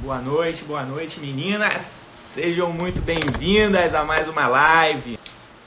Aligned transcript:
Boa 0.00 0.18
noite, 0.18 0.64
boa 0.64 0.82
noite, 0.82 1.20
meninas. 1.20 1.82
Sejam 1.82 2.72
muito 2.72 3.02
bem-vindas 3.02 3.94
a 3.94 4.02
mais 4.02 4.26
uma 4.28 4.46
live. 4.46 5.18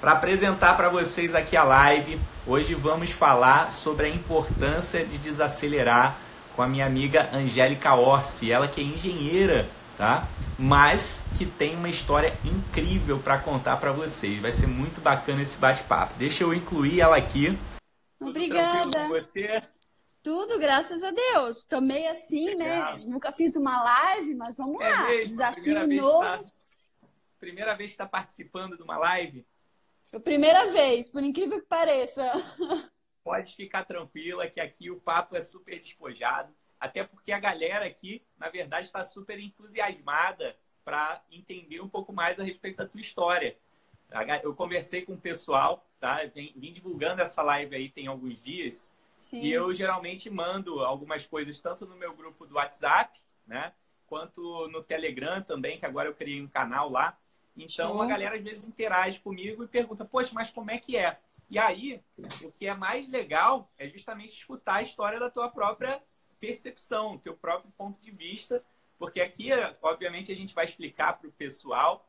Para 0.02 0.14
apresentar 0.14 0.76
para 0.76 0.90
vocês 0.90 1.36
aqui 1.36 1.56
a 1.56 1.64
live, 1.64 2.20
hoje 2.48 2.74
vamos 2.74 3.12
falar 3.12 3.72
sobre 3.72 4.08
a 4.08 4.10
importância 4.10 5.06
de 5.06 5.20
desacelerar 5.20 6.18
com 6.56 6.64
a 6.64 6.68
minha 6.68 6.84
amiga 6.84 7.30
Angélica 7.32 7.94
Orsi, 7.94 8.52
ela 8.52 8.68
que 8.68 8.82
é 8.82 8.84
engenheira, 8.84 9.70
tá? 10.00 10.28
Mas 10.58 11.22
que 11.38 11.46
tem 11.46 11.76
uma 11.76 11.88
história 11.88 12.36
incrível 12.44 13.20
para 13.20 13.38
contar 13.38 13.78
para 13.78 13.92
vocês. 13.92 14.42
Vai 14.42 14.52
ser 14.52 14.66
muito 14.66 15.00
bacana 15.00 15.44
esse 15.44 15.60
bate-papo. 15.60 16.16
Deixa 16.18 16.44
eu 16.44 16.56
incluir 16.56 17.02
ela 17.02 17.18
aqui. 17.18 17.56
Obrigada. 18.20 19.10
você? 19.10 19.62
Tudo, 20.24 20.58
graças 20.58 21.04
a 21.04 21.12
Deus. 21.12 21.66
Tô 21.66 21.82
meio 21.82 22.10
assim, 22.10 22.56
né? 22.56 22.76
Legal. 22.76 22.98
né? 22.98 23.06
Nunca 23.06 23.32
fiz 23.34 23.58
uma 23.58 23.84
live, 23.84 24.34
mas 24.36 24.56
vamos 24.56 24.82
é 24.82 24.90
lá. 24.90 25.04
Mesmo? 25.04 25.28
Desafio 25.28 25.64
primeira 25.64 26.02
novo. 26.02 26.22
Vez 26.22 26.42
tá... 26.42 26.52
Primeira 27.40 27.76
vez 27.76 27.90
que 27.90 27.96
está 27.96 28.08
participando 28.08 28.78
de 28.78 28.84
uma 28.84 28.98
live? 28.98 29.46
Foi 30.10 30.22
primeira 30.22 30.68
vez, 30.68 31.10
por 31.10 31.22
incrível 31.22 31.60
que 31.60 31.68
pareça. 31.68 32.32
Pode 33.22 33.54
ficar 33.54 33.84
tranquila 33.84 34.50
que 34.50 34.62
aqui 34.62 34.90
o 34.90 35.00
papo 35.00 35.36
é 35.36 35.42
super 35.42 35.78
despojado. 35.78 36.54
Até 36.80 37.04
porque 37.04 37.34
a 37.34 37.40
galera 37.40 37.86
aqui, 37.86 38.22
na 38.38 38.50
verdade, 38.50 38.86
está 38.86 39.04
super 39.04 39.38
entusiasmada 39.40 40.56
para 40.86 41.22
entender 41.30 41.82
um 41.82 41.90
pouco 41.90 42.14
mais 42.14 42.40
a 42.40 42.44
respeito 42.44 42.78
da 42.78 42.88
tua 42.88 43.02
história. 43.02 43.58
Eu 44.42 44.56
conversei 44.56 45.02
com 45.02 45.16
o 45.16 45.20
pessoal, 45.20 45.86
tá? 46.00 46.24
Vim, 46.26 46.54
vim 46.56 46.72
divulgando 46.72 47.22
essa 47.22 47.42
live 47.42 47.76
aí 47.76 47.90
tem 47.90 48.08
alguns 48.08 48.42
dias. 48.42 48.93
Sim. 49.34 49.42
E 49.42 49.52
eu 49.52 49.74
geralmente 49.74 50.30
mando 50.30 50.82
algumas 50.82 51.26
coisas 51.26 51.60
tanto 51.60 51.88
no 51.88 51.96
meu 51.96 52.14
grupo 52.14 52.46
do 52.46 52.54
WhatsApp, 52.54 53.20
né? 53.48 53.74
Quanto 54.06 54.68
no 54.68 54.84
Telegram 54.84 55.42
também, 55.42 55.80
que 55.80 55.88
agora 55.88 56.08
eu 56.08 56.14
criei 56.14 56.40
um 56.40 56.48
canal 56.48 56.88
lá. 56.88 57.18
Então 57.58 57.94
Sim. 57.94 58.04
a 58.04 58.06
galera 58.06 58.36
às 58.36 58.44
vezes 58.44 58.68
interage 58.68 59.20
comigo 59.20 59.64
e 59.64 59.68
pergunta, 59.68 60.06
poxa, 60.06 60.30
mas 60.36 60.52
como 60.52 60.70
é 60.70 60.78
que 60.78 60.96
é? 60.96 61.18
E 61.50 61.58
aí, 61.58 62.00
o 62.44 62.52
que 62.52 62.68
é 62.68 62.76
mais 62.76 63.10
legal 63.10 63.72
é 63.76 63.90
justamente 63.90 64.38
escutar 64.38 64.76
a 64.76 64.82
história 64.84 65.20
da 65.20 65.32
tua 65.32 65.50
própria 65.50 66.00
percepção, 66.40 67.18
teu 67.18 67.36
próprio 67.36 67.72
ponto 67.76 68.00
de 68.00 68.12
vista, 68.12 68.64
porque 69.00 69.20
aqui, 69.20 69.50
obviamente, 69.82 70.32
a 70.32 70.36
gente 70.36 70.54
vai 70.54 70.66
explicar 70.66 71.14
para 71.14 71.28
o 71.28 71.32
pessoal 71.32 72.08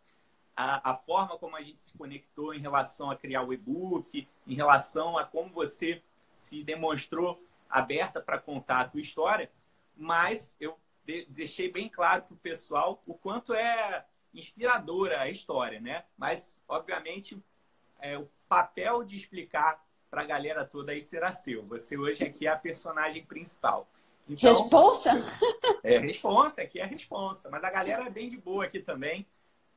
a, 0.54 0.90
a, 0.90 0.94
forma 0.94 1.38
como 1.38 1.56
a 1.56 1.62
gente 1.62 1.80
se 1.80 1.96
conectou 1.96 2.52
em 2.52 2.60
relação 2.60 3.10
a 3.10 3.16
criar 3.16 3.42
o 3.42 3.52
e-book, 3.52 4.28
em 4.46 4.54
relação 4.54 5.16
a 5.16 5.24
como 5.24 5.48
você 5.50 6.02
se 6.34 6.62
demonstrou 6.64 7.42
aberta 7.70 8.20
para 8.20 8.38
contar 8.38 8.80
a 8.80 8.88
tua 8.88 9.00
história, 9.00 9.50
mas 9.96 10.56
eu 10.60 10.76
de, 11.04 11.26
deixei 11.28 11.70
bem 11.70 11.88
claro 11.88 12.22
para 12.22 12.34
o 12.34 12.38
pessoal 12.38 13.02
o 13.06 13.14
quanto 13.14 13.54
é 13.54 14.04
inspiradora 14.32 15.20
a 15.20 15.30
história, 15.30 15.80
né? 15.80 16.04
Mas, 16.18 16.60
obviamente, 16.66 17.38
é, 18.00 18.18
o 18.18 18.28
papel 18.48 19.04
de 19.04 19.16
explicar 19.16 19.82
para 20.10 20.22
a 20.22 20.26
galera 20.26 20.64
toda 20.64 20.92
aí 20.92 21.00
será 21.00 21.32
seu. 21.32 21.64
Você 21.66 21.96
hoje 21.96 22.24
aqui 22.24 22.46
é 22.46 22.50
a 22.50 22.56
personagem 22.56 23.24
principal. 23.24 23.88
Então, 24.28 24.48
responsa? 24.50 25.10
É, 25.82 25.98
responsa, 25.98 26.62
aqui 26.62 26.80
é 26.80 26.86
responsa. 26.86 27.50
Mas 27.50 27.62
a 27.62 27.70
galera 27.70 28.06
é 28.06 28.10
bem 28.10 28.30
de 28.30 28.38
boa 28.38 28.64
aqui 28.64 28.80
também. 28.80 29.26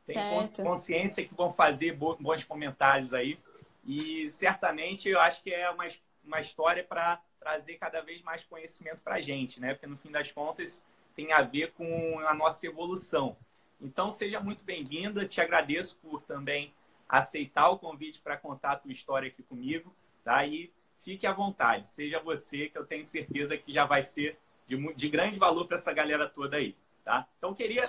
Tem 0.05 0.15
certo. 0.15 0.63
consciência 0.63 1.25
que 1.25 1.35
vão 1.35 1.51
fazer 1.51 1.93
bons 1.93 2.45
comentários 2.45 3.13
aí. 3.13 3.37
E 3.85 4.29
certamente 4.29 5.09
eu 5.09 5.19
acho 5.19 5.43
que 5.43 5.53
é 5.53 5.69
uma 5.69 5.85
uma 6.27 6.41
história 6.41 6.83
para 6.83 7.21
trazer 7.39 7.75
cada 7.75 8.01
vez 8.01 8.21
mais 8.21 8.43
conhecimento 8.43 8.99
para 8.99 9.15
a 9.15 9.21
gente, 9.21 9.59
né? 9.59 9.73
Porque 9.73 9.87
no 9.87 9.97
fim 9.97 10.11
das 10.11 10.31
contas 10.31 10.85
tem 11.15 11.31
a 11.31 11.41
ver 11.41 11.71
com 11.73 12.19
a 12.19 12.33
nossa 12.33 12.67
evolução. 12.67 13.35
Então 13.81 14.11
seja 14.11 14.39
muito 14.39 14.63
bem-vinda, 14.63 15.27
te 15.27 15.39
agradeço 15.39 15.97
por 15.97 16.21
também 16.23 16.73
aceitar 17.07 17.69
o 17.69 17.79
convite 17.79 18.21
para 18.21 18.37
contar 18.37 18.73
a 18.73 18.75
tua 18.75 18.91
história 18.91 19.29
aqui 19.29 19.41
comigo, 19.41 19.95
tá? 20.23 20.45
E 20.45 20.71
fique 21.01 21.25
à 21.25 21.31
vontade, 21.31 21.87
seja 21.87 22.19
você 22.19 22.69
que 22.69 22.77
eu 22.77 22.85
tenho 22.85 23.03
certeza 23.03 23.57
que 23.57 23.71
já 23.71 23.85
vai 23.85 24.01
ser 24.03 24.37
de, 24.67 24.75
de 24.93 25.09
grande 25.09 25.39
valor 25.39 25.65
para 25.65 25.77
essa 25.77 25.93
galera 25.93 26.27
toda 26.27 26.57
aí, 26.57 26.75
tá? 27.05 27.27
Então 27.37 27.53
queria, 27.53 27.85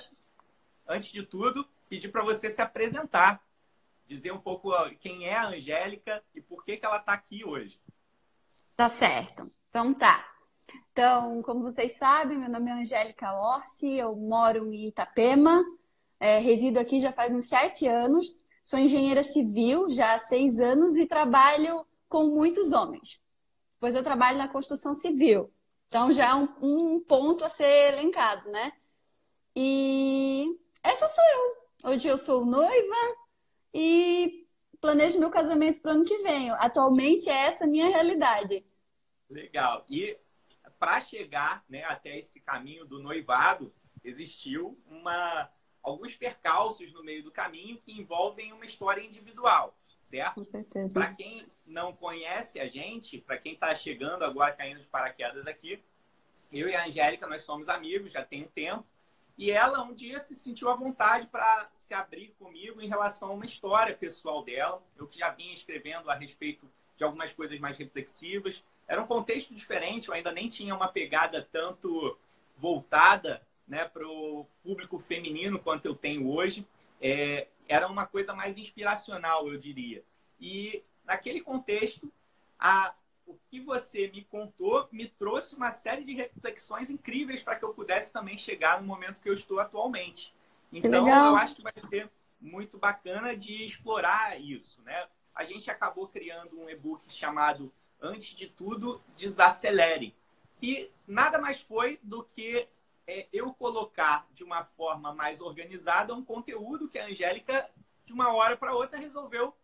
antes 0.87 1.11
de 1.11 1.25
tudo, 1.25 1.67
pedir 1.89 2.09
para 2.09 2.23
você 2.23 2.49
se 2.49 2.63
apresentar, 2.63 3.43
dizer 4.07 4.33
um 4.33 4.41
pouco 4.41 4.73
quem 5.01 5.27
é 5.27 5.37
a 5.37 5.49
Angélica 5.49 6.23
e 6.35 6.41
por 6.41 6.65
que, 6.65 6.77
que 6.77 6.87
ela 6.87 6.99
está 6.99 7.13
aqui 7.13 7.45
hoje. 7.45 7.81
Tá 8.79 8.89
certo. 8.89 9.51
Então 9.69 9.93
tá. 9.93 10.25
Então, 10.93 11.43
como 11.43 11.63
vocês 11.65 11.99
sabem, 11.99 12.39
meu 12.39 12.49
nome 12.49 12.71
é 12.71 12.75
Angélica 12.75 13.33
Orsi, 13.33 13.95
eu 13.95 14.15
moro 14.15 14.73
em 14.73 14.87
Itapema, 14.87 15.65
é, 16.21 16.39
resido 16.39 16.79
aqui 16.79 17.01
já 17.01 17.11
faz 17.13 17.35
uns 17.35 17.49
sete 17.49 17.89
anos, 17.89 18.41
sou 18.63 18.79
engenheira 18.79 19.25
civil 19.25 19.89
já 19.89 20.15
há 20.15 20.19
seis 20.21 20.61
anos 20.61 20.97
e 20.97 21.09
trabalho 21.09 21.85
com 22.09 22.27
muitos 22.29 22.71
homens, 22.73 23.21
pois 23.81 23.97
eu 23.97 24.05
trabalho 24.05 24.39
na 24.39 24.47
construção 24.47 24.95
civil. 24.95 25.53
Então 25.89 26.13
já 26.13 26.29
é 26.29 26.35
um, 26.35 26.49
um 26.63 27.01
ponto 27.01 27.45
a 27.45 27.49
ser 27.49 27.95
elencado, 27.95 28.49
né? 28.49 28.73
E 29.57 30.57
essa 30.85 31.09
sou 31.09 31.25
eu. 31.35 31.91
Hoje 31.91 32.07
eu 32.07 32.17
sou 32.17 32.47
noiva 32.47 33.17
e 33.75 34.47
planejo 34.81 35.19
meu 35.19 35.31
casamento 35.31 35.81
para 35.81 35.91
o 35.91 35.95
ano 35.95 36.05
que 36.05 36.19
vem. 36.19 36.51
Atualmente 36.51 37.29
é 37.29 37.47
essa 37.47 37.65
a 37.65 37.69
minha 37.69 37.89
realidade. 37.89 38.65
Legal. 39.31 39.85
E 39.89 40.17
para 40.79 41.01
chegar 41.01 41.65
né, 41.69 41.85
até 41.85 42.19
esse 42.19 42.41
caminho 42.41 42.85
do 42.85 43.03
noivado, 43.03 43.73
existiu 44.05 44.79
uma, 44.87 45.51
alguns 45.83 46.15
percalços 46.15 46.93
no 46.93 47.03
meio 47.03 47.23
do 47.23 47.31
caminho 47.31 47.79
que 47.79 47.93
envolvem 47.93 48.53
uma 48.53 48.65
história 48.65 49.03
individual, 49.03 49.77
certo? 49.99 50.37
Com 50.37 50.45
certeza. 50.45 50.95
Para 50.95 51.15
quem 51.15 51.47
não 51.67 51.93
conhece 51.93 52.61
a 52.61 52.69
gente, 52.69 53.19
para 53.19 53.39
quem 53.39 53.55
está 53.55 53.75
chegando 53.75 54.25
agora, 54.25 54.53
caindo 54.53 54.81
de 54.81 54.87
paraquedas 54.87 55.47
aqui, 55.47 55.83
eu 56.53 56.69
e 56.69 56.75
a 56.75 56.87
Angélica, 56.87 57.27
nós 57.27 57.43
somos 57.43 57.69
amigos 57.69 58.13
já 58.13 58.25
tem 58.25 58.45
um 58.45 58.49
tempo. 58.49 58.87
E 59.37 59.53
ela 59.53 59.83
um 59.83 59.95
dia 59.95 60.19
se 60.19 60.35
sentiu 60.35 60.69
à 60.69 60.75
vontade 60.75 61.29
para 61.29 61.71
se 61.73 61.95
abrir 61.95 62.35
comigo 62.39 62.81
em 62.81 62.89
relação 62.89 63.31
a 63.31 63.35
uma 63.35 63.47
história 63.47 63.95
pessoal 63.97 64.43
dela. 64.43 64.83
Eu 64.97 65.07
que 65.07 65.19
já 65.19 65.31
vinha 65.31 65.53
escrevendo 65.53 66.11
a 66.11 66.15
respeito 66.15 66.69
de 66.97 67.05
algumas 67.05 67.33
coisas 67.33 67.59
mais 67.61 67.79
reflexivas. 67.79 68.65
Era 68.89 69.03
um 69.03 69.07
contexto 69.07 69.55
diferente, 69.55 70.09
eu 70.09 70.15
ainda 70.15 70.33
nem 70.33 70.49
tinha 70.49 70.75
uma 70.75 70.89
pegada 70.89 71.47
tanto 71.53 72.19
voltada 72.57 73.47
né, 73.69 73.85
para 73.85 74.09
o 74.09 74.47
público 74.63 74.99
feminino 74.99 75.59
quanto 75.59 75.85
eu 75.85 75.95
tenho 75.95 76.27
hoje. 76.27 76.67
É, 77.01 77.47
era 77.69 77.87
uma 77.87 78.07
coisa 78.07 78.33
mais 78.33 78.57
inspiracional, 78.57 79.47
eu 79.47 79.59
diria. 79.59 80.03
E 80.41 80.83
naquele 81.05 81.43
contexto, 81.43 82.11
a, 82.59 82.95
o 83.27 83.37
que 83.51 83.61
você 83.61 84.09
me 84.09 84.25
contou 84.25 84.89
me 84.91 85.07
trouxe 85.07 85.55
uma 85.55 85.71
série 85.71 86.03
de 86.03 86.15
reflexões 86.15 86.89
incríveis 86.89 87.43
para 87.43 87.57
que 87.57 87.65
eu 87.65 87.75
pudesse 87.75 88.11
também 88.11 88.39
chegar 88.39 88.81
no 88.81 88.87
momento 88.87 89.21
que 89.21 89.29
eu 89.29 89.35
estou 89.35 89.61
atualmente. 89.61 90.35
Então, 90.73 91.07
eu 91.09 91.37
acho 91.37 91.55
que 91.55 91.63
vai 91.63 91.75
ser 91.91 92.11
muito 92.41 92.79
bacana 92.79 93.37
de 93.37 93.65
explorar 93.65 94.41
isso, 94.41 94.81
né? 94.83 95.09
A 95.35 95.45
gente 95.45 95.71
acabou 95.71 96.09
criando 96.09 96.59
um 96.59 96.69
e-book 96.69 97.13
chamado 97.13 97.73
Antes 98.01 98.37
de 98.37 98.47
Tudo, 98.49 99.03
Desacelere, 99.17 100.15
que 100.57 100.91
nada 101.07 101.39
mais 101.41 101.61
foi 101.61 101.99
do 102.03 102.23
que 102.25 102.69
é, 103.07 103.27
eu 103.33 103.53
colocar 103.55 104.27
de 104.35 104.45
uma 104.45 104.65
forma 104.65 105.15
mais 105.15 105.41
organizada 105.41 106.15
um 106.15 106.25
conteúdo 106.25 106.89
que 106.89 106.99
a 106.99 107.07
Angélica, 107.07 107.69
de 108.05 108.13
uma 108.13 108.33
hora 108.33 108.57
para 108.57 108.75
outra, 108.75 108.99
resolveu 108.99 109.55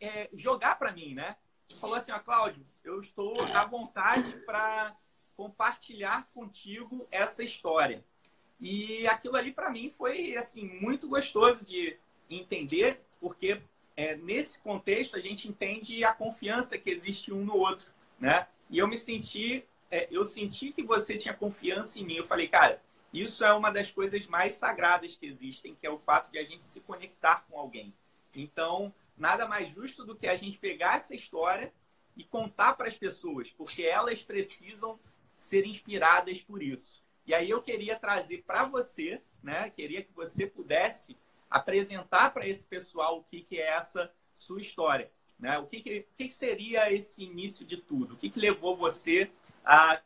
é, 0.00 0.28
jogar 0.32 0.78
para 0.78 0.92
mim, 0.92 1.14
né? 1.14 1.36
falou 1.78 1.96
assim, 1.96 2.12
ó, 2.12 2.18
Cláudio, 2.18 2.66
eu 2.82 3.00
estou 3.00 3.40
à 3.54 3.64
vontade 3.64 4.32
para 4.44 4.96
compartilhar 5.36 6.28
contigo 6.34 7.06
essa 7.10 7.42
história. 7.42 8.04
E 8.60 9.06
aquilo 9.06 9.36
ali 9.36 9.52
para 9.52 9.70
mim 9.70 9.90
foi 9.90 10.36
assim 10.36 10.64
muito 10.80 11.08
gostoso 11.08 11.64
de 11.64 11.96
entender, 12.28 13.02
porque 13.20 13.62
é, 13.96 14.16
nesse 14.16 14.60
contexto 14.60 15.16
a 15.16 15.20
gente 15.20 15.48
entende 15.48 16.04
a 16.04 16.12
confiança 16.12 16.78
que 16.78 16.90
existe 16.90 17.32
um 17.32 17.44
no 17.44 17.56
outro, 17.56 17.90
né? 18.18 18.46
E 18.68 18.78
eu 18.78 18.86
me 18.86 18.96
senti, 18.96 19.64
é, 19.90 20.08
eu 20.10 20.24
senti 20.24 20.72
que 20.72 20.82
você 20.82 21.16
tinha 21.16 21.34
confiança 21.34 21.98
em 21.98 22.04
mim. 22.04 22.14
Eu 22.14 22.26
falei, 22.26 22.48
cara, 22.48 22.80
isso 23.12 23.44
é 23.44 23.52
uma 23.52 23.70
das 23.70 23.90
coisas 23.90 24.26
mais 24.26 24.54
sagradas 24.54 25.16
que 25.16 25.26
existem, 25.26 25.74
que 25.74 25.86
é 25.86 25.90
o 25.90 25.98
fato 25.98 26.30
de 26.30 26.38
a 26.38 26.44
gente 26.44 26.64
se 26.64 26.80
conectar 26.80 27.44
com 27.48 27.58
alguém. 27.58 27.92
Então, 28.34 28.94
nada 29.16 29.46
mais 29.46 29.70
justo 29.70 30.04
do 30.04 30.14
que 30.14 30.28
a 30.28 30.36
gente 30.36 30.58
pegar 30.58 30.96
essa 30.96 31.14
história 31.14 31.72
e 32.16 32.24
contar 32.24 32.74
para 32.74 32.86
as 32.88 32.96
pessoas, 32.96 33.50
porque 33.50 33.82
elas 33.82 34.22
precisam 34.22 34.98
ser 35.36 35.66
inspiradas 35.66 36.40
por 36.40 36.62
isso. 36.62 37.02
E 37.26 37.34
aí 37.34 37.50
eu 37.50 37.62
queria 37.62 37.96
trazer 37.96 38.44
para 38.46 38.64
você, 38.64 39.20
né? 39.42 39.70
Queria 39.70 40.02
que 40.02 40.12
você 40.12 40.46
pudesse 40.46 41.16
apresentar 41.50 42.32
para 42.32 42.46
esse 42.46 42.64
pessoal 42.66 43.18
o 43.18 43.24
que, 43.24 43.40
que 43.40 43.58
é 43.58 43.76
essa 43.76 44.12
sua 44.34 44.60
história, 44.60 45.10
né? 45.38 45.58
O 45.58 45.66
que, 45.66 45.80
que, 45.80 46.06
que 46.16 46.30
seria 46.30 46.92
esse 46.92 47.24
início 47.24 47.66
de 47.66 47.76
tudo? 47.76 48.14
O 48.14 48.16
que, 48.16 48.30
que 48.30 48.38
levou 48.38 48.76
você 48.76 49.30
a 49.64 50.00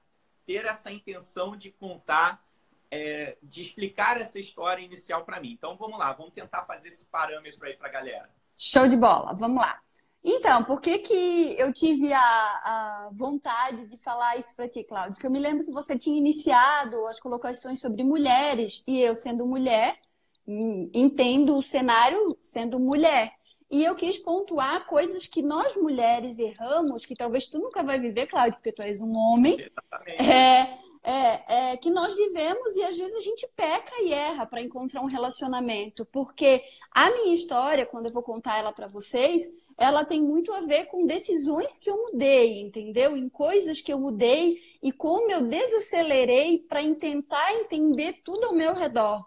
ter 0.46 0.64
essa 0.64 0.91
intenção 0.91 1.56
de 1.56 1.70
contar 1.70 2.43
é, 2.91 3.37
de 3.43 3.61
explicar 3.61 4.20
essa 4.20 4.38
história 4.38 4.81
inicial 4.81 5.25
para 5.25 5.41
mim. 5.41 5.52
Então 5.52 5.76
vamos 5.76 5.99
lá, 5.99 6.12
vamos 6.12 6.32
tentar 6.32 6.64
fazer 6.64 6.88
esse 6.88 7.05
parâmetro 7.06 7.67
aí 7.67 7.76
para 7.76 7.88
a 7.88 7.93
galera. 7.93 8.31
Show 8.56 8.88
de 8.88 8.97
bola, 8.97 9.32
vamos 9.32 9.61
lá. 9.61 9.81
Então, 10.23 10.64
por 10.64 10.81
que, 10.81 11.00
que 11.00 11.55
eu 11.58 11.70
tive 11.70 12.11
a, 12.11 12.20
a 12.20 13.11
vontade 13.12 13.87
de 13.87 13.99
falar 13.99 14.38
isso 14.38 14.55
para 14.56 14.69
ti, 14.69 14.82
Cláudio? 14.82 15.12
Porque 15.12 15.26
eu 15.26 15.31
me 15.31 15.38
lembro 15.38 15.64
que 15.64 15.73
você 15.73 15.99
tinha 15.99 16.17
iniciado 16.17 17.06
as 17.06 17.20
colocações 17.20 17.79
sobre 17.79 18.02
mulheres, 18.02 18.82
e 18.87 19.02
eu, 19.02 19.14
sendo 19.14 19.44
mulher, 19.44 19.99
entendo 20.46 21.56
o 21.56 21.62
cenário 21.62 22.37
sendo 22.43 22.79
mulher. 22.79 23.32
E 23.70 23.82
eu 23.82 23.94
quis 23.94 24.19
pontuar 24.19 24.87
coisas 24.87 25.26
que 25.26 25.43
nós 25.43 25.76
mulheres 25.76 26.38
erramos, 26.38 27.05
que 27.05 27.14
talvez 27.14 27.46
tu 27.46 27.58
nunca 27.58 27.82
vai 27.82 27.99
viver, 27.99 28.26
Cláudio, 28.26 28.55
porque 28.55 28.73
tu 28.73 28.82
és 28.82 29.00
um 29.00 29.17
homem. 29.17 29.58
É, 30.06 30.85
é, 31.06 31.73
é, 31.73 31.76
que 31.76 31.91
nós 31.91 32.14
vivemos 32.14 32.75
e 32.76 32.82
às 32.82 32.96
vezes 32.96 33.14
a 33.14 33.20
gente 33.20 33.46
peca 33.55 33.93
e 34.00 34.12
erra 34.12 34.46
para 34.46 34.62
encontrar 34.62 35.02
um 35.02 35.06
relacionamento. 35.06 36.05
Porque 36.06 36.62
a 36.90 37.11
minha 37.11 37.35
história, 37.35 37.85
quando 37.85 38.06
eu 38.06 38.12
vou 38.12 38.23
contar 38.23 38.58
ela 38.58 38.73
para 38.73 38.87
vocês, 38.87 39.43
ela 39.76 40.05
tem 40.05 40.23
muito 40.23 40.52
a 40.52 40.61
ver 40.61 40.87
com 40.87 41.05
decisões 41.05 41.79
que 41.79 41.90
eu 41.90 41.97
mudei, 41.97 42.61
entendeu? 42.61 43.17
Em 43.17 43.29
coisas 43.29 43.81
que 43.81 43.93
eu 43.93 43.99
mudei 43.99 44.58
e 44.82 44.93
como 44.93 45.31
eu 45.31 45.47
desacelerei 45.47 46.58
para 46.58 46.81
tentar 46.94 47.52
entender 47.55 48.20
tudo 48.25 48.47
ao 48.47 48.55
meu 48.55 48.73
redor. 48.73 49.25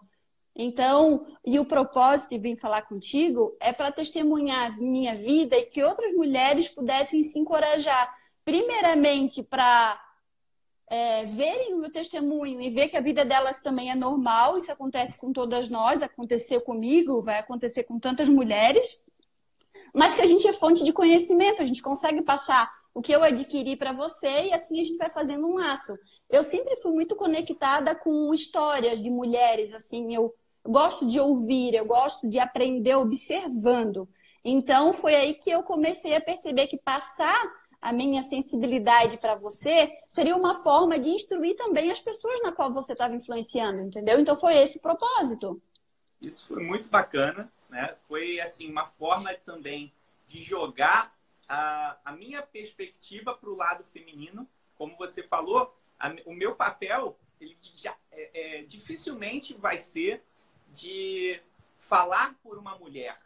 Então, 0.60 1.24
e 1.46 1.58
o 1.60 1.64
propósito 1.64 2.30
de 2.30 2.38
vir 2.38 2.56
falar 2.56 2.82
contigo 2.82 3.56
é 3.60 3.72
para 3.72 3.92
testemunhar 3.92 4.76
minha 4.78 5.14
vida 5.14 5.56
e 5.56 5.66
que 5.66 5.82
outras 5.82 6.12
mulheres 6.12 6.68
pudessem 6.68 7.22
se 7.22 7.38
encorajar, 7.38 8.12
primeiramente 8.44 9.40
para 9.40 10.02
é, 10.90 11.24
verem 11.26 11.74
o 11.74 11.78
meu 11.78 11.92
testemunho 11.92 12.60
e 12.60 12.70
ver 12.70 12.88
que 12.88 12.96
a 12.96 13.00
vida 13.00 13.24
delas 13.24 13.62
também 13.62 13.90
é 13.90 13.94
normal, 13.94 14.58
isso 14.58 14.72
acontece 14.72 15.16
com 15.16 15.32
todas 15.32 15.68
nós, 15.68 16.02
aconteceu 16.02 16.60
comigo, 16.60 17.22
vai 17.22 17.38
acontecer 17.38 17.84
com 17.84 18.00
tantas 18.00 18.28
mulheres 18.28 19.04
mas 19.92 20.14
que 20.14 20.20
a 20.20 20.26
gente 20.26 20.46
é 20.46 20.52
fonte 20.52 20.84
de 20.84 20.92
conhecimento, 20.92 21.62
a 21.62 21.64
gente 21.64 21.82
consegue 21.82 22.22
passar 22.22 22.70
o 22.94 23.00
que 23.00 23.12
eu 23.12 23.22
adquiri 23.22 23.76
para 23.76 23.92
você 23.92 24.46
e 24.46 24.52
assim 24.52 24.80
a 24.80 24.84
gente 24.84 24.96
vai 24.96 25.10
fazendo 25.10 25.46
um 25.46 25.54
laço. 25.54 25.96
Eu 26.28 26.42
sempre 26.42 26.76
fui 26.76 26.92
muito 26.92 27.14
conectada 27.14 27.94
com 27.94 28.32
histórias 28.34 29.00
de 29.00 29.10
mulheres, 29.10 29.72
assim, 29.72 30.14
eu 30.14 30.34
gosto 30.64 31.06
de 31.06 31.18
ouvir, 31.18 31.74
eu 31.74 31.84
gosto 31.84 32.28
de 32.28 32.38
aprender 32.38 32.94
observando. 32.94 34.02
Então 34.44 34.92
foi 34.92 35.14
aí 35.14 35.34
que 35.34 35.50
eu 35.50 35.62
comecei 35.62 36.14
a 36.14 36.20
perceber 36.20 36.66
que 36.66 36.78
passar 36.78 37.40
a 37.80 37.92
minha 37.92 38.22
sensibilidade 38.22 39.18
para 39.18 39.36
você 39.36 39.88
seria 40.08 40.36
uma 40.36 40.62
forma 40.62 40.98
de 40.98 41.10
instruir 41.10 41.54
também 41.56 41.90
as 41.90 42.00
pessoas 42.00 42.40
na 42.42 42.52
qual 42.52 42.72
você 42.72 42.92
estava 42.92 43.14
influenciando, 43.14 43.80
entendeu? 43.80 44.18
Então 44.18 44.36
foi 44.36 44.56
esse 44.56 44.78
o 44.78 44.82
propósito. 44.82 45.60
Isso 46.20 46.46
foi 46.48 46.62
muito 46.64 46.88
bacana 46.88 47.48
né? 47.68 47.96
Foi 48.06 48.40
assim 48.40 48.70
uma 48.70 48.86
forma 48.86 49.32
também 49.34 49.92
de 50.26 50.42
jogar 50.42 51.14
a, 51.48 51.96
a 52.04 52.12
minha 52.12 52.42
perspectiva 52.42 53.34
para 53.34 53.50
o 53.50 53.56
lado 53.56 53.84
feminino. 53.84 54.48
Como 54.76 54.96
você 54.96 55.22
falou, 55.22 55.74
a, 55.98 56.14
o 56.24 56.32
meu 56.32 56.54
papel 56.54 57.18
ele 57.40 57.56
já, 57.60 57.96
é, 58.10 58.58
é, 58.58 58.62
dificilmente 58.62 59.54
vai 59.54 59.78
ser 59.78 60.22
de 60.80 61.40
falar 61.78 62.34
por 62.42 62.58
uma 62.58 62.76
mulher. 62.78 63.18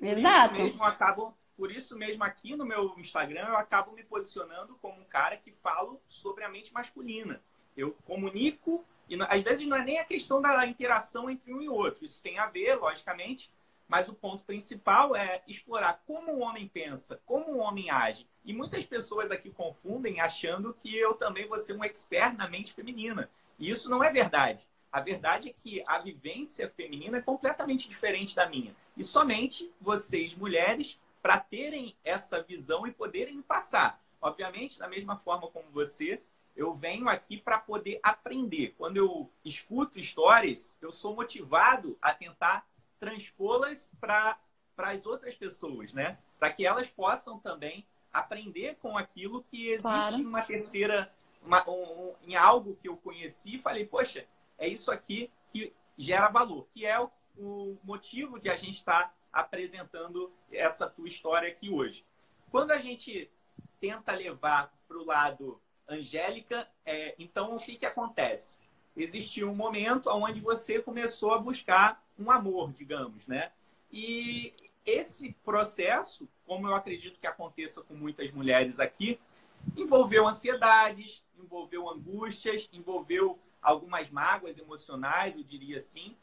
Exato. 0.00 0.54
Por 0.54 0.64
isso 0.64 0.64
mesmo, 0.64 0.84
acabo, 0.84 1.38
por 1.56 1.72
isso 1.72 1.96
mesmo 1.96 2.24
aqui 2.24 2.56
no 2.56 2.64
meu 2.64 2.94
Instagram 2.98 3.48
eu 3.48 3.56
acabo 3.56 3.92
me 3.92 4.02
posicionando 4.02 4.78
como 4.80 5.00
um 5.00 5.04
cara 5.04 5.36
que 5.36 5.52
falo 5.52 6.00
sobre 6.08 6.44
a 6.44 6.48
mente 6.48 6.72
masculina. 6.72 7.42
Eu 7.76 7.92
comunico 8.04 8.84
e 9.08 9.20
às 9.22 9.42
vezes 9.42 9.66
não 9.66 9.76
é 9.76 9.84
nem 9.84 9.98
a 9.98 10.04
questão 10.04 10.40
da 10.40 10.66
interação 10.66 11.28
entre 11.30 11.52
um 11.52 11.60
e 11.60 11.68
outro. 11.68 12.04
Isso 12.04 12.22
tem 12.22 12.38
a 12.38 12.46
ver, 12.46 12.76
logicamente, 12.76 13.50
mas 13.86 14.08
o 14.08 14.14
ponto 14.14 14.44
principal 14.44 15.16
é 15.16 15.42
explorar 15.46 16.02
como 16.06 16.32
o 16.32 16.40
homem 16.40 16.68
pensa, 16.68 17.20
como 17.24 17.52
o 17.52 17.58
homem 17.58 17.90
age. 17.90 18.26
E 18.44 18.52
muitas 18.52 18.84
pessoas 18.84 19.30
aqui 19.30 19.50
confundem 19.50 20.20
achando 20.20 20.74
que 20.74 20.96
eu 20.96 21.14
também 21.14 21.46
vou 21.46 21.58
ser 21.58 21.74
um 21.74 21.84
expert 21.84 22.36
na 22.36 22.48
mente 22.48 22.72
feminina. 22.72 23.30
E 23.58 23.70
isso 23.70 23.90
não 23.90 24.04
é 24.04 24.10
verdade. 24.10 24.66
A 24.90 25.00
verdade 25.00 25.50
é 25.50 25.52
que 25.52 25.82
a 25.86 25.98
vivência 25.98 26.68
feminina 26.70 27.18
é 27.18 27.22
completamente 27.22 27.88
diferente 27.88 28.34
da 28.34 28.48
minha. 28.48 28.74
E 28.96 29.04
somente 29.04 29.70
vocês, 29.80 30.34
mulheres, 30.34 30.98
para 31.22 31.38
terem 31.38 31.94
essa 32.04 32.42
visão 32.42 32.86
e 32.86 32.92
poderem 32.92 33.42
passar. 33.42 34.02
Obviamente, 34.20 34.78
da 34.78 34.88
mesma 34.88 35.16
forma 35.16 35.48
como 35.48 35.70
você, 35.70 36.22
eu 36.56 36.74
venho 36.74 37.08
aqui 37.08 37.36
para 37.36 37.58
poder 37.58 38.00
aprender. 38.02 38.74
Quando 38.76 38.96
eu 38.96 39.30
escuto 39.44 39.98
histórias, 39.98 40.76
eu 40.80 40.90
sou 40.90 41.14
motivado 41.14 41.96
a 42.02 42.12
tentar 42.12 42.66
transpô-las 42.98 43.88
para 44.00 44.38
as 44.76 45.06
outras 45.06 45.34
pessoas, 45.34 45.92
né? 45.92 46.18
Para 46.38 46.52
que 46.52 46.66
elas 46.66 46.88
possam 46.88 47.38
também 47.38 47.86
aprender 48.12 48.76
com 48.80 48.98
aquilo 48.98 49.42
que 49.44 49.68
existe 49.68 49.82
claro. 49.82 50.16
em 50.16 50.26
uma 50.26 50.42
terceira, 50.42 51.12
uma, 51.42 51.68
um, 51.68 52.14
em 52.26 52.34
algo 52.34 52.76
que 52.80 52.88
eu 52.88 52.96
conheci 52.96 53.56
e 53.56 53.62
falei, 53.62 53.86
poxa, 53.86 54.26
é 54.58 54.68
isso 54.68 54.90
aqui 54.90 55.30
que 55.50 55.72
gera 55.96 56.28
valor, 56.28 56.66
que 56.74 56.84
é 56.84 56.98
o, 57.00 57.10
o 57.36 57.78
motivo 57.84 58.38
de 58.38 58.48
a 58.48 58.56
gente 58.56 58.76
estar 58.76 59.04
tá 59.04 59.14
apresentando 59.32 60.32
essa 60.50 60.88
tua 60.88 61.08
história 61.08 61.48
aqui 61.48 61.70
hoje. 61.70 62.04
Quando 62.50 62.72
a 62.72 62.78
gente 62.78 63.30
tenta 63.80 64.12
levar 64.12 64.72
para 64.86 64.98
o 64.98 65.04
lado 65.04 65.60
Angélica, 65.88 66.68
é, 66.84 67.14
então 67.18 67.54
o 67.54 67.58
que, 67.58 67.76
que 67.76 67.86
acontece? 67.86 68.58
Existiu 68.96 69.50
um 69.50 69.54
momento 69.54 70.10
onde 70.10 70.40
você 70.40 70.80
começou 70.80 71.32
a 71.32 71.38
buscar 71.38 72.02
um 72.18 72.30
amor, 72.30 72.72
digamos, 72.72 73.26
né? 73.26 73.52
E 73.92 74.52
esse 74.84 75.32
processo, 75.44 76.28
como 76.46 76.66
eu 76.66 76.74
acredito 76.74 77.20
que 77.20 77.26
aconteça 77.26 77.82
com 77.82 77.94
muitas 77.94 78.30
mulheres 78.32 78.80
aqui, 78.80 79.20
envolveu 79.76 80.26
ansiedades, 80.26 81.22
envolveu 81.38 81.88
angústias, 81.88 82.68
envolveu 82.72 83.38
algumas 83.62 84.10
mágoas 84.10 84.58
emocionais, 84.58 85.36
eu 85.36 85.42
diria 85.42 85.78
assim, 85.78 86.16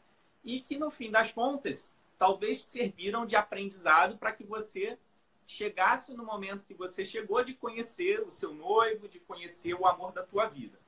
e 0.44 0.60
que 0.60 0.78
no 0.78 0.90
fim 0.90 1.10
das 1.10 1.32
contas, 1.32 1.94
talvez 2.18 2.62
serviram 2.62 3.26
de 3.26 3.36
aprendizado 3.36 4.16
para 4.16 4.32
que 4.32 4.44
você 4.44 4.98
chegasse 5.46 6.14
no 6.14 6.24
momento 6.24 6.64
que 6.64 6.74
você 6.74 7.04
chegou 7.04 7.44
de 7.44 7.54
conhecer 7.54 8.20
o 8.22 8.30
seu 8.30 8.52
noivo, 8.52 9.08
de 9.08 9.20
conhecer 9.20 9.74
o 9.74 9.86
amor 9.86 10.12
da 10.12 10.22
tua 10.22 10.46
vida. 10.46 10.78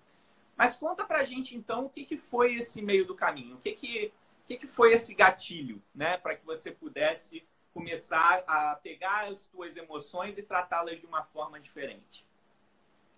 Mas 0.56 0.76
conta 0.76 1.04
pra 1.04 1.22
gente 1.22 1.56
então 1.56 1.86
o 1.86 1.90
que, 1.90 2.04
que 2.04 2.16
foi 2.16 2.56
esse 2.56 2.82
meio 2.82 3.06
do 3.06 3.14
caminho, 3.14 3.56
o 3.56 3.60
que, 3.60 3.72
que 3.72 4.12
que, 4.48 4.56
que 4.56 4.66
foi 4.66 4.94
esse 4.94 5.14
gatilho, 5.14 5.80
né, 5.94 6.16
para 6.16 6.34
que 6.34 6.44
você 6.44 6.72
pudesse 6.72 7.46
começar 7.74 8.42
a 8.46 8.74
pegar 8.82 9.28
as 9.28 9.40
suas 9.40 9.76
emoções 9.76 10.38
e 10.38 10.42
tratá-las 10.42 10.98
de 10.98 11.04
uma 11.04 11.22
forma 11.22 11.60
diferente? 11.60 12.26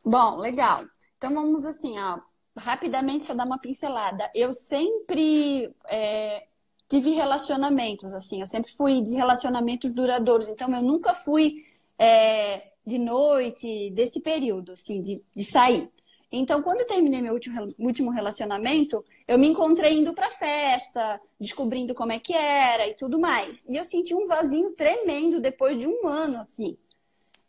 Bom, 0.04 0.38
legal. 0.38 0.84
Então 1.16 1.32
vamos 1.32 1.64
assim, 1.64 1.98
ó, 2.00 2.18
rapidamente 2.60 3.24
só 3.24 3.34
dar 3.34 3.46
uma 3.46 3.58
pincelada. 3.58 4.30
Eu 4.34 4.52
sempre 4.52 5.74
é, 5.88 6.46
tive 6.88 7.10
relacionamentos, 7.10 8.12
assim, 8.12 8.40
eu 8.40 8.46
sempre 8.46 8.72
fui 8.72 9.02
de 9.02 9.14
relacionamentos 9.14 9.94
duradouros, 9.94 10.48
então 10.48 10.74
eu 10.74 10.82
nunca 10.82 11.14
fui 11.14 11.64
é, 11.98 12.72
de 12.84 12.98
noite, 12.98 13.90
desse 13.90 14.20
período, 14.20 14.72
assim, 14.72 15.00
de, 15.00 15.22
de 15.34 15.44
sair. 15.44 15.88
Então, 16.32 16.62
quando 16.62 16.80
eu 16.80 16.86
terminei 16.86 17.20
meu 17.20 17.38
último 17.78 18.10
relacionamento, 18.10 19.04
eu 19.26 19.36
me 19.36 19.48
encontrei 19.48 19.98
indo 19.98 20.14
para 20.14 20.30
festa, 20.30 21.20
descobrindo 21.40 21.92
como 21.92 22.12
é 22.12 22.20
que 22.20 22.32
era 22.32 22.86
e 22.86 22.94
tudo 22.94 23.18
mais. 23.18 23.66
E 23.68 23.76
eu 23.76 23.84
senti 23.84 24.14
um 24.14 24.28
vazio 24.28 24.70
tremendo 24.72 25.40
depois 25.40 25.76
de 25.76 25.88
um 25.88 26.06
ano, 26.06 26.38
assim. 26.38 26.76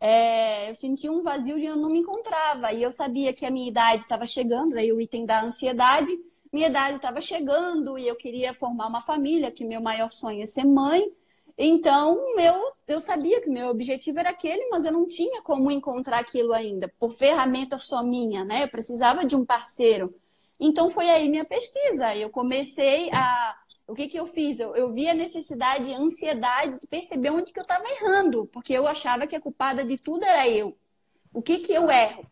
É, 0.03 0.72
eu 0.72 0.74
senti 0.74 1.08
um 1.08 1.22
vazio 1.22 1.60
e 1.60 1.65
eu 1.65 1.75
não 1.75 1.91
me 1.91 2.00
encontrava. 2.00 2.74
E 2.74 2.81
eu 2.81 2.89
sabia 2.89 3.31
que 3.34 3.46
a 3.46 3.51
minha 3.51 3.70
idade 3.70 4.01
estava 4.01 4.25
chegando, 4.25 4.74
daí 4.74 4.91
o 4.91 5.00
item 5.00 5.27
da 5.27 5.43
ansiedade. 5.43 6.12
Minha 6.51 6.67
idade 6.67 6.96
estava 6.96 7.22
chegando 7.22 8.00
e 8.00 8.08
eu 8.08 8.15
queria 8.15 8.51
formar 8.51 8.88
uma 8.88 9.00
família, 9.01 9.51
que 9.51 9.63
meu 9.63 9.79
maior 9.79 10.12
sonho 10.12 10.41
é 10.41 10.46
ser 10.46 10.65
mãe. 10.65 11.03
Então, 11.55 12.17
eu, 12.39 12.74
eu 12.88 13.00
sabia 13.00 13.39
que 13.41 13.50
meu 13.50 13.67
objetivo 13.70 14.20
era 14.20 14.31
aquele, 14.31 14.67
mas 14.70 14.84
eu 14.84 14.91
não 14.91 15.08
tinha 15.08 15.43
como 15.43 15.70
encontrar 15.70 16.17
aquilo 16.17 16.53
ainda, 16.53 16.91
por 17.00 17.13
ferramenta 17.13 17.77
só 17.77 18.01
minha, 18.03 18.43
né? 18.43 18.63
Eu 18.63 18.70
precisava 18.70 19.24
de 19.24 19.36
um 19.36 19.46
parceiro. 19.46 20.13
Então, 20.60 20.89
foi 20.89 21.10
aí 21.10 21.29
minha 21.29 21.46
pesquisa. 21.46 22.15
Eu 22.15 22.31
comecei 22.31 23.10
a. 23.13 23.55
O 23.92 23.94
que, 23.94 24.08
que 24.08 24.18
eu 24.18 24.26
fiz? 24.26 24.60
Eu, 24.60 24.74
eu 24.76 24.94
vi 24.94 25.10
a 25.10 25.14
necessidade, 25.14 25.94
a 25.94 25.98
ansiedade 26.00 26.80
de 26.80 26.88
perceber 26.88 27.30
onde 27.30 27.52
que 27.52 27.60
eu 27.60 27.64
estava 27.64 27.84
errando, 27.90 28.46
porque 28.48 28.74
eu 28.74 28.88
achava 28.88 29.28
que 29.28 29.36
a 29.36 29.42
culpada 29.42 29.84
de 29.84 29.98
tudo 29.98 30.24
era 30.24 30.48
eu. 30.48 30.78
O 31.34 31.42
que, 31.42 31.60
que 31.60 31.74
eu 31.74 31.90
erro? 31.92 32.26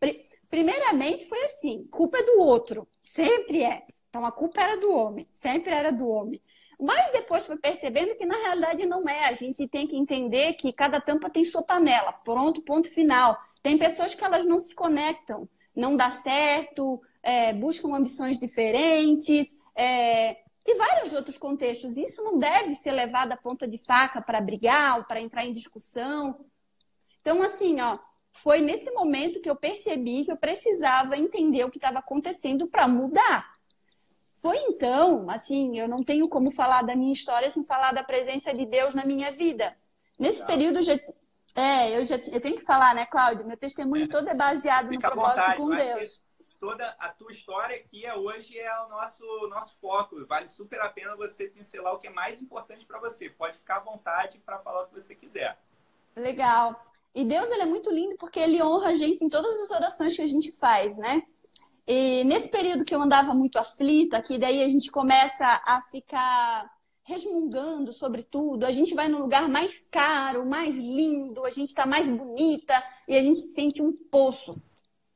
Primeiramente, 0.50 1.26
foi 1.28 1.44
assim: 1.44 1.86
culpa 1.92 2.18
é 2.20 2.24
do 2.24 2.40
outro. 2.42 2.88
Sempre 3.04 3.64
é. 3.64 3.86
Então, 4.10 4.26
a 4.26 4.32
culpa 4.32 4.62
era 4.62 4.78
do 4.78 4.92
homem, 4.94 5.28
sempre 5.42 5.72
era 5.74 5.92
do 5.92 6.08
homem. 6.08 6.42
Mas 6.80 7.12
depois 7.12 7.46
foi 7.46 7.58
percebendo 7.58 8.16
que 8.16 8.26
na 8.26 8.38
realidade 8.38 8.86
não 8.86 9.08
é. 9.08 9.26
A 9.26 9.34
gente 9.34 9.68
tem 9.68 9.86
que 9.86 9.98
entender 9.98 10.54
que 10.54 10.72
cada 10.72 11.02
tampa 11.02 11.30
tem 11.30 11.44
sua 11.44 11.62
panela. 11.62 12.14
Pronto, 12.14 12.62
ponto 12.62 12.90
final. 12.90 13.38
Tem 13.62 13.78
pessoas 13.78 14.16
que 14.16 14.24
elas 14.24 14.46
não 14.46 14.60
se 14.60 14.74
conectam, 14.74 15.48
não 15.76 15.98
dá 15.98 16.10
certo, 16.10 17.02
é, 17.22 17.54
buscam 17.54 17.94
ambições 17.96 18.40
diferentes, 18.40 19.60
É, 19.76 20.38
e 20.66 20.76
vários 20.76 21.14
outros 21.14 21.38
contextos. 21.38 21.98
Isso 21.98 22.24
não 22.24 22.38
deve 22.38 22.76
ser 22.76 22.92
levado 22.92 23.32
à 23.32 23.38
ponta 23.38 23.68
de 23.68 23.78
faca 23.78 24.22
para 24.22 24.42
brigar 24.42 24.98
ou 24.98 25.04
para 25.06 25.22
entrar 25.22 25.46
em 25.46 25.54
discussão. 25.54 26.46
Então, 27.22 27.42
assim, 27.42 27.80
ó, 27.82 27.98
foi 28.34 28.62
nesse 28.62 28.92
momento 28.92 29.42
que 29.42 29.50
eu 29.50 29.56
percebi 29.56 30.24
que 30.24 30.32
eu 30.32 30.38
precisava 30.38 31.18
entender 31.18 31.64
o 31.64 31.72
que 31.72 31.78
estava 31.78 32.00
acontecendo 32.00 32.68
para 32.68 32.88
mudar. 32.88 33.60
Foi 34.42 34.58
então, 34.58 35.30
assim, 35.30 35.78
eu 35.78 35.88
não 35.88 36.04
tenho 36.04 36.30
como 36.30 36.50
falar 36.50 36.82
da 36.84 36.96
minha 36.96 37.12
história 37.12 37.50
sem 37.50 37.66
falar 37.66 37.92
da 37.92 38.04
presença 38.04 38.54
de 38.54 38.66
Deus 38.66 38.94
na 38.94 39.06
minha 39.06 39.32
vida. 39.32 39.76
Nesse 40.18 40.46
período, 40.46 40.82
já, 40.82 40.94
é, 41.56 41.98
eu 41.98 42.06
já 42.06 42.16
eu 42.16 42.40
tenho 42.40 42.56
que 42.56 42.64
falar, 42.64 42.96
né, 42.96 43.06
Cláudio? 43.06 43.46
Meu 43.46 43.58
testemunho 43.58 44.06
é. 44.06 44.08
todo 44.08 44.30
é 44.30 44.34
baseado 44.34 44.90
Fica 44.90 45.08
no 45.08 45.14
propósito 45.14 45.40
vontade, 45.40 45.58
com 45.58 45.70
Deus. 45.70 46.22
Toda 46.60 46.90
a 47.00 47.08
tua 47.10 47.32
história 47.32 47.78
aqui 47.78 48.06
é, 48.06 48.14
hoje 48.14 48.60
é 48.60 48.82
o 48.84 48.90
nosso, 48.90 49.24
nosso 49.48 49.78
foco. 49.80 50.26
Vale 50.26 50.48
super 50.48 50.82
a 50.82 50.90
pena 50.90 51.16
você 51.16 51.48
pincelar 51.48 51.94
o 51.94 52.00
que 52.00 52.08
é 52.08 52.12
mais 52.12 52.42
importante 52.42 52.86
para 52.86 53.00
você. 53.00 53.30
Pode 53.30 53.58
ficar 53.58 53.78
à 53.78 53.80
vontade 53.80 54.40
para 54.40 54.60
falar 54.60 54.84
o 54.84 54.88
que 54.88 54.94
você 54.94 55.16
quiser. 55.16 55.58
Legal. 56.16 56.92
E 57.16 57.24
Deus 57.24 57.50
ele 57.50 57.62
é 57.62 57.66
muito 57.66 57.90
lindo 57.90 58.18
porque 58.18 58.40
ele 58.40 58.62
honra 58.62 58.90
a 58.90 58.94
gente 58.94 59.24
em 59.24 59.30
todas 59.30 59.60
as 59.62 59.72
orações 59.72 60.16
que 60.16 60.22
a 60.22 60.28
gente 60.28 60.52
faz, 60.52 60.96
né? 60.98 61.24
E 61.88 62.24
nesse 62.26 62.50
período 62.50 62.84
que 62.84 62.94
eu 62.94 63.02
andava 63.02 63.34
muito 63.34 63.58
aflita, 63.58 64.22
que 64.22 64.38
daí 64.38 64.62
a 64.62 64.68
gente 64.68 64.92
começa 64.92 65.46
a 65.66 65.82
ficar 65.90 66.70
resmungando 67.04 67.92
sobre 67.92 68.22
tudo, 68.22 68.66
a 68.66 68.72
gente 68.72 68.94
vai 68.94 69.08
no 69.08 69.18
lugar 69.18 69.50
mais 69.50 69.88
caro, 69.90 70.46
mais 70.46 70.78
lindo, 70.78 71.44
a 71.46 71.50
gente 71.50 71.70
está 71.70 71.86
mais 71.88 72.08
bonita 72.08 72.74
e 73.08 73.18
a 73.18 73.22
gente 73.22 73.40
sente 73.40 73.82
um 73.82 73.92
poço 73.92 74.62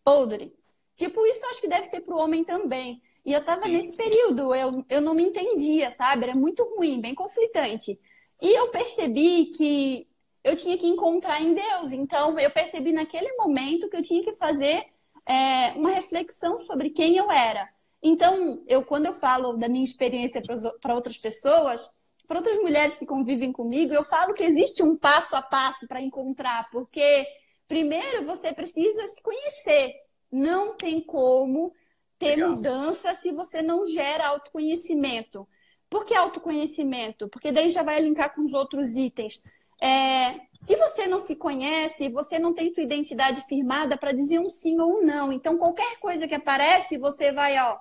podre. 0.04 0.62
Tipo, 0.96 1.26
isso 1.26 1.46
acho 1.48 1.62
que 1.62 1.68
deve 1.68 1.86
ser 1.86 2.02
para 2.02 2.16
o 2.16 2.20
homem 2.20 2.44
também. 2.44 3.02
E 3.26 3.32
eu 3.32 3.40
estava 3.40 3.68
nesse 3.68 3.96
período, 3.96 4.54
eu, 4.54 4.86
eu 4.90 5.02
não 5.02 5.14
me 5.14 5.24
entendia, 5.24 5.92
sabe? 5.92 6.24
Era 6.24 6.36
muito 6.36 6.64
ruim, 6.76 7.00
bem 7.00 7.16
conflitante. 7.16 7.98
E 8.42 8.50
eu 8.50 8.68
percebi 8.70 9.46
que 9.48 10.08
eu 10.44 10.56
tinha 10.56 10.78
que 10.78 10.88
encontrar 10.88 11.42
em 11.42 11.54
Deus. 11.54 11.92
Então, 11.92 12.38
eu 12.38 12.52
percebi 12.52 12.92
naquele 12.92 13.32
momento 13.38 13.90
que 13.90 13.96
eu 13.96 14.02
tinha 14.02 14.24
que 14.24 14.36
fazer 14.36 14.86
é, 15.26 15.72
uma 15.76 15.92
reflexão 15.92 16.60
sobre 16.60 16.90
quem 16.90 17.16
eu 17.16 17.32
era. 17.32 17.70
Então, 18.02 18.62
eu 18.68 18.84
quando 18.84 19.06
eu 19.06 19.14
falo 19.14 19.54
da 19.54 19.70
minha 19.70 19.86
experiência 19.86 20.42
para 20.82 20.94
outras 20.94 21.18
pessoas, 21.18 21.90
para 22.28 22.38
outras 22.38 22.58
mulheres 22.58 22.96
que 22.96 23.06
convivem 23.06 23.54
comigo, 23.54 23.94
eu 23.94 24.04
falo 24.04 24.34
que 24.34 24.44
existe 24.44 24.84
um 24.84 24.98
passo 24.98 25.36
a 25.36 25.42
passo 25.42 25.88
para 25.88 26.02
encontrar, 26.02 26.70
porque 26.70 27.26
primeiro 27.68 28.26
você 28.26 28.52
precisa 28.52 29.08
se 29.08 29.22
conhecer. 29.22 29.94
Não 30.34 30.75
tem 30.75 31.00
como 31.00 31.72
ter 32.18 32.38
Legal. 32.38 32.50
mudança 32.56 33.13
se 33.13 33.32
você 33.32 33.62
não 33.62 33.86
gera 33.86 34.30
autoconhecimento. 34.30 35.48
Por 35.88 36.06
que 36.06 36.16
autoconhecimento? 36.16 37.30
Porque 37.30 37.52
daí 37.52 37.70
já 37.70 37.84
vai 37.84 38.02
linkar 38.02 38.34
com 38.34 38.42
os 38.44 38.52
outros 38.52 38.98
itens. 38.98 39.40
É, 39.80 40.40
se 40.60 40.75
você 40.75 41.06
não 41.06 41.20
se 41.20 41.36
conhece, 41.36 42.10
você 42.10 42.40
não 42.40 42.52
tem 42.52 42.74
tua 42.74 42.82
identidade 42.82 43.42
firmada 43.42 43.96
para 43.96 44.12
dizer 44.12 44.40
um 44.40 44.50
sim 44.50 44.80
ou 44.80 44.98
um 44.98 45.06
não. 45.06 45.32
Então, 45.32 45.56
qualquer 45.56 46.00
coisa 46.00 46.28
que 46.28 46.34
aparece, 46.34 46.98
você 46.98 47.32
vai, 47.32 47.56
ó, 47.60 47.78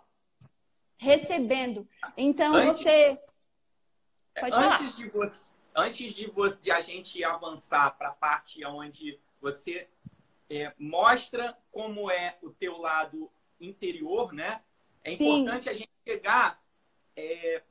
recebendo. 0.99 1.89
Então, 2.19 2.55
antes, 2.55 2.79
você. 2.79 3.19
Pode 4.39 4.55
antes 4.55 4.97
de 4.97 5.09
você, 5.09 5.51
antes 5.75 6.15
de 6.15 6.27
você, 6.31 6.61
de 6.61 6.71
a 6.71 6.83
gente 6.83 7.25
avançar 7.25 7.97
para 7.97 8.09
a 8.09 8.13
parte 8.13 8.63
onde 8.67 9.19
você 9.41 9.89
é, 10.53 10.75
mostra 10.79 11.57
como 11.71 12.11
é 12.11 12.37
o 12.43 12.51
teu 12.51 12.79
lado 12.79 13.31
interior, 13.61 14.33
né? 14.33 14.61
É 15.03 15.13
Sim. 15.13 15.41
importante 15.41 15.71
a 15.71 15.75
gente 15.75 15.91
chegar 16.05 16.63
é, 17.17 17.63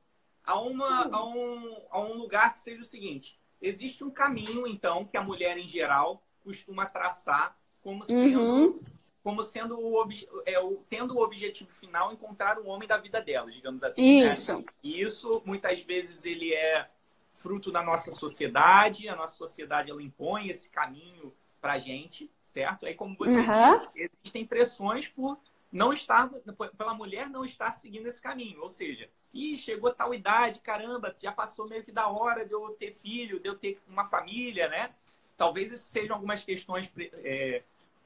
a, 0.43 0.59
uma, 0.59 1.05
a, 1.05 1.25
um, 1.25 1.85
a 1.91 2.01
um 2.01 2.13
lugar 2.13 2.53
que 2.53 2.59
seja 2.59 2.81
o 2.81 2.85
seguinte: 2.85 3.39
Existe 3.61 4.03
um 4.03 4.09
caminho, 4.09 4.65
então, 4.65 5.05
que 5.05 5.15
a 5.15 5.23
mulher 5.23 5.57
em 5.57 5.67
geral 5.67 6.25
costuma 6.43 6.87
traçar 6.87 7.55
como 7.83 8.03
sendo, 8.03 8.41
uhum. 8.41 8.79
como 9.23 9.43
sendo 9.43 9.79
o, 9.79 10.09
é, 10.47 10.59
o, 10.59 10.83
tendo 10.89 11.15
o 11.15 11.21
objetivo 11.23 11.69
final 11.69 12.11
encontrar 12.11 12.57
o 12.57 12.65
homem 12.65 12.87
da 12.87 12.97
vida 12.97 13.21
dela, 13.21 13.51
digamos 13.51 13.83
assim. 13.83 14.21
Né? 14.21 14.31
Isso. 14.31 14.57
Né? 14.57 14.65
E 14.83 15.01
isso, 15.01 15.43
muitas 15.45 15.83
vezes, 15.83 16.25
ele 16.25 16.51
é 16.51 16.89
fruto 17.35 17.71
da 17.71 17.83
nossa 17.83 18.11
sociedade. 18.11 19.07
A 19.07 19.15
nossa 19.15 19.35
sociedade 19.35 19.91
ela 19.91 20.01
impõe 20.01 20.47
esse 20.47 20.67
caminho 20.67 21.31
para 21.61 21.77
gente, 21.77 22.31
certo? 22.51 22.85
Aí, 22.85 22.93
como 22.93 23.15
você 23.15 23.39
uhum. 23.39 23.71
disse, 23.71 23.89
existem 23.95 24.45
pressões 24.45 25.07
por 25.07 25.39
não 25.71 25.93
estar, 25.93 26.29
pela 26.77 26.93
mulher 26.93 27.29
não 27.29 27.45
estar 27.45 27.71
seguindo 27.71 28.07
esse 28.07 28.21
caminho. 28.21 28.61
Ou 28.61 28.67
seja, 28.67 29.09
e 29.33 29.55
chegou 29.55 29.93
tal 29.93 30.13
idade, 30.13 30.59
caramba, 30.59 31.15
já 31.17 31.31
passou 31.31 31.67
meio 31.69 31.83
que 31.83 31.93
da 31.93 32.09
hora 32.09 32.45
de 32.45 32.51
eu 32.51 32.69
ter 32.71 32.93
filho, 33.01 33.39
de 33.39 33.47
eu 33.47 33.57
ter 33.57 33.81
uma 33.87 34.05
família, 34.09 34.67
né? 34.67 34.93
Talvez 35.37 35.71
isso 35.71 35.85
sejam 35.85 36.17
algumas 36.17 36.43
questões 36.43 36.91
é, 37.23 37.63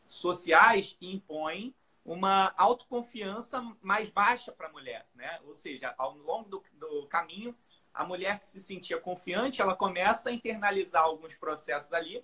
sociais 0.07 0.95
que 0.97 1.11
impõem 1.11 1.73
uma 2.05 2.53
autoconfiança 2.55 3.65
mais 3.81 4.11
baixa 4.11 4.51
para 4.51 4.67
a 4.67 4.71
mulher, 4.71 5.07
né? 5.15 5.39
Ou 5.47 5.55
seja, 5.55 5.95
ao 5.97 6.15
longo 6.15 6.49
do, 6.49 6.63
do 6.73 7.07
caminho, 7.07 7.55
a 7.91 8.05
mulher 8.05 8.37
que 8.37 8.45
se 8.45 8.59
sentia 8.59 8.99
confiante, 8.99 9.59
ela 9.59 9.75
começa 9.75 10.29
a 10.29 10.31
internalizar 10.31 11.03
alguns 11.03 11.33
processos 11.33 11.91
ali 11.93 12.23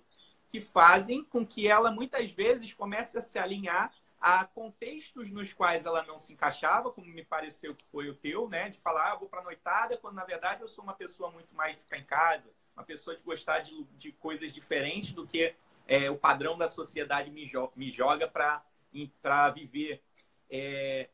que 0.52 0.60
fazem 0.60 1.24
com 1.24 1.46
que 1.46 1.66
ela 1.66 1.90
muitas 1.90 2.30
vezes 2.30 2.74
comece 2.74 3.16
a 3.16 3.22
se 3.22 3.38
alinhar 3.38 3.90
a 4.20 4.44
contextos 4.44 5.30
nos 5.30 5.52
quais 5.54 5.86
ela 5.86 6.04
não 6.04 6.18
se 6.18 6.34
encaixava, 6.34 6.92
como 6.92 7.08
me 7.08 7.24
pareceu 7.24 7.74
que 7.74 7.86
foi 7.86 8.10
o 8.10 8.14
teu, 8.14 8.48
né? 8.50 8.68
De 8.68 8.78
falar, 8.78 9.12
ah, 9.12 9.16
vou 9.16 9.30
para 9.30 9.42
noitada, 9.42 9.96
quando 9.96 10.14
na 10.14 10.24
verdade 10.24 10.60
eu 10.60 10.68
sou 10.68 10.84
uma 10.84 10.92
pessoa 10.92 11.30
muito 11.30 11.56
mais 11.56 11.76
de 11.76 11.82
ficar 11.82 11.96
em 11.96 12.04
casa, 12.04 12.52
uma 12.76 12.84
pessoa 12.84 13.16
de 13.16 13.22
gostar 13.22 13.60
de, 13.60 13.82
de 13.96 14.12
coisas 14.12 14.52
diferentes 14.52 15.12
do 15.12 15.26
que 15.26 15.54
é, 15.88 16.10
o 16.10 16.18
padrão 16.18 16.56
da 16.58 16.68
sociedade 16.68 17.30
me, 17.30 17.46
jo 17.46 17.72
me 17.74 17.90
joga 17.90 18.28
para 18.28 19.50
viver. 19.50 20.02
É, 20.50 21.08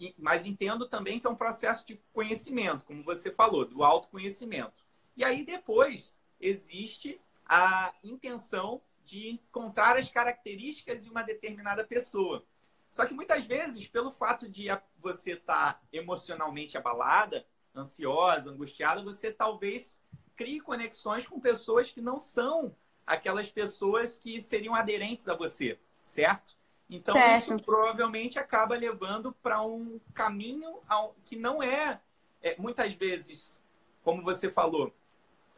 e, 0.00 0.14
mas 0.18 0.44
entendo 0.44 0.88
também 0.88 1.20
que 1.20 1.28
é 1.28 1.30
um 1.30 1.36
processo 1.36 1.86
de 1.86 1.94
conhecimento, 2.12 2.84
como 2.84 3.04
você 3.04 3.30
falou, 3.30 3.64
do 3.64 3.84
autoconhecimento. 3.84 4.84
E 5.16 5.22
aí 5.22 5.44
depois 5.44 6.20
existe 6.40 7.20
a 7.52 7.92
intenção 8.04 8.80
de 9.04 9.28
encontrar 9.30 9.96
as 9.96 10.08
características 10.08 11.02
de 11.02 11.10
uma 11.10 11.24
determinada 11.24 11.82
pessoa. 11.82 12.44
Só 12.92 13.04
que 13.04 13.12
muitas 13.12 13.44
vezes, 13.44 13.88
pelo 13.88 14.12
fato 14.12 14.48
de 14.48 14.68
você 15.00 15.32
estar 15.32 15.74
tá 15.74 15.80
emocionalmente 15.92 16.78
abalada, 16.78 17.44
ansiosa, 17.74 18.52
angustiada, 18.52 19.02
você 19.02 19.32
talvez 19.32 20.00
crie 20.36 20.60
conexões 20.60 21.26
com 21.26 21.40
pessoas 21.40 21.90
que 21.90 22.00
não 22.00 22.20
são 22.20 22.74
aquelas 23.04 23.50
pessoas 23.50 24.16
que 24.16 24.40
seriam 24.40 24.72
aderentes 24.72 25.28
a 25.28 25.34
você, 25.34 25.76
certo? 26.04 26.56
Então, 26.88 27.16
certo. 27.16 27.54
isso 27.54 27.64
provavelmente 27.64 28.38
acaba 28.38 28.76
levando 28.76 29.32
para 29.42 29.60
um 29.60 30.00
caminho 30.14 30.78
que 31.24 31.34
não 31.34 31.60
é, 31.60 32.00
é, 32.40 32.54
muitas 32.58 32.94
vezes, 32.94 33.60
como 34.04 34.22
você 34.22 34.48
falou, 34.48 34.94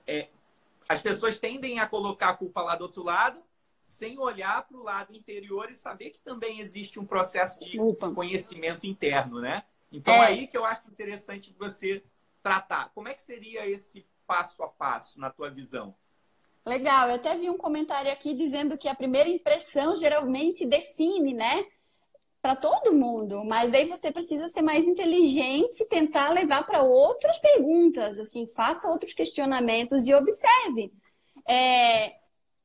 é, 0.07 0.29
as 0.93 1.03
pessoas 1.03 1.39
tendem 1.39 1.81
a 1.81 1.87
colocar 1.87 2.31
a 2.31 2.37
culpa 2.37 2.63
lá 2.63 2.77
do 2.77 2.83
outro 2.83 3.03
lado, 3.03 3.43
sem 3.81 4.19
olhar 4.19 4.67
para 4.67 4.77
o 4.77 4.83
lado 4.83 5.15
interior 5.15 5.71
e 5.71 5.75
saber 5.75 6.11
que 6.11 6.21
também 6.21 6.61
existe 6.61 7.01
um 7.01 7.05
processo 7.05 7.59
de 7.59 7.79
conhecimento 8.15 8.87
interno, 8.87 9.41
né? 9.41 9.65
Então, 9.91 10.15
é. 10.15 10.27
aí 10.27 10.47
que 10.47 10.57
eu 10.57 10.65
acho 10.65 10.89
interessante 10.89 11.55
você 11.59 12.03
tratar. 12.43 12.91
Como 12.95 13.09
é 13.09 13.15
que 13.15 13.23
seria 13.23 13.69
esse 13.69 14.07
passo 14.27 14.63
a 14.63 14.69
passo, 14.69 15.21
na 15.21 15.31
tua 15.31 15.51
visão? 15.51 15.95
Legal, 16.65 17.09
eu 17.09 17.17
até 17.17 17.37
vi 17.37 17.51
um 17.51 17.59
comentário 17.59 18.11
aqui 18.11 18.35
dizendo 18.35 18.79
que 18.79 18.89
a 18.89 18.95
primeira 18.95 19.29
impressão 19.29 19.97
geralmente 19.97 20.65
define, 20.65 21.35
né? 21.35 21.67
Para 22.43 22.57
todo 22.57 22.93
mundo, 22.93 23.45
mas 23.45 23.73
aí 23.73 23.85
você 23.85 24.11
precisa 24.11 24.49
ser 24.49 24.63
mais 24.63 24.85
inteligente, 24.85 25.89
tentar 25.89 26.31
levar 26.31 26.67
para 26.67 26.83
outras 26.83 27.39
perguntas, 27.39 28.19
assim, 28.19 28.49
faça 28.49 28.91
outros 28.91 29.13
questionamentos 29.13 30.09
e 30.09 30.13
observe. 30.13 30.93
É, 31.49 32.17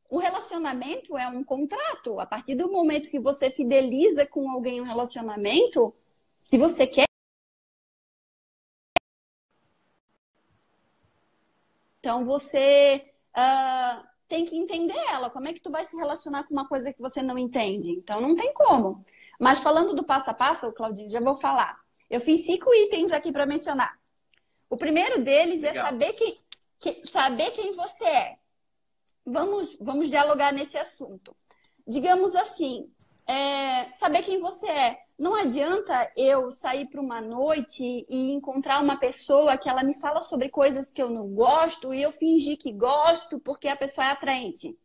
o 0.10 0.18
relacionamento 0.18 1.18
é 1.18 1.28
um 1.28 1.44
contrato. 1.44 2.20
A 2.20 2.26
partir 2.26 2.56
do 2.56 2.72
momento 2.72 3.10
que 3.10 3.20
você 3.20 3.52
fideliza 3.52 4.26
com 4.26 4.50
alguém 4.50 4.82
um 4.82 4.86
relacionamento, 4.86 5.94
se 6.40 6.58
você 6.58 6.88
quer. 6.88 7.06
Então 12.00 12.26
você 12.26 13.14
uh, 13.38 14.08
tem 14.28 14.46
que 14.46 14.58
entender 14.58 14.98
ela. 15.10 15.30
Como 15.30 15.48
é 15.48 15.54
que 15.54 15.60
tu 15.62 15.70
vai 15.70 15.84
se 15.84 15.96
relacionar 15.96 16.46
com 16.46 16.54
uma 16.54 16.68
coisa 16.68 16.94
que 16.94 17.02
você 17.02 17.22
não 17.22 17.38
entende? 17.38 17.92
Então 17.92 18.22
não 18.22 18.34
tem 18.34 18.54
como. 18.54 19.06
Mas 19.40 19.60
falando 19.60 19.96
do 19.96 20.04
passo 20.04 20.30
a 20.30 20.34
passo, 20.34 20.72
Claudinho, 20.74 21.10
já 21.10 21.20
vou 21.20 21.36
falar. 21.36 21.78
Eu 22.10 22.20
fiz 22.20 22.46
cinco 22.46 22.74
itens 22.74 23.12
aqui 23.12 23.32
para 23.32 23.46
mencionar. 23.46 23.98
O 24.70 24.78
primeiro 24.78 25.22
deles 25.22 25.64
é 25.64 25.68
Legal. 25.68 25.86
é 25.86 25.90
saber, 25.90 26.14
que, 26.14 26.40
que, 26.80 27.08
saber 27.08 27.52
quem 27.52 27.76
você 27.76 28.06
é 28.06 28.38
vamos, 29.28 29.78
vamos 29.80 30.10
dialogar 30.10 30.54
nesse 30.54 30.78
assunto. 30.78 31.36
Digamos 31.86 32.34
assim, 32.36 32.90
é, 33.28 33.94
saber 33.94 34.24
quem 34.24 34.40
você 34.40 34.70
é. 34.70 35.00
não 35.20 35.36
adianta 35.36 36.12
eu 36.16 36.50
sair 36.50 36.88
para 36.88 37.02
uma 37.02 37.20
noite 37.20 38.06
e 38.10 38.32
encontrar 38.32 38.82
uma 38.82 38.98
pessoa 38.98 39.58
que 39.58 39.68
ela 39.68 39.84
me 39.84 39.94
fala 40.00 40.22
sobre 40.22 40.50
coisas 40.50 40.92
que 40.92 41.02
eu 41.02 41.10
não 41.10 41.28
gosto 41.28 41.94
e 41.94 42.02
eu 42.02 42.12
fingir 42.12 42.58
que 42.58 42.72
gosto 42.72 43.40
porque 43.40 43.68
a 43.68 43.76
pessoa 43.76 44.08
é 44.08 44.12
atraente. 44.12 44.78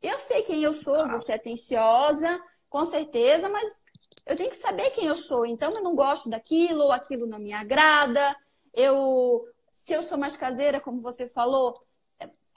Eu 0.00 0.18
sei 0.18 0.42
quem 0.42 0.62
eu 0.62 0.72
sou, 0.72 1.08
você 1.08 1.32
é 1.32 1.34
atenciosa, 1.36 2.42
com 2.68 2.84
certeza, 2.86 3.48
mas 3.48 3.81
eu 4.26 4.36
tenho 4.36 4.50
que 4.50 4.56
saber 4.56 4.90
quem 4.90 5.06
eu 5.06 5.18
sou. 5.18 5.44
Então 5.46 5.72
eu 5.72 5.82
não 5.82 5.94
gosto 5.94 6.30
daquilo, 6.30 6.84
ou 6.84 6.92
aquilo 6.92 7.26
não 7.26 7.38
me 7.38 7.52
agrada. 7.52 8.34
Eu, 8.72 9.44
se 9.70 9.92
eu 9.92 10.02
sou 10.02 10.18
mais 10.18 10.36
caseira, 10.36 10.80
como 10.80 11.00
você 11.00 11.28
falou, 11.28 11.80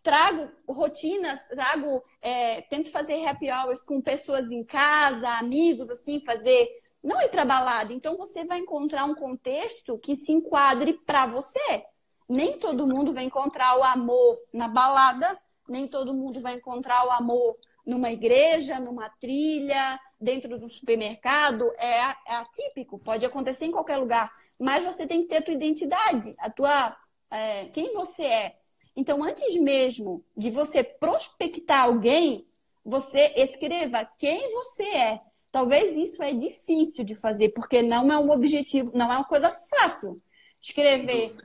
trago 0.05 0.51
rotinas, 0.69 1.47
trago, 1.47 2.03
é, 2.21 2.61
tento 2.61 2.91
fazer 2.91 3.25
happy 3.25 3.49
hours 3.51 3.83
com 3.83 3.99
pessoas 3.99 4.51
em 4.51 4.63
casa, 4.63 5.27
amigos, 5.39 5.89
assim, 5.89 6.23
fazer 6.23 6.69
não 7.03 7.21
ir 7.21 7.29
para 7.29 7.43
balada. 7.43 7.91
Então 7.91 8.15
você 8.15 8.45
vai 8.45 8.59
encontrar 8.59 9.05
um 9.05 9.15
contexto 9.15 9.97
que 9.97 10.15
se 10.15 10.31
enquadre 10.31 10.93
para 11.05 11.25
você. 11.25 11.83
Nem 12.27 12.57
todo 12.57 12.87
mundo 12.87 13.13
vai 13.13 13.23
encontrar 13.23 13.77
o 13.77 13.83
amor 13.83 14.35
na 14.53 14.67
balada, 14.67 15.39
nem 15.67 15.87
todo 15.87 16.13
mundo 16.13 16.39
vai 16.39 16.55
encontrar 16.55 17.05
o 17.07 17.11
amor 17.11 17.57
numa 17.85 18.11
igreja, 18.11 18.79
numa 18.79 19.09
trilha, 19.09 19.99
dentro 20.19 20.57
do 20.57 20.67
supermercado. 20.69 21.71
É, 21.77 21.97
é 22.27 22.35
atípico, 22.35 22.99
pode 22.99 23.25
acontecer 23.25 23.65
em 23.65 23.71
qualquer 23.71 23.97
lugar. 23.97 24.31
Mas 24.59 24.83
você 24.83 25.05
tem 25.07 25.21
que 25.23 25.29
ter 25.29 25.37
a 25.37 25.41
tua 25.41 25.53
identidade, 25.53 26.35
a 26.37 26.49
tua 26.49 26.97
é, 27.31 27.65
quem 27.65 27.93
você 27.93 28.23
é. 28.23 28.55
Então, 28.95 29.23
antes 29.23 29.57
mesmo 29.57 30.23
de 30.37 30.49
você 30.49 30.83
prospectar 30.83 31.83
alguém, 31.83 32.47
você 32.83 33.33
escreva 33.35 34.09
quem 34.17 34.53
você 34.53 34.83
é. 34.83 35.21
Talvez 35.51 35.95
isso 35.97 36.21
é 36.21 36.33
difícil 36.33 37.03
de 37.03 37.15
fazer, 37.15 37.49
porque 37.49 37.81
não 37.81 38.11
é 38.11 38.17
um 38.17 38.29
objetivo, 38.29 38.91
não 38.93 39.11
é 39.11 39.15
uma 39.15 39.25
coisa 39.25 39.51
fácil 39.51 40.21
escrever. 40.61 41.35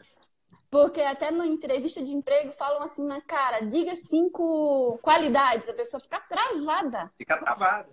Porque 0.71 1.01
até 1.01 1.31
na 1.31 1.47
entrevista 1.47 2.03
de 2.03 2.13
emprego 2.13 2.53
falam 2.53 2.83
assim 2.83 3.05
na 3.05 3.21
cara, 3.21 3.61
diga 3.61 3.97
cinco 3.97 4.99
qualidades, 5.03 5.69
a 5.69 5.75
pessoa 5.75 6.01
fica 6.01 6.21
travada. 6.21 7.13
Fica 7.17 7.39
travada. 7.39 7.89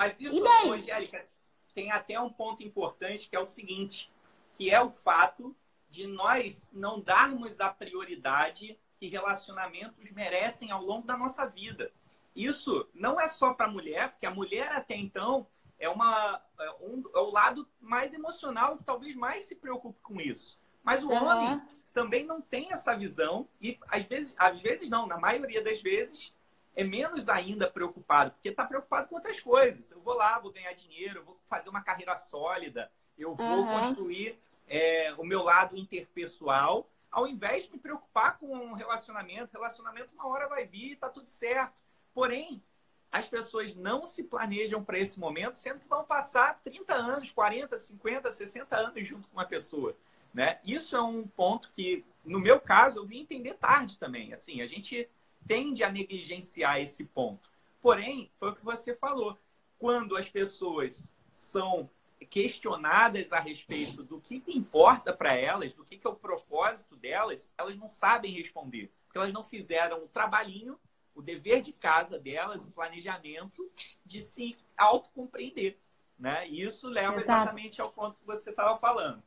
Mas 0.00 0.18
isso? 0.18 0.42
Angélica, 0.72 1.26
tem 1.74 1.90
até 1.90 2.18
um 2.18 2.30
ponto 2.30 2.62
importante 2.62 3.28
que 3.28 3.36
é 3.36 3.38
o 3.38 3.44
seguinte, 3.44 4.10
que 4.56 4.70
é 4.70 4.80
o 4.80 4.90
fato 4.90 5.54
de 5.90 6.06
nós 6.06 6.70
não 6.72 7.00
darmos 7.00 7.60
a 7.60 7.68
prioridade 7.68 8.78
que 8.98 9.08
relacionamentos 9.08 10.10
merecem 10.12 10.70
ao 10.70 10.82
longo 10.82 11.06
da 11.06 11.18
nossa 11.18 11.44
vida. 11.44 11.92
Isso 12.34 12.88
não 12.94 13.20
é 13.20 13.28
só 13.28 13.52
para 13.52 13.66
a 13.66 13.70
mulher, 13.70 14.12
porque 14.12 14.24
a 14.24 14.30
mulher 14.30 14.72
até 14.72 14.96
então 14.96 15.46
é, 15.78 15.86
uma, 15.86 16.42
é, 16.58 16.70
um, 16.80 17.02
é 17.14 17.18
o 17.18 17.30
lado 17.30 17.68
mais 17.78 18.14
emocional 18.14 18.78
que 18.78 18.84
talvez 18.84 19.14
mais 19.14 19.42
se 19.42 19.56
preocupe 19.56 20.00
com 20.00 20.18
isso. 20.18 20.58
Mas 20.82 21.04
o 21.04 21.10
uhum. 21.10 21.24
homem 21.26 21.62
também 21.92 22.24
não 22.24 22.40
tem 22.40 22.72
essa 22.72 22.96
visão 22.96 23.46
e 23.60 23.78
às 23.86 24.06
vezes, 24.06 24.34
às 24.38 24.58
vezes 24.62 24.88
não, 24.88 25.06
na 25.06 25.18
maioria 25.18 25.62
das 25.62 25.82
vezes 25.82 26.32
é 26.74 26.84
menos 26.84 27.28
ainda 27.28 27.68
preocupado, 27.68 28.32
porque 28.32 28.48
está 28.48 28.64
preocupado 28.64 29.08
com 29.08 29.16
outras 29.16 29.40
coisas. 29.40 29.90
Eu 29.90 30.00
vou 30.00 30.14
lá, 30.14 30.38
vou 30.38 30.52
ganhar 30.52 30.72
dinheiro, 30.72 31.24
vou 31.24 31.38
fazer 31.46 31.68
uma 31.68 31.82
carreira 31.82 32.14
sólida, 32.14 32.90
eu 33.18 33.34
vou 33.34 33.46
uhum. 33.46 33.80
construir 33.80 34.38
é, 34.68 35.12
o 35.18 35.24
meu 35.24 35.42
lado 35.42 35.76
interpessoal, 35.76 36.88
ao 37.10 37.26
invés 37.26 37.64
de 37.64 37.72
me 37.72 37.78
preocupar 37.78 38.38
com 38.38 38.46
um 38.46 38.72
relacionamento. 38.72 39.52
Relacionamento 39.52 40.14
uma 40.14 40.28
hora 40.28 40.48
vai 40.48 40.64
vir 40.64 40.90
e 40.90 40.92
está 40.92 41.08
tudo 41.08 41.28
certo. 41.28 41.74
Porém, 42.14 42.62
as 43.10 43.28
pessoas 43.28 43.74
não 43.74 44.06
se 44.06 44.24
planejam 44.24 44.84
para 44.84 44.98
esse 44.98 45.18
momento, 45.18 45.54
sendo 45.54 45.80
que 45.80 45.88
vão 45.88 46.04
passar 46.04 46.60
30 46.62 46.94
anos, 46.94 47.30
40, 47.32 47.76
50, 47.76 48.30
60 48.30 48.76
anos 48.76 49.08
junto 49.08 49.28
com 49.28 49.36
uma 49.36 49.46
pessoa. 49.46 49.96
Né? 50.32 50.60
Isso 50.64 50.96
é 50.96 51.02
um 51.02 51.26
ponto 51.26 51.70
que, 51.72 52.04
no 52.24 52.38
meu 52.38 52.60
caso, 52.60 53.00
eu 53.00 53.04
vim 53.04 53.22
entender 53.22 53.54
tarde 53.54 53.98
também. 53.98 54.32
Assim, 54.32 54.62
a 54.62 54.66
gente 54.66 55.08
tende 55.46 55.82
a 55.82 55.90
negligenciar 55.90 56.80
esse 56.80 57.04
ponto. 57.04 57.50
Porém, 57.80 58.30
foi 58.38 58.50
o 58.50 58.54
que 58.54 58.64
você 58.64 58.94
falou. 58.94 59.38
Quando 59.78 60.16
as 60.16 60.28
pessoas 60.28 61.14
são 61.34 61.88
questionadas 62.28 63.32
a 63.32 63.40
respeito 63.40 64.02
do 64.02 64.20
que, 64.20 64.40
que 64.40 64.56
importa 64.56 65.12
para 65.12 65.34
elas, 65.34 65.72
do 65.72 65.84
que, 65.84 65.96
que 65.96 66.06
é 66.06 66.10
o 66.10 66.14
propósito 66.14 66.94
delas, 66.96 67.54
elas 67.56 67.76
não 67.76 67.88
sabem 67.88 68.32
responder. 68.32 68.92
Porque 69.06 69.18
elas 69.18 69.32
não 69.32 69.42
fizeram 69.42 70.04
o 70.04 70.08
trabalhinho 70.08 70.78
o 71.14 71.22
dever 71.22 71.60
de 71.60 71.72
casa 71.72 72.18
delas, 72.18 72.62
o 72.62 72.70
planejamento 72.70 73.70
de 74.04 74.20
se 74.20 74.56
autocompreender. 74.76 75.78
Né? 76.18 76.48
E 76.48 76.62
isso 76.62 76.88
leva 76.88 77.16
Exato. 77.16 77.42
exatamente 77.42 77.80
ao 77.80 77.90
ponto 77.90 78.18
que 78.18 78.26
você 78.26 78.50
estava 78.50 78.78
falando. 78.78 79.22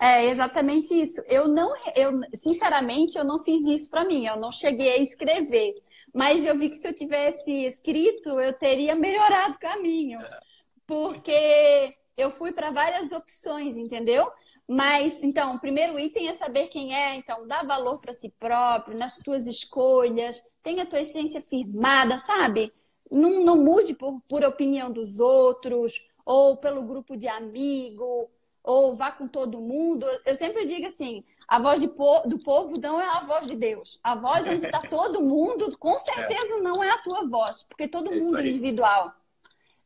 É 0.00 0.26
exatamente 0.26 0.94
isso. 0.94 1.20
Eu 1.26 1.48
não, 1.48 1.72
eu 1.96 2.20
sinceramente, 2.34 3.18
eu 3.18 3.24
não 3.24 3.42
fiz 3.42 3.66
isso 3.66 3.90
para 3.90 4.04
mim. 4.04 4.26
Eu 4.26 4.36
não 4.36 4.52
cheguei 4.52 4.92
a 4.92 4.98
escrever, 4.98 5.74
mas 6.14 6.44
eu 6.46 6.56
vi 6.56 6.68
que 6.70 6.76
se 6.76 6.88
eu 6.88 6.94
tivesse 6.94 7.50
escrito, 7.66 8.38
eu 8.40 8.52
teria 8.52 8.94
melhorado 8.94 9.54
o 9.54 9.58
caminho, 9.58 10.20
porque 10.86 11.96
eu 12.16 12.30
fui 12.30 12.52
para 12.52 12.70
várias 12.70 13.12
opções, 13.12 13.76
entendeu? 13.76 14.30
Mas, 14.66 15.22
então, 15.22 15.54
o 15.54 15.58
primeiro 15.58 15.98
item 15.98 16.28
é 16.28 16.32
saber 16.32 16.68
quem 16.68 16.94
é, 16.94 17.14
então, 17.14 17.46
dá 17.46 17.62
valor 17.62 18.00
para 18.00 18.12
si 18.12 18.30
próprio, 18.38 18.98
nas 18.98 19.16
tuas 19.16 19.46
escolhas, 19.46 20.42
tenha 20.62 20.82
a 20.82 20.86
tua 20.86 21.00
essência 21.00 21.40
firmada, 21.40 22.18
sabe? 22.18 22.70
Não, 23.10 23.42
não 23.42 23.56
mude 23.56 23.94
por, 23.94 24.20
por 24.28 24.44
opinião 24.44 24.92
dos 24.92 25.18
outros, 25.18 26.10
ou 26.24 26.58
pelo 26.58 26.82
grupo 26.82 27.16
de 27.16 27.26
amigo, 27.26 28.28
ou 28.62 28.94
vá 28.94 29.10
com 29.10 29.26
todo 29.26 29.60
mundo. 29.60 30.06
Eu 30.24 30.36
sempre 30.36 30.64
digo 30.64 30.86
assim: 30.86 31.24
a 31.46 31.58
voz 31.58 31.84
po 31.86 32.20
do 32.26 32.38
povo 32.38 32.74
não 32.80 33.00
é 33.00 33.06
a 33.06 33.20
voz 33.20 33.46
de 33.46 33.56
Deus. 33.56 33.98
A 34.02 34.14
voz 34.14 34.46
onde 34.46 34.66
está 34.66 34.80
todo 34.88 35.22
mundo, 35.22 35.76
com 35.78 35.98
certeza 35.98 36.58
não 36.58 36.82
é 36.82 36.90
a 36.90 36.98
tua 36.98 37.26
voz, 37.26 37.62
porque 37.62 37.88
todo 37.88 38.12
é 38.12 38.16
mundo 38.16 38.38
é 38.38 38.46
individual. 38.46 39.12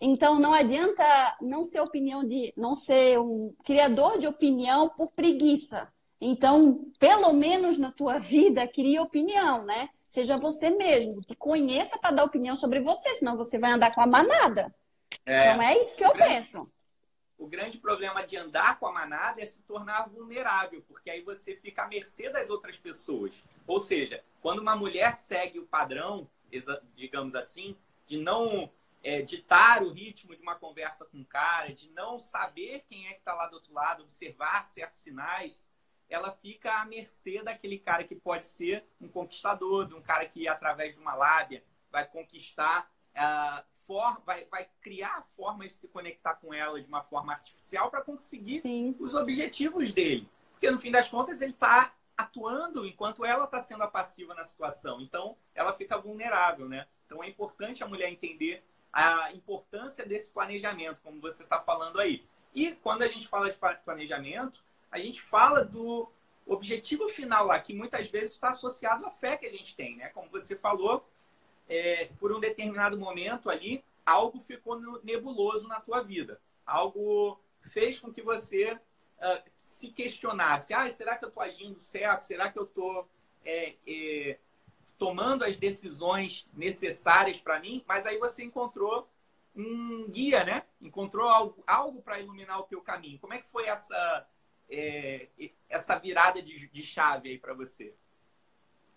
Então 0.00 0.40
não 0.40 0.52
adianta 0.52 1.04
não 1.40 1.62
ser 1.62 1.80
opinião 1.80 2.24
de, 2.24 2.52
não 2.56 2.74
ser 2.74 3.20
um 3.20 3.54
criador 3.64 4.18
de 4.18 4.26
opinião 4.26 4.88
por 4.88 5.12
preguiça. 5.12 5.88
Então, 6.20 6.84
pelo 6.98 7.32
menos 7.32 7.78
na 7.78 7.90
tua 7.90 8.18
vida, 8.18 8.66
crie 8.66 8.98
opinião, 8.98 9.64
né? 9.64 9.88
Seja 10.06 10.36
você 10.36 10.70
mesmo, 10.70 11.20
te 11.20 11.34
conheça 11.34 11.98
para 11.98 12.14
dar 12.14 12.24
opinião 12.24 12.56
sobre 12.56 12.80
você, 12.80 13.14
senão 13.14 13.36
você 13.36 13.58
vai 13.58 13.72
andar 13.72 13.94
com 13.94 14.00
a 14.00 14.06
manada. 14.06 14.72
É, 15.26 15.50
então 15.50 15.62
é 15.62 15.80
isso 15.80 15.96
que 15.96 16.04
eu 16.04 16.12
grande, 16.12 16.34
penso. 16.34 16.71
O 17.42 17.48
grande 17.48 17.76
problema 17.76 18.24
de 18.24 18.36
andar 18.36 18.78
com 18.78 18.86
a 18.86 18.92
manada 18.92 19.42
é 19.42 19.44
se 19.44 19.62
tornar 19.62 20.08
vulnerável, 20.08 20.80
porque 20.86 21.10
aí 21.10 21.22
você 21.22 21.56
fica 21.56 21.82
à 21.82 21.88
mercê 21.88 22.30
das 22.30 22.48
outras 22.50 22.78
pessoas. 22.78 23.32
Ou 23.66 23.80
seja, 23.80 24.22
quando 24.40 24.60
uma 24.60 24.76
mulher 24.76 25.12
segue 25.12 25.58
o 25.58 25.66
padrão, 25.66 26.30
digamos 26.94 27.34
assim, 27.34 27.76
de 28.06 28.16
não 28.16 28.70
é, 29.02 29.22
ditar 29.22 29.82
o 29.82 29.90
ritmo 29.90 30.36
de 30.36 30.40
uma 30.40 30.54
conversa 30.54 31.04
com 31.04 31.20
o 31.20 31.24
cara, 31.24 31.74
de 31.74 31.90
não 31.90 32.16
saber 32.16 32.84
quem 32.88 33.08
é 33.08 33.14
que 33.14 33.18
está 33.18 33.34
lá 33.34 33.48
do 33.48 33.54
outro 33.54 33.74
lado, 33.74 34.04
observar 34.04 34.64
certos 34.64 35.00
sinais, 35.00 35.68
ela 36.08 36.30
fica 36.30 36.80
à 36.80 36.84
mercê 36.84 37.42
daquele 37.42 37.80
cara 37.80 38.04
que 38.04 38.14
pode 38.14 38.46
ser 38.46 38.86
um 39.00 39.08
conquistador, 39.08 39.88
de 39.88 39.94
um 39.94 40.00
cara 40.00 40.28
que, 40.28 40.46
através 40.46 40.94
de 40.94 41.00
uma 41.00 41.14
lábia, 41.16 41.64
vai 41.90 42.06
conquistar, 42.06 42.88
uh, 43.16 43.64
vai, 44.24 44.44
vai 44.46 44.68
criar 44.80 45.22
formas 45.36 45.68
de 45.68 45.78
se 45.78 45.88
conectar 45.88 46.34
com 46.34 46.52
ela 46.52 46.80
de 46.80 46.88
uma 46.88 47.02
forma 47.02 47.32
artificial 47.32 47.90
para 47.90 48.02
conseguir 48.02 48.62
Sim. 48.62 48.96
os 48.98 49.14
objetivos 49.14 49.92
dele. 49.92 50.28
Porque, 50.52 50.70
no 50.70 50.78
fim 50.78 50.90
das 50.90 51.08
contas, 51.08 51.40
ele 51.42 51.52
está 51.52 51.92
atuando 52.16 52.86
enquanto 52.86 53.24
ela 53.24 53.44
está 53.44 53.58
sendo 53.58 53.82
a 53.82 53.88
passiva 53.88 54.34
na 54.34 54.44
situação. 54.44 55.00
Então, 55.00 55.36
ela 55.54 55.72
fica 55.72 55.98
vulnerável, 55.98 56.68
né? 56.68 56.86
Então, 57.06 57.22
é 57.22 57.28
importante 57.28 57.82
a 57.82 57.88
mulher 57.88 58.10
entender 58.10 58.62
a 58.92 59.32
importância 59.32 60.04
desse 60.04 60.30
planejamento, 60.30 61.00
como 61.02 61.20
você 61.20 61.42
está 61.42 61.58
falando 61.60 61.98
aí. 61.98 62.24
E 62.54 62.72
quando 62.72 63.02
a 63.02 63.08
gente 63.08 63.26
fala 63.26 63.50
de 63.50 63.58
planejamento, 63.84 64.62
a 64.90 64.98
gente 64.98 65.20
fala 65.20 65.64
do 65.64 66.08
objetivo 66.46 67.08
final 67.08 67.46
lá, 67.46 67.58
que 67.58 67.74
muitas 67.74 68.10
vezes 68.10 68.32
está 68.32 68.48
associado 68.48 69.06
à 69.06 69.10
fé 69.10 69.36
que 69.36 69.46
a 69.46 69.50
gente 69.50 69.74
tem, 69.74 69.96
né? 69.96 70.08
Como 70.10 70.28
você 70.30 70.56
falou, 70.56 71.06
é, 71.72 72.10
por 72.20 72.30
um 72.30 72.38
determinado 72.38 72.98
momento 72.98 73.48
ali, 73.48 73.82
algo 74.04 74.38
ficou 74.40 74.78
nebuloso 75.02 75.66
na 75.66 75.80
tua 75.80 76.02
vida. 76.02 76.38
Algo 76.66 77.40
fez 77.72 77.98
com 77.98 78.12
que 78.12 78.20
você 78.20 78.72
uh, 78.72 79.50
se 79.64 79.88
questionasse. 79.88 80.74
Ah, 80.74 80.88
será 80.90 81.16
que 81.16 81.24
eu 81.24 81.30
estou 81.30 81.42
agindo 81.42 81.82
certo? 81.82 82.20
Será 82.20 82.52
que 82.52 82.58
eu 82.58 82.64
estou 82.64 83.08
é, 83.42 83.74
é, 83.86 84.38
tomando 84.98 85.44
as 85.44 85.56
decisões 85.56 86.46
necessárias 86.52 87.40
para 87.40 87.58
mim, 87.58 87.82
mas 87.88 88.04
aí 88.04 88.18
você 88.18 88.44
encontrou 88.44 89.08
um 89.56 90.10
guia, 90.10 90.44
né? 90.44 90.64
Encontrou 90.78 91.26
algo, 91.26 91.64
algo 91.66 92.02
para 92.02 92.20
iluminar 92.20 92.60
o 92.60 92.64
teu 92.64 92.82
caminho. 92.82 93.18
Como 93.18 93.32
é 93.32 93.38
que 93.38 93.48
foi 93.48 93.66
essa, 93.66 94.28
é, 94.68 95.26
essa 95.70 95.98
virada 95.98 96.42
de, 96.42 96.68
de 96.68 96.82
chave 96.82 97.30
aí 97.30 97.38
para 97.38 97.54
você? 97.54 97.94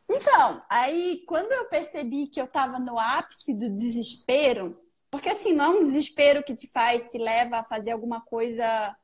Então, 0.09 0.63
aí 0.69 1.23
quando 1.27 1.51
eu 1.51 1.65
percebi 1.65 2.27
que 2.27 2.39
eu 2.39 2.45
estava 2.45 2.79
no 2.79 2.99
ápice 2.99 3.57
do 3.57 3.69
desespero, 3.69 4.79
Porque 5.15 5.29
assim, 5.29 5.53
não 5.53 5.65
é 5.65 5.69
um 5.69 5.79
desespero 5.79 6.43
que 6.43 6.53
te 6.53 6.67
faz, 6.67 7.09
te 7.09 7.17
leva 7.17 7.59
a 7.59 7.63
fazer 7.63 7.91
alguma 7.91 8.19
coisa. 8.19 8.95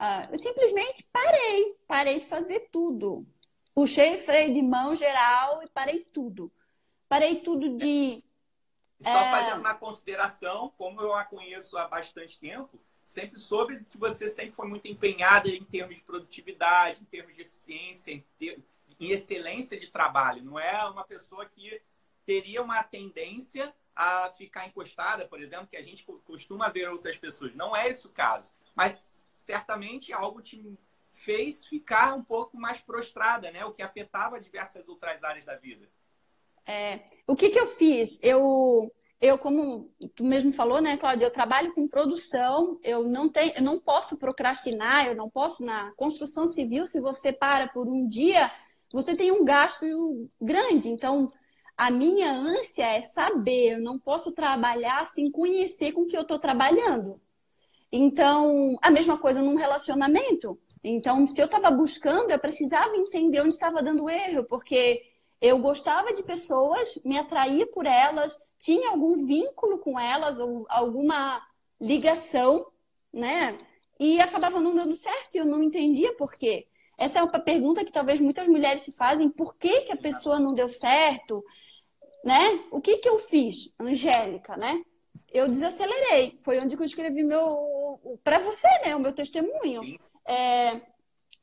Uh, 0.00 0.32
eu 0.32 0.38
simplesmente 0.38 1.06
parei, 1.12 1.76
parei 1.86 2.20
de 2.20 2.26
fazer 2.26 2.68
tudo. 2.72 3.26
Puxei 3.74 4.16
o 4.16 4.18
freio 4.18 4.54
de 4.54 4.62
mão 4.62 4.94
geral 4.94 5.62
e 5.62 5.68
parei 5.68 6.00
tudo. 6.00 6.50
Parei 7.08 7.40
tudo 7.40 7.76
de. 7.76 8.24
Só 9.00 9.10
é... 9.10 9.30
fazendo 9.30 9.60
uma 9.60 9.74
consideração, 9.74 10.72
como 10.78 11.00
eu 11.02 11.14
a 11.14 11.24
conheço 11.24 11.76
há 11.76 11.86
bastante 11.86 12.38
tempo, 12.38 12.80
sempre 13.04 13.38
soube 13.38 13.84
que 13.90 13.98
você 13.98 14.28
sempre 14.28 14.52
foi 14.52 14.66
muito 14.66 14.88
empenhada 14.88 15.48
em 15.48 15.64
termos 15.64 15.96
de 15.96 16.02
produtividade, 16.02 17.02
em 17.02 17.04
termos 17.04 17.34
de 17.34 17.42
eficiência, 17.42 18.12
em, 18.12 18.24
ter... 18.38 18.58
em 19.00 19.10
excelência 19.10 19.80
de 19.80 19.86
trabalho. 19.88 20.44
Não 20.44 20.58
é 20.58 20.84
uma 20.84 21.02
pessoa 21.02 21.46
que 21.46 21.80
teria 22.26 22.62
uma 22.62 22.82
tendência 22.82 23.74
a 23.96 24.30
ficar 24.36 24.66
encostada, 24.68 25.26
por 25.26 25.40
exemplo, 25.42 25.66
que 25.66 25.76
a 25.76 25.82
gente 25.82 26.04
costuma 26.24 26.68
ver 26.68 26.88
outras 26.88 27.16
pessoas. 27.16 27.54
Não 27.54 27.74
é 27.74 27.88
esse 27.88 28.06
o 28.06 28.10
caso. 28.10 28.50
Mas 28.74 29.26
certamente 29.32 30.12
algo 30.12 30.40
te 30.40 30.78
fez 31.14 31.66
ficar 31.66 32.14
um 32.14 32.22
pouco 32.22 32.56
mais 32.56 32.80
prostrada, 32.80 33.50
né? 33.50 33.64
O 33.64 33.72
que 33.72 33.82
afetava 33.82 34.40
diversas 34.40 34.88
outras 34.88 35.24
áreas 35.24 35.44
da 35.44 35.56
vida. 35.56 35.88
É, 36.66 37.00
o 37.26 37.34
que, 37.34 37.50
que 37.50 37.58
eu 37.58 37.66
fiz? 37.66 38.22
Eu, 38.22 38.92
eu, 39.20 39.38
como 39.38 39.90
tu 40.14 40.24
mesmo 40.24 40.52
falou, 40.52 40.80
né, 40.80 40.96
Cláudia, 40.96 41.26
eu 41.26 41.32
trabalho 41.32 41.74
com 41.74 41.88
produção, 41.88 42.78
eu 42.82 43.04
não 43.04 43.28
tenho, 43.28 43.52
eu 43.56 43.62
não 43.62 43.78
posso 43.78 44.18
procrastinar, 44.18 45.06
eu 45.06 45.14
não 45.14 45.28
posso 45.28 45.64
na 45.64 45.92
construção 45.92 46.46
civil, 46.46 46.86
se 46.86 47.00
você 47.00 47.32
para 47.32 47.68
por 47.68 47.88
um 47.88 48.06
dia, 48.06 48.50
você 48.92 49.16
tem 49.16 49.30
um 49.30 49.44
gasto 49.44 49.86
grande. 50.40 50.88
Então, 50.88 51.32
a 51.76 51.90
minha 51.90 52.32
ânsia 52.32 52.84
é 52.84 53.00
saber, 53.00 53.74
eu 53.74 53.80
não 53.80 53.98
posso 53.98 54.32
trabalhar 54.32 55.06
sem 55.06 55.30
conhecer 55.30 55.92
com 55.92 56.06
que 56.06 56.16
eu 56.16 56.22
estou 56.22 56.38
trabalhando. 56.38 57.20
Então, 57.90 58.76
a 58.82 58.90
mesma 58.90 59.18
coisa 59.18 59.42
num 59.42 59.56
relacionamento. 59.56 60.58
Então, 60.82 61.26
se 61.26 61.40
eu 61.40 61.46
estava 61.46 61.70
buscando, 61.70 62.30
eu 62.30 62.38
precisava 62.38 62.96
entender 62.96 63.40
onde 63.40 63.54
estava 63.54 63.82
dando 63.82 64.08
erro, 64.08 64.44
porque 64.44 65.02
eu 65.40 65.58
gostava 65.58 66.12
de 66.12 66.22
pessoas, 66.22 67.00
me 67.04 67.18
atraía 67.18 67.66
por 67.66 67.86
elas, 67.86 68.36
tinha 68.58 68.90
algum 68.90 69.26
vínculo 69.26 69.78
com 69.78 69.98
elas, 69.98 70.38
ou 70.38 70.66
alguma 70.68 71.42
ligação, 71.80 72.66
né? 73.12 73.58
E 73.98 74.20
acabava 74.20 74.60
não 74.60 74.74
dando 74.74 74.94
certo 74.94 75.34
e 75.34 75.38
eu 75.38 75.44
não 75.44 75.62
entendia 75.62 76.14
por 76.14 76.34
quê. 76.34 76.66
Essa 77.00 77.18
é 77.18 77.22
uma 77.22 77.40
pergunta 77.40 77.84
que 77.84 77.90
talvez 77.90 78.20
muitas 78.20 78.46
mulheres 78.46 78.82
se 78.82 78.92
fazem: 78.92 79.28
por 79.28 79.56
que, 79.56 79.80
que 79.82 79.92
a 79.92 79.96
pessoa 79.96 80.38
não 80.38 80.54
deu 80.54 80.68
certo? 80.68 81.42
né? 82.24 82.64
O 82.70 82.80
que 82.80 82.98
que 82.98 83.08
eu 83.08 83.18
fiz, 83.18 83.74
Angélica, 83.78 84.56
né? 84.56 84.82
Eu 85.32 85.48
desacelerei. 85.48 86.38
Foi 86.42 86.58
onde 86.58 86.76
eu 86.76 86.82
escrevi 86.84 87.22
meu 87.22 88.18
para 88.22 88.38
você, 88.38 88.68
né? 88.84 88.94
O 88.94 89.00
meu 89.00 89.12
testemunho. 89.12 89.82
É, 90.26 90.74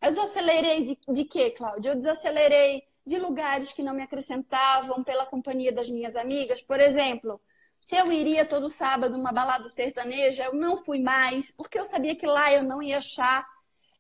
eu 0.02 0.10
desacelerei 0.10 0.84
de, 0.84 0.98
de 1.14 1.26
quê, 1.26 1.52
Cláudia? 1.52 1.92
Eu 1.92 1.96
desacelerei 1.96 2.84
de 3.06 3.18
lugares 3.18 3.72
que 3.72 3.82
não 3.82 3.94
me 3.94 4.04
acrescentavam 4.04 5.04
pela 5.04 5.26
companhia 5.26 5.72
das 5.72 5.90
minhas 5.90 6.16
amigas. 6.16 6.62
Por 6.62 6.80
exemplo, 6.80 7.42
se 7.80 7.96
eu 7.96 8.12
iria 8.12 8.46
todo 8.46 8.68
sábado 8.68 9.18
numa 9.18 9.32
balada 9.32 9.68
sertaneja, 9.70 10.46
eu 10.46 10.54
não 10.54 10.84
fui 10.84 11.00
mais, 11.00 11.52
porque 11.52 11.80
eu 11.80 11.86
sabia 11.86 12.16
que 12.16 12.28
lá 12.28 12.52
eu 12.52 12.64
não 12.64 12.84
ia 12.84 12.98
achar. 12.98 13.48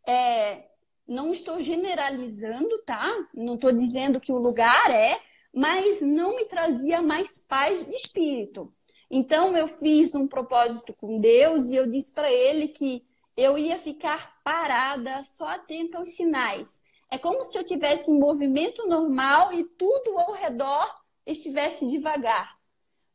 É, 0.06 0.68
não 1.08 1.32
estou 1.32 1.60
generalizando, 1.60 2.78
tá? 2.84 3.12
Não 3.34 3.56
estou 3.56 3.72
dizendo 3.72 4.20
que 4.20 4.32
o 4.32 4.38
lugar 4.38 4.92
é, 4.92 5.20
mas 5.54 6.02
não 6.02 6.36
me 6.36 6.46
trazia 6.46 7.02
mais 7.02 7.38
paz 7.38 7.86
de 7.86 7.94
espírito. 7.94 8.74
Então 9.10 9.56
eu 9.56 9.68
fiz 9.68 10.14
um 10.14 10.28
propósito 10.28 10.94
com 10.94 11.18
Deus 11.18 11.70
e 11.70 11.76
eu 11.76 11.90
disse 11.90 12.14
para 12.14 12.32
ele 12.32 12.68
que 12.68 13.06
eu 13.36 13.58
ia 13.58 13.80
ficar 13.80 14.42
parada, 14.44 15.24
só 15.24 15.48
atenta 15.50 16.00
aos 16.00 16.16
sinais. 16.16 16.82
É 17.10 17.18
como 17.18 17.42
se 17.44 17.58
eu 17.58 17.64
tivesse 17.64 18.12
em 18.12 18.20
movimento 18.20 18.86
normal 18.88 19.54
e 19.54 19.64
tudo 19.64 20.18
ao 20.18 20.34
redor 20.34 20.94
estivesse 21.26 21.88
devagar. 21.88 22.58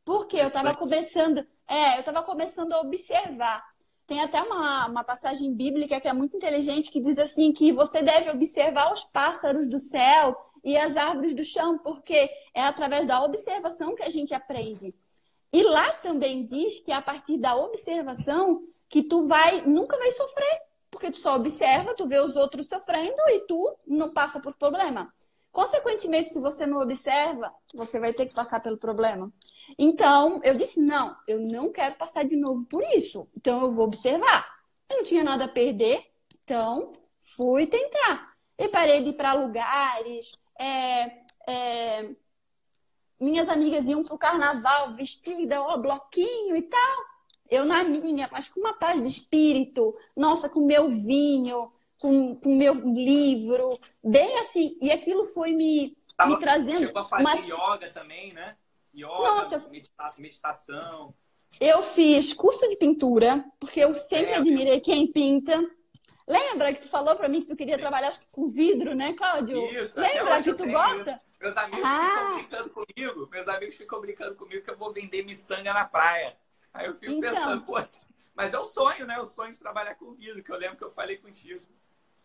Porque 0.05 0.37
eu 0.37 0.47
estava 0.47 0.75
começando, 0.75 1.47
é, 1.69 1.97
eu 1.97 2.01
estava 2.01 2.23
começando 2.23 2.73
a 2.73 2.81
observar. 2.81 3.63
Tem 4.13 4.21
até 4.21 4.43
uma, 4.43 4.89
uma 4.89 5.03
passagem 5.03 5.55
bíblica 5.55 5.99
que 5.99 6.07
é 6.07 6.13
muito 6.13 6.37
inteligente 6.37 6.91
que 6.91 7.01
diz 7.01 7.19
assim 7.19 7.51
que 7.51 7.73
você 7.73 8.03
deve 8.03 8.29
observar 8.29 8.93
os 8.93 9.05
pássaros 9.05 9.67
do 9.67 9.79
céu 9.79 10.37
e 10.63 10.77
as 10.77 10.99
árvores 10.99 11.35
do 11.35 11.43
chão, 11.43 11.79
porque 11.79 12.29
é 12.55 12.61
através 12.61 13.07
da 13.07 13.25
observação 13.25 13.95
que 13.95 14.03
a 14.03 14.11
gente 14.11 14.35
aprende. 14.35 14.95
E 15.51 15.63
lá 15.63 15.95
também 15.95 16.45
diz 16.45 16.81
que 16.81 16.93
é 16.93 16.95
a 16.95 17.01
partir 17.01 17.39
da 17.39 17.57
observação 17.57 18.63
que 18.87 19.03
tu 19.03 19.27
vai 19.27 19.63
nunca 19.63 19.97
vai 19.97 20.11
sofrer, 20.11 20.61
porque 20.91 21.11
tu 21.11 21.17
só 21.17 21.37
observa, 21.37 21.95
tu 21.95 22.07
vê 22.07 22.21
os 22.21 22.37
outros 22.37 22.69
sofrendo 22.69 23.17
e 23.29 23.47
tu 23.47 23.75
não 23.87 24.13
passa 24.13 24.41
por 24.41 24.55
problema. 24.59 25.11
Consequentemente, 25.51 26.35
se 26.35 26.39
você 26.39 26.67
não 26.67 26.83
observa, 26.83 27.51
você 27.75 27.99
vai 27.99 28.13
ter 28.13 28.27
que 28.27 28.35
passar 28.35 28.61
pelo 28.61 28.77
problema. 28.77 29.33
Então, 29.79 30.41
eu 30.43 30.57
disse: 30.57 30.81
não, 30.81 31.17
eu 31.27 31.41
não 31.41 31.71
quero 31.71 31.95
passar 31.97 32.25
de 32.25 32.37
novo 32.37 32.67
por 32.67 32.83
isso. 32.95 33.29
Então, 33.37 33.63
eu 33.63 33.71
vou 33.71 33.87
observar. 33.87 34.51
Eu 34.89 34.99
não 34.99 35.05
tinha 35.05 35.25
nada 35.25 35.45
a 35.45 35.49
perder, 35.49 36.07
então 36.43 36.93
fui 37.21 37.67
tentar. 37.67 38.33
E 38.59 38.69
parei 38.69 39.03
de 39.03 39.11
ir 39.11 39.15
para 39.15 39.33
lugares, 39.33 40.33
é, 40.59 41.23
é, 41.49 42.11
minhas 43.19 43.49
amigas 43.49 43.87
iam 43.87 44.05
pro 44.05 44.19
carnaval 44.19 44.95
vestida, 44.95 45.63
ó, 45.63 45.79
bloquinho 45.79 46.57
e 46.57 46.63
tal. 46.63 46.99
Eu 47.51 47.65
na 47.65 47.85
minha, 47.85 48.29
mas 48.33 48.49
com 48.49 48.61
uma 48.61 48.75
paz 48.75 49.03
de 49.03 49.09
espírito, 49.09 49.97
nossa, 50.17 50.49
com 50.49 50.61
meu 50.61 50.89
vinho, 50.89 51.73
com, 51.99 52.35
com 52.37 52.55
meu 52.57 52.75
livro, 52.75 53.79
bem 54.03 54.39
assim. 54.41 54.77
E 54.81 54.91
aquilo 54.91 55.25
foi 55.27 55.53
me, 55.53 55.97
Tava, 56.17 56.31
me 56.31 56.41
trazendo. 56.41 56.87
Chegou 56.87 57.03
a 57.03 57.09
fazer 57.09 57.53
yoga 57.53 57.91
também, 57.93 58.33
né? 58.33 58.57
Yoga, 58.95 59.09
nossa, 59.09 59.71
meditação. 60.19 61.15
Eu 61.61 61.83
fiz 61.83 62.33
curso 62.33 62.69
de 62.69 62.77
pintura, 62.77 63.45
porque 63.61 63.81
eu 63.81 63.95
sempre 63.97 64.33
é, 64.33 64.37
admirei 64.37 64.81
quem 64.81 65.07
pinta. 65.07 65.59
Lembra 66.27 66.73
que 66.73 66.83
tu 66.83 66.89
falou 66.89 67.15
para 67.17 67.29
mim 67.29 67.41
que 67.41 67.49
tu 67.49 67.57
queria 67.57 67.79
trabalhar 67.79 68.13
com 68.31 68.47
vidro, 68.47 68.95
né, 68.95 69.13
Cláudio? 69.13 69.59
Isso, 69.73 69.99
Lembra 69.99 70.43
que 70.43 70.55
tu 70.55 70.67
gosta? 70.67 71.11
Isso. 71.11 71.33
Meus 71.41 71.57
amigos 71.57 71.85
ah. 71.85 72.09
ficam 72.09 72.35
brincando 72.35 72.71
comigo. 72.71 73.29
Meus 73.31 73.49
amigos 73.49 73.75
ficam 73.75 74.01
brincando 74.01 74.35
comigo 74.37 74.65
que 74.65 74.71
eu 74.71 74.77
vou 74.77 74.93
vender 74.93 75.25
miçanga 75.25 75.75
na 75.75 75.85
praia. 75.85 76.37
Aí 76.73 76.87
eu 76.87 76.95
fico 76.95 77.13
então, 77.13 77.35
pensando, 77.35 77.65
pô, 77.65 77.83
mas 78.35 78.55
é 78.55 78.59
o 78.59 78.65
sonho, 78.65 79.07
né? 79.07 79.19
O 79.19 79.27
sonho 79.27 79.53
de 79.53 79.59
trabalhar 79.59 79.95
com 79.97 80.15
vidro, 80.15 80.43
que 80.43 80.51
eu 80.51 80.57
lembro 80.57 80.77
que 80.77 80.85
eu 80.85 80.93
falei 80.93 81.17
contigo. 81.17 81.61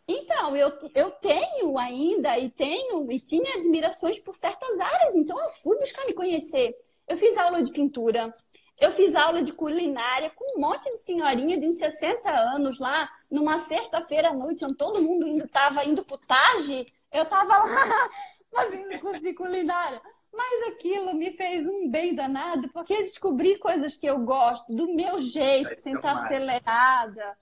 Então, 0.07 0.55
eu, 0.55 0.71
eu 0.95 1.11
tenho 1.11 1.77
ainda 1.77 2.37
e 2.39 2.49
tenho 2.49 3.11
e 3.11 3.19
tinha 3.19 3.55
admirações 3.55 4.19
por 4.19 4.33
certas 4.33 4.79
áreas, 4.79 5.15
então 5.15 5.37
eu 5.37 5.49
fui 5.49 5.77
buscar 5.77 6.05
me 6.05 6.13
conhecer. 6.13 6.75
Eu 7.07 7.17
fiz 7.17 7.37
aula 7.37 7.61
de 7.61 7.71
pintura, 7.71 8.33
eu 8.79 8.91
fiz 8.91 9.15
aula 9.15 9.41
de 9.41 9.51
culinária 9.51 10.29
com 10.29 10.57
um 10.57 10.61
monte 10.61 10.89
de 10.91 10.97
senhorinha 10.97 11.59
de 11.59 11.67
uns 11.67 11.77
60 11.77 12.29
anos 12.29 12.79
lá, 12.79 13.09
numa 13.29 13.59
sexta-feira 13.59 14.29
à 14.29 14.33
noite, 14.33 14.63
onde 14.63 14.75
todo 14.75 15.01
mundo 15.01 15.25
estava 15.43 15.83
indo, 15.83 16.05
pro 16.05 16.17
Tage, 16.19 16.87
eu 17.11 17.23
estava 17.23 17.57
lá 17.57 18.09
fazendo 18.53 18.99
curso 18.99 19.21
de 19.21 19.33
culinária. 19.33 20.01
Mas 20.31 20.73
aquilo 20.73 21.15
me 21.15 21.31
fez 21.31 21.65
um 21.65 21.89
bem 21.89 22.13
danado, 22.13 22.69
porque 22.69 23.01
descobri 23.01 23.57
coisas 23.57 23.95
que 23.95 24.05
eu 24.05 24.19
gosto, 24.19 24.71
do 24.73 24.93
meu 24.93 25.17
jeito, 25.19 25.73
sem 25.75 25.95
estar 25.95 26.13
acelerada. 26.13 27.37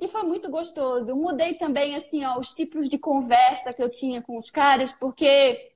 E 0.00 0.08
foi 0.08 0.22
muito 0.22 0.50
gostoso. 0.50 1.10
Eu 1.10 1.16
mudei 1.16 1.54
também, 1.54 1.94
assim, 1.94 2.24
ó, 2.24 2.38
os 2.38 2.52
tipos 2.52 2.88
de 2.88 2.98
conversa 2.98 3.72
que 3.72 3.82
eu 3.82 3.90
tinha 3.90 4.22
com 4.22 4.38
os 4.38 4.50
caras, 4.50 4.92
porque, 4.92 5.72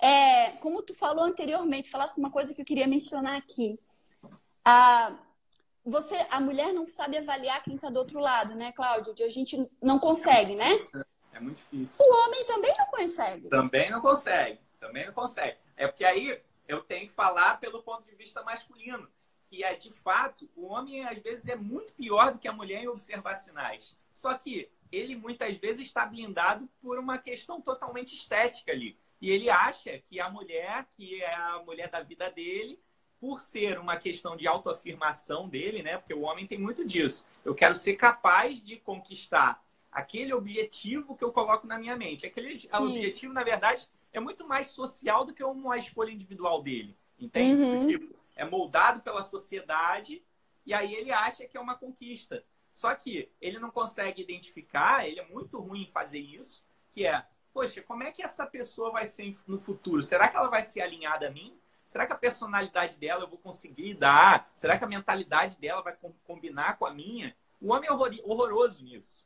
é, 0.00 0.52
como 0.62 0.82
tu 0.82 0.94
falou 0.94 1.24
anteriormente, 1.24 1.90
falasse 1.90 2.18
uma 2.18 2.30
coisa 2.30 2.54
que 2.54 2.62
eu 2.62 2.64
queria 2.64 2.88
mencionar 2.88 3.36
aqui 3.36 3.78
a, 4.64 5.16
você, 5.84 6.14
a 6.30 6.40
mulher 6.40 6.72
não 6.72 6.86
sabe 6.86 7.18
avaliar 7.18 7.62
quem 7.62 7.74
está 7.74 7.90
do 7.90 7.98
outro 7.98 8.20
lado, 8.20 8.54
né, 8.54 8.72
Cláudio? 8.72 9.14
A 9.24 9.28
gente 9.28 9.68
não 9.82 9.98
consegue, 9.98 10.54
né? 10.54 10.78
É 11.32 11.40
muito 11.40 11.58
difícil. 11.70 12.04
O 12.04 12.24
homem 12.24 12.44
também 12.44 12.74
não 12.78 12.86
consegue. 12.86 13.48
Também 13.48 13.90
não 13.90 14.00
consegue. 14.00 14.60
Também 14.78 15.06
não 15.06 15.12
consegue. 15.12 15.56
É 15.76 15.86
porque 15.86 16.04
aí 16.04 16.40
eu 16.68 16.82
tenho 16.82 17.08
que 17.08 17.14
falar 17.14 17.58
pelo 17.58 17.82
ponto 17.82 18.04
de 18.04 18.14
vista 18.14 18.42
masculino, 18.42 19.08
que 19.50 19.64
é 19.64 19.74
de 19.74 19.90
fato, 19.90 20.48
o 20.54 20.66
homem 20.66 21.04
às 21.04 21.18
vezes 21.18 21.48
é 21.48 21.56
muito 21.56 21.92
pior 21.94 22.32
do 22.32 22.38
que 22.38 22.46
a 22.46 22.52
mulher 22.52 22.84
em 22.84 22.88
observar 22.88 23.34
sinais. 23.34 23.96
Só 24.14 24.32
que 24.34 24.70
ele 24.92 25.16
muitas 25.16 25.56
vezes 25.56 25.88
está 25.88 26.06
blindado 26.06 26.68
por 26.80 26.98
uma 26.98 27.18
questão 27.18 27.60
totalmente 27.60 28.14
estética 28.14 28.70
ali. 28.70 28.96
E 29.20 29.28
ele 29.28 29.50
acha 29.50 29.98
que 30.08 30.20
a 30.20 30.30
mulher, 30.30 30.86
que 30.96 31.20
é 31.20 31.34
a 31.34 31.62
mulher 31.66 31.90
da 31.90 32.00
vida 32.00 32.30
dele, 32.30 32.80
por 33.20 33.40
ser 33.40 33.78
uma 33.78 33.96
questão 33.96 34.36
de 34.36 34.46
autoafirmação 34.46 35.48
dele, 35.48 35.82
né? 35.82 35.98
Porque 35.98 36.14
o 36.14 36.22
homem 36.22 36.46
tem 36.46 36.58
muito 36.58 36.86
disso. 36.86 37.26
Eu 37.44 37.54
quero 37.54 37.74
ser 37.74 37.96
capaz 37.96 38.62
de 38.64 38.76
conquistar 38.76 39.62
aquele 39.92 40.32
objetivo 40.32 41.16
que 41.16 41.24
eu 41.24 41.32
coloco 41.32 41.66
na 41.66 41.78
minha 41.78 41.96
mente. 41.96 42.24
Aquele 42.24 42.58
Sim. 42.60 42.68
objetivo, 42.72 43.34
na 43.34 43.42
verdade, 43.42 43.86
é 44.12 44.20
muito 44.20 44.46
mais 44.46 44.68
social 44.68 45.24
do 45.24 45.34
que 45.34 45.42
uma 45.42 45.76
escolha 45.76 46.10
individual 46.10 46.62
dele. 46.62 46.96
Entende? 47.18 47.60
Uhum. 47.60 47.86
Tipo, 47.86 48.19
é 48.40 48.44
moldado 48.44 49.02
pela 49.02 49.22
sociedade 49.22 50.24
e 50.64 50.72
aí 50.72 50.94
ele 50.94 51.12
acha 51.12 51.46
que 51.46 51.56
é 51.56 51.60
uma 51.60 51.76
conquista. 51.76 52.42
Só 52.72 52.94
que 52.94 53.30
ele 53.40 53.58
não 53.58 53.70
consegue 53.70 54.22
identificar, 54.22 55.06
ele 55.06 55.20
é 55.20 55.28
muito 55.28 55.60
ruim 55.60 55.82
em 55.82 55.90
fazer 55.90 56.20
isso, 56.20 56.64
que 56.90 57.04
é, 57.06 57.22
poxa, 57.52 57.82
como 57.82 58.02
é 58.02 58.10
que 58.10 58.22
essa 58.22 58.46
pessoa 58.46 58.92
vai 58.92 59.04
ser 59.04 59.36
no 59.46 59.60
futuro? 59.60 60.02
Será 60.02 60.28
que 60.28 60.36
ela 60.36 60.48
vai 60.48 60.62
ser 60.62 60.80
alinhada 60.80 61.28
a 61.28 61.30
mim? 61.30 61.58
Será 61.84 62.06
que 62.06 62.12
a 62.14 62.16
personalidade 62.16 62.96
dela 62.96 63.24
eu 63.24 63.28
vou 63.28 63.38
conseguir 63.38 63.94
dar? 63.94 64.50
Será 64.54 64.78
que 64.78 64.84
a 64.84 64.88
mentalidade 64.88 65.58
dela 65.58 65.82
vai 65.82 65.96
combinar 66.24 66.78
com 66.78 66.86
a 66.86 66.94
minha? 66.94 67.36
O 67.60 67.72
homem 67.72 67.90
é 67.90 67.92
horroroso 67.92 68.82
nisso. 68.82 69.22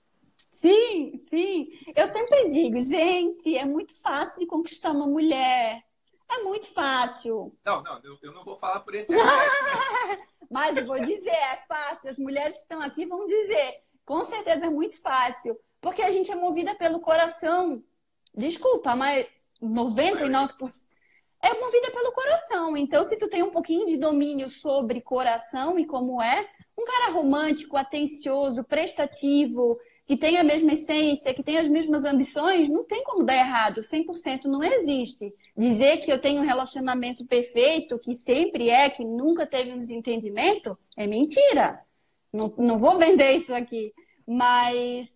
Sim, 0.54 1.18
sim. 1.28 1.68
Eu 1.94 2.06
sempre 2.06 2.46
digo, 2.46 2.80
gente, 2.80 3.56
é 3.56 3.64
muito 3.64 3.94
fácil 4.00 4.40
de 4.40 4.46
conquistar 4.46 4.90
uma 4.90 5.06
mulher. 5.06 5.84
É 6.30 6.42
muito 6.42 6.66
fácil. 6.66 7.56
Não, 7.64 7.82
não, 7.82 8.00
eu, 8.02 8.18
eu 8.22 8.32
não 8.32 8.44
vou 8.44 8.56
falar 8.56 8.80
por 8.80 8.94
esse 8.94 9.12
Mas 10.50 10.76
eu 10.76 10.86
vou 10.86 11.00
dizer, 11.00 11.30
é 11.30 11.56
fácil. 11.68 12.10
As 12.10 12.18
mulheres 12.18 12.56
que 12.56 12.62
estão 12.62 12.80
aqui 12.80 13.06
vão 13.06 13.26
dizer. 13.26 13.82
Com 14.04 14.24
certeza 14.24 14.66
é 14.66 14.70
muito 14.70 15.00
fácil. 15.00 15.58
Porque 15.80 16.02
a 16.02 16.10
gente 16.10 16.30
é 16.30 16.34
movida 16.34 16.74
pelo 16.76 17.00
coração. 17.00 17.82
Desculpa, 18.34 18.96
mas 18.96 19.26
99% 19.62 20.50
é 21.42 21.60
movida 21.60 21.90
pelo 21.90 22.12
coração. 22.12 22.76
Então, 22.76 23.04
se 23.04 23.18
tu 23.18 23.28
tem 23.28 23.42
um 23.42 23.50
pouquinho 23.50 23.86
de 23.86 23.98
domínio 23.98 24.48
sobre 24.48 25.00
coração 25.00 25.78
e 25.78 25.86
como 25.86 26.22
é, 26.22 26.48
um 26.78 26.84
cara 26.84 27.12
romântico, 27.12 27.76
atencioso, 27.76 28.64
prestativo, 28.64 29.78
que 30.06 30.16
tem 30.16 30.36
a 30.36 30.44
mesma 30.44 30.72
essência, 30.72 31.32
que 31.32 31.42
tem 31.42 31.56
as 31.56 31.68
mesmas 31.68 32.04
ambições, 32.04 32.68
não 32.68 32.84
tem 32.84 33.02
como 33.04 33.24
dar 33.24 33.36
errado. 33.36 33.80
100% 33.80 34.44
não 34.44 34.62
existe. 34.62 35.32
Dizer 35.56 35.98
que 35.98 36.12
eu 36.12 36.20
tenho 36.20 36.42
um 36.42 36.46
relacionamento 36.46 37.24
perfeito, 37.24 37.98
que 37.98 38.14
sempre 38.14 38.68
é, 38.68 38.90
que 38.90 39.04
nunca 39.04 39.46
teve 39.46 39.72
um 39.72 39.78
desentendimento, 39.78 40.78
é 40.96 41.06
mentira. 41.06 41.80
Não, 42.32 42.52
não 42.58 42.78
vou 42.78 42.98
vender 42.98 43.32
isso 43.32 43.54
aqui. 43.54 43.94
Mas 44.26 45.08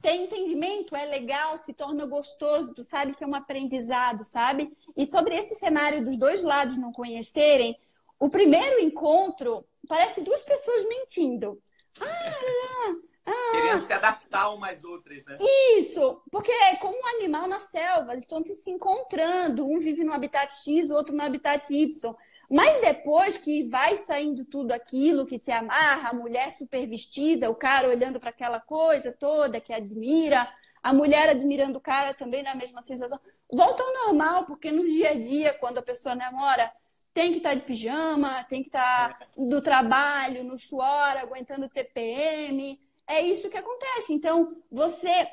ter 0.00 0.14
entendimento 0.14 0.96
é 0.96 1.04
legal, 1.04 1.58
se 1.58 1.74
torna 1.74 2.06
gostoso, 2.06 2.74
tu 2.74 2.82
sabe 2.82 3.14
que 3.14 3.24
é 3.24 3.26
um 3.26 3.34
aprendizado, 3.34 4.24
sabe? 4.24 4.70
E 4.96 5.06
sobre 5.06 5.34
esse 5.34 5.54
cenário 5.54 6.04
dos 6.04 6.18
dois 6.18 6.42
lados 6.42 6.78
não 6.78 6.92
conhecerem, 6.92 7.76
o 8.18 8.30
primeiro 8.30 8.80
encontro 8.80 9.66
parece 9.86 10.22
duas 10.22 10.42
pessoas 10.42 10.86
mentindo. 10.88 11.60
Ah, 12.00 12.94
ah, 13.26 13.52
Querendo 13.52 13.80
se 13.80 13.92
adaptar 13.92 14.50
umas 14.50 14.84
outras, 14.84 15.24
né? 15.24 15.36
Isso, 15.78 16.22
porque 16.30 16.50
é 16.50 16.76
como 16.76 16.96
um 16.96 17.06
animal 17.16 17.46
na 17.46 17.58
selva, 17.58 18.12
eles 18.12 18.24
estão 18.24 18.44
se 18.44 18.70
encontrando, 18.70 19.66
um 19.66 19.78
vive 19.78 20.04
no 20.04 20.12
habitat 20.12 20.54
X, 20.54 20.90
o 20.90 20.94
outro 20.94 21.14
no 21.14 21.22
habitat 21.22 21.72
Y. 21.72 22.14
Mas 22.50 22.80
depois 22.80 23.36
que 23.38 23.64
vai 23.64 23.96
saindo 23.96 24.44
tudo 24.44 24.72
aquilo 24.72 25.26
que 25.26 25.38
te 25.38 25.50
amarra, 25.50 26.10
a 26.10 26.14
mulher 26.14 26.52
super 26.52 26.86
vestida, 26.86 27.50
o 27.50 27.54
cara 27.54 27.88
olhando 27.88 28.20
para 28.20 28.30
aquela 28.30 28.60
coisa 28.60 29.12
toda 29.12 29.60
que 29.60 29.72
admira, 29.72 30.46
a 30.82 30.92
mulher 30.92 31.30
admirando 31.30 31.78
o 31.78 31.80
cara 31.80 32.12
também 32.12 32.42
na 32.42 32.54
mesma 32.54 32.82
sensação, 32.82 33.18
volta 33.50 33.82
ao 33.82 34.06
normal, 34.06 34.44
porque 34.44 34.70
no 34.70 34.86
dia 34.86 35.12
a 35.12 35.14
dia, 35.14 35.54
quando 35.54 35.78
a 35.78 35.82
pessoa 35.82 36.14
namora, 36.14 36.70
tem 37.14 37.30
que 37.30 37.38
estar 37.38 37.50
tá 37.50 37.54
de 37.54 37.62
pijama, 37.62 38.44
tem 38.44 38.60
que 38.60 38.68
estar 38.68 39.18
tá 39.18 39.26
do 39.36 39.62
trabalho, 39.62 40.44
no 40.44 40.58
suor, 40.58 41.16
aguentando 41.16 41.68
TPM, 41.68 42.78
é 43.06 43.20
isso 43.22 43.48
que 43.48 43.56
acontece. 43.56 44.12
Então, 44.12 44.56
você. 44.70 45.28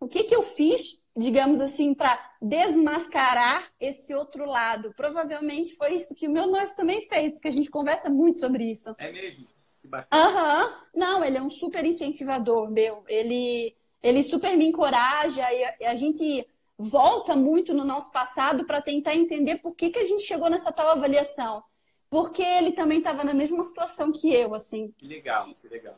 O 0.00 0.08
que, 0.08 0.24
que 0.24 0.34
eu 0.34 0.42
fiz, 0.42 1.02
digamos 1.16 1.60
assim, 1.60 1.94
para 1.94 2.18
desmascarar 2.40 3.66
esse 3.80 4.14
outro 4.14 4.44
lado? 4.44 4.92
Provavelmente 4.94 5.74
foi 5.76 5.94
isso 5.94 6.14
que 6.14 6.26
o 6.28 6.30
meu 6.30 6.46
noivo 6.46 6.74
também 6.76 7.00
fez, 7.08 7.32
porque 7.32 7.48
a 7.48 7.52
gente 7.52 7.70
conversa 7.70 8.10
muito 8.10 8.38
sobre 8.38 8.70
isso. 8.70 8.94
É 8.98 9.10
mesmo? 9.10 9.46
Aham. 10.12 10.64
Uhum. 10.66 10.72
Não, 10.94 11.24
ele 11.24 11.38
é 11.38 11.42
um 11.42 11.50
super 11.50 11.84
incentivador, 11.84 12.70
meu. 12.70 13.04
Ele, 13.08 13.74
ele 14.02 14.22
super 14.22 14.56
me 14.56 14.66
encoraja 14.66 15.44
e 15.52 15.84
a, 15.84 15.94
gente 15.94 16.46
volta 16.76 17.36
muito 17.36 17.72
no 17.72 17.84
nosso 17.84 18.12
passado 18.12 18.64
para 18.66 18.82
tentar 18.82 19.14
entender 19.14 19.58
por 19.58 19.74
que, 19.74 19.90
que 19.90 19.98
a 19.98 20.04
gente 20.04 20.22
chegou 20.22 20.50
nessa 20.50 20.72
tal 20.72 20.88
avaliação. 20.88 21.62
Porque 22.10 22.42
ele 22.42 22.72
também 22.72 22.98
estava 22.98 23.24
na 23.24 23.34
mesma 23.34 23.62
situação 23.62 24.12
que 24.12 24.32
eu, 24.32 24.54
assim. 24.54 24.92
Que 24.96 25.06
legal, 25.06 25.48
que 25.60 25.68
legal. 25.68 25.96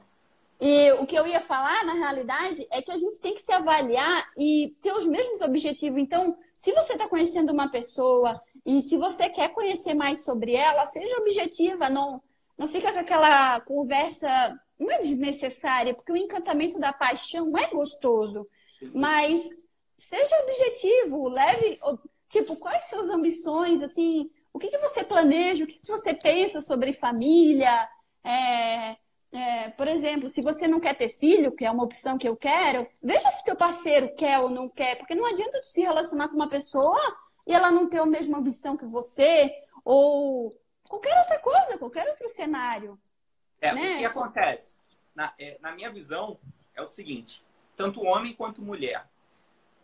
E 0.60 0.92
o 0.92 1.06
que 1.06 1.16
eu 1.16 1.26
ia 1.26 1.40
falar, 1.40 1.84
na 1.84 1.92
realidade, 1.92 2.66
é 2.70 2.80
que 2.80 2.90
a 2.90 2.96
gente 2.96 3.20
tem 3.20 3.34
que 3.34 3.42
se 3.42 3.52
avaliar 3.52 4.30
e 4.38 4.74
ter 4.80 4.92
os 4.92 5.06
mesmos 5.06 5.42
objetivos. 5.42 6.00
Então, 6.00 6.36
se 6.56 6.72
você 6.72 6.94
está 6.94 7.08
conhecendo 7.08 7.52
uma 7.52 7.70
pessoa 7.70 8.40
e 8.64 8.80
se 8.80 8.96
você 8.96 9.28
quer 9.28 9.50
conhecer 9.50 9.94
mais 9.94 10.24
sobre 10.24 10.54
ela, 10.54 10.86
seja 10.86 11.18
objetiva, 11.18 11.90
não, 11.90 12.22
não 12.56 12.66
fica 12.66 12.92
com 12.92 12.98
aquela 12.98 13.60
conversa, 13.62 14.28
não 14.78 14.90
é 14.90 14.98
desnecessária, 14.98 15.94
porque 15.94 16.12
o 16.12 16.16
encantamento 16.16 16.80
da 16.80 16.92
paixão 16.92 17.56
é 17.56 17.68
gostoso, 17.68 18.48
mas 18.94 19.42
seja 19.98 20.42
objetivo, 20.42 21.28
leve, 21.28 21.78
tipo, 22.28 22.56
quais 22.56 22.88
suas 22.88 23.10
ambições, 23.10 23.82
assim, 23.82 24.30
o 24.52 24.58
que, 24.58 24.68
que 24.68 24.78
você 24.78 25.04
planeja, 25.04 25.64
o 25.64 25.66
que, 25.66 25.78
que 25.78 25.90
você 25.90 26.14
pensa 26.14 26.62
sobre 26.62 26.94
família, 26.94 27.88
é, 28.24 28.96
é, 29.36 29.70
por 29.70 29.88
exemplo, 29.88 30.28
se 30.28 30.42
você 30.42 30.66
não 30.66 30.80
quer 30.80 30.94
ter 30.94 31.08
filho, 31.08 31.52
que 31.52 31.64
é 31.64 31.70
uma 31.70 31.84
opção 31.84 32.18
que 32.18 32.28
eu 32.28 32.36
quero, 32.36 32.86
veja 33.02 33.30
se 33.30 33.44
teu 33.44 33.56
parceiro 33.56 34.14
quer 34.14 34.38
ou 34.38 34.50
não 34.50 34.68
quer, 34.68 34.96
porque 34.96 35.14
não 35.14 35.26
adianta 35.26 35.60
tu 35.60 35.66
se 35.66 35.82
relacionar 35.82 36.28
com 36.28 36.36
uma 36.36 36.48
pessoa 36.48 37.00
e 37.46 37.52
ela 37.52 37.70
não 37.70 37.88
ter 37.88 37.98
a 37.98 38.06
mesma 38.06 38.38
ambição 38.38 38.76
que 38.76 38.84
você, 38.84 39.52
ou 39.84 40.58
qualquer 40.88 41.18
outra 41.18 41.38
coisa, 41.38 41.78
qualquer 41.78 42.08
outro 42.08 42.28
cenário. 42.28 42.98
É, 43.60 43.74
né? 43.74 43.94
o 43.94 43.98
que 43.98 44.04
acontece? 44.04 44.76
Na, 45.14 45.32
é, 45.38 45.56
na 45.60 45.72
minha 45.72 45.90
visão, 45.90 46.38
é 46.74 46.82
o 46.82 46.86
seguinte: 46.86 47.42
tanto 47.76 48.02
homem 48.02 48.34
quanto 48.34 48.62
mulher, 48.62 49.06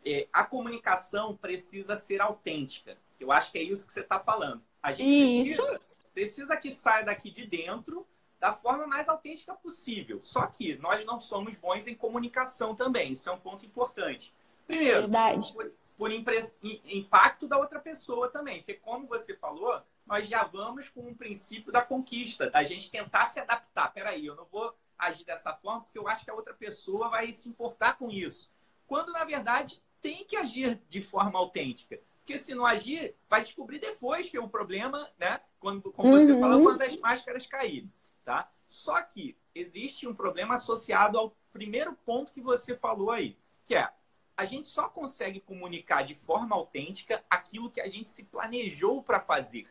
é, 0.05 0.27
a 0.33 0.45
comunicação 0.45 1.37
precisa 1.37 1.97
ser 1.97 2.21
autêntica. 2.21 2.97
Eu 3.19 3.31
acho 3.31 3.53
que 3.53 3.59
é 3.59 3.62
isso 3.62 3.87
que 3.87 3.93
você 3.93 4.01
está 4.01 4.19
falando. 4.19 4.62
A 4.83 4.93
gente 4.93 5.09
isso. 5.09 5.62
Precisa, 5.62 5.81
precisa 6.12 6.57
que 6.57 6.71
saia 6.71 7.05
daqui 7.05 7.31
de 7.31 7.47
dentro 7.47 8.07
da 8.43 8.53
forma 8.53 8.89
mais 8.89 9.09
autêntica 9.09 9.55
possível. 9.55 10.19
Só 10.25 10.45
que 10.49 10.75
nós 10.79 11.05
não 11.05 11.21
somos 11.21 11.57
bons 11.57 11.87
em 11.87 11.95
comunicação 11.95 12.75
também. 12.75 13.13
Isso 13.13 13.31
é 13.31 13.33
um 13.33 13.39
ponto 13.39 13.65
importante. 13.65 14.35
Primeiro, 14.67 15.03
Verdade. 15.03 15.53
por, 15.53 15.73
por 15.97 16.11
impacto 16.11 17.47
da 17.47 17.57
outra 17.57 17.79
pessoa 17.79 18.29
também. 18.29 18.59
Porque, 18.59 18.75
como 18.75 19.07
você 19.07 19.37
falou, 19.37 19.81
nós 20.05 20.27
já 20.27 20.43
vamos 20.43 20.89
com 20.89 21.03
o 21.03 21.15
princípio 21.15 21.71
da 21.71 21.83
conquista, 21.83 22.51
da 22.51 22.65
gente 22.65 22.91
tentar 22.91 23.27
se 23.27 23.39
adaptar. 23.39 23.93
Peraí, 23.93 24.27
eu 24.27 24.35
não 24.35 24.45
vou 24.51 24.75
agir 24.99 25.25
dessa 25.25 25.55
forma 25.55 25.83
porque 25.83 25.99
eu 25.99 26.09
acho 26.09 26.25
que 26.25 26.31
a 26.31 26.35
outra 26.35 26.53
pessoa 26.53 27.09
vai 27.11 27.31
se 27.31 27.49
importar 27.49 27.97
com 27.97 28.11
isso. 28.11 28.51
Quando, 28.89 29.13
na 29.13 29.23
verdade, 29.23 29.81
tem 30.01 30.25
que 30.25 30.35
agir 30.35 30.81
de 30.89 31.01
forma 31.01 31.39
autêntica. 31.39 32.01
Porque 32.19 32.37
se 32.37 32.57
não 32.57 32.67
agir, 32.67 33.15
vai 33.31 33.41
descobrir 33.41 33.79
depois 33.79 34.29
que 34.29 34.37
é 34.37 34.43
um 34.43 34.49
problema, 34.49 35.09
né? 35.17 35.41
Quando, 35.61 35.93
como 35.93 36.11
você 36.11 36.33
uhum. 36.33 36.41
falou, 36.41 36.63
quando 36.65 36.83
as 36.83 36.97
máscaras 36.97 37.47
caírem 37.47 37.89
tá? 38.25 38.51
Só 38.67 39.01
que 39.03 39.37
existe 39.55 40.07
um 40.07 40.15
problema 40.15 40.55
associado 40.55 41.19
ao 41.19 41.37
primeiro 41.53 41.93
ponto 41.93 42.33
que 42.33 42.41
você 42.41 42.77
falou 42.77 43.11
aí, 43.11 43.37
que 43.67 43.75
é 43.75 43.89
a 44.35 44.45
gente 44.47 44.67
só 44.67 44.89
consegue 44.89 45.41
comunicar 45.41 46.03
de 46.03 46.15
forma 46.15 46.57
autêntica 46.57 47.23
aquilo 47.29 47.71
que 47.71 47.81
a 47.81 47.89
gente 47.89 48.09
se 48.09 48.25
planejou 48.25 49.03
para 49.03 49.21
fazer. 49.21 49.69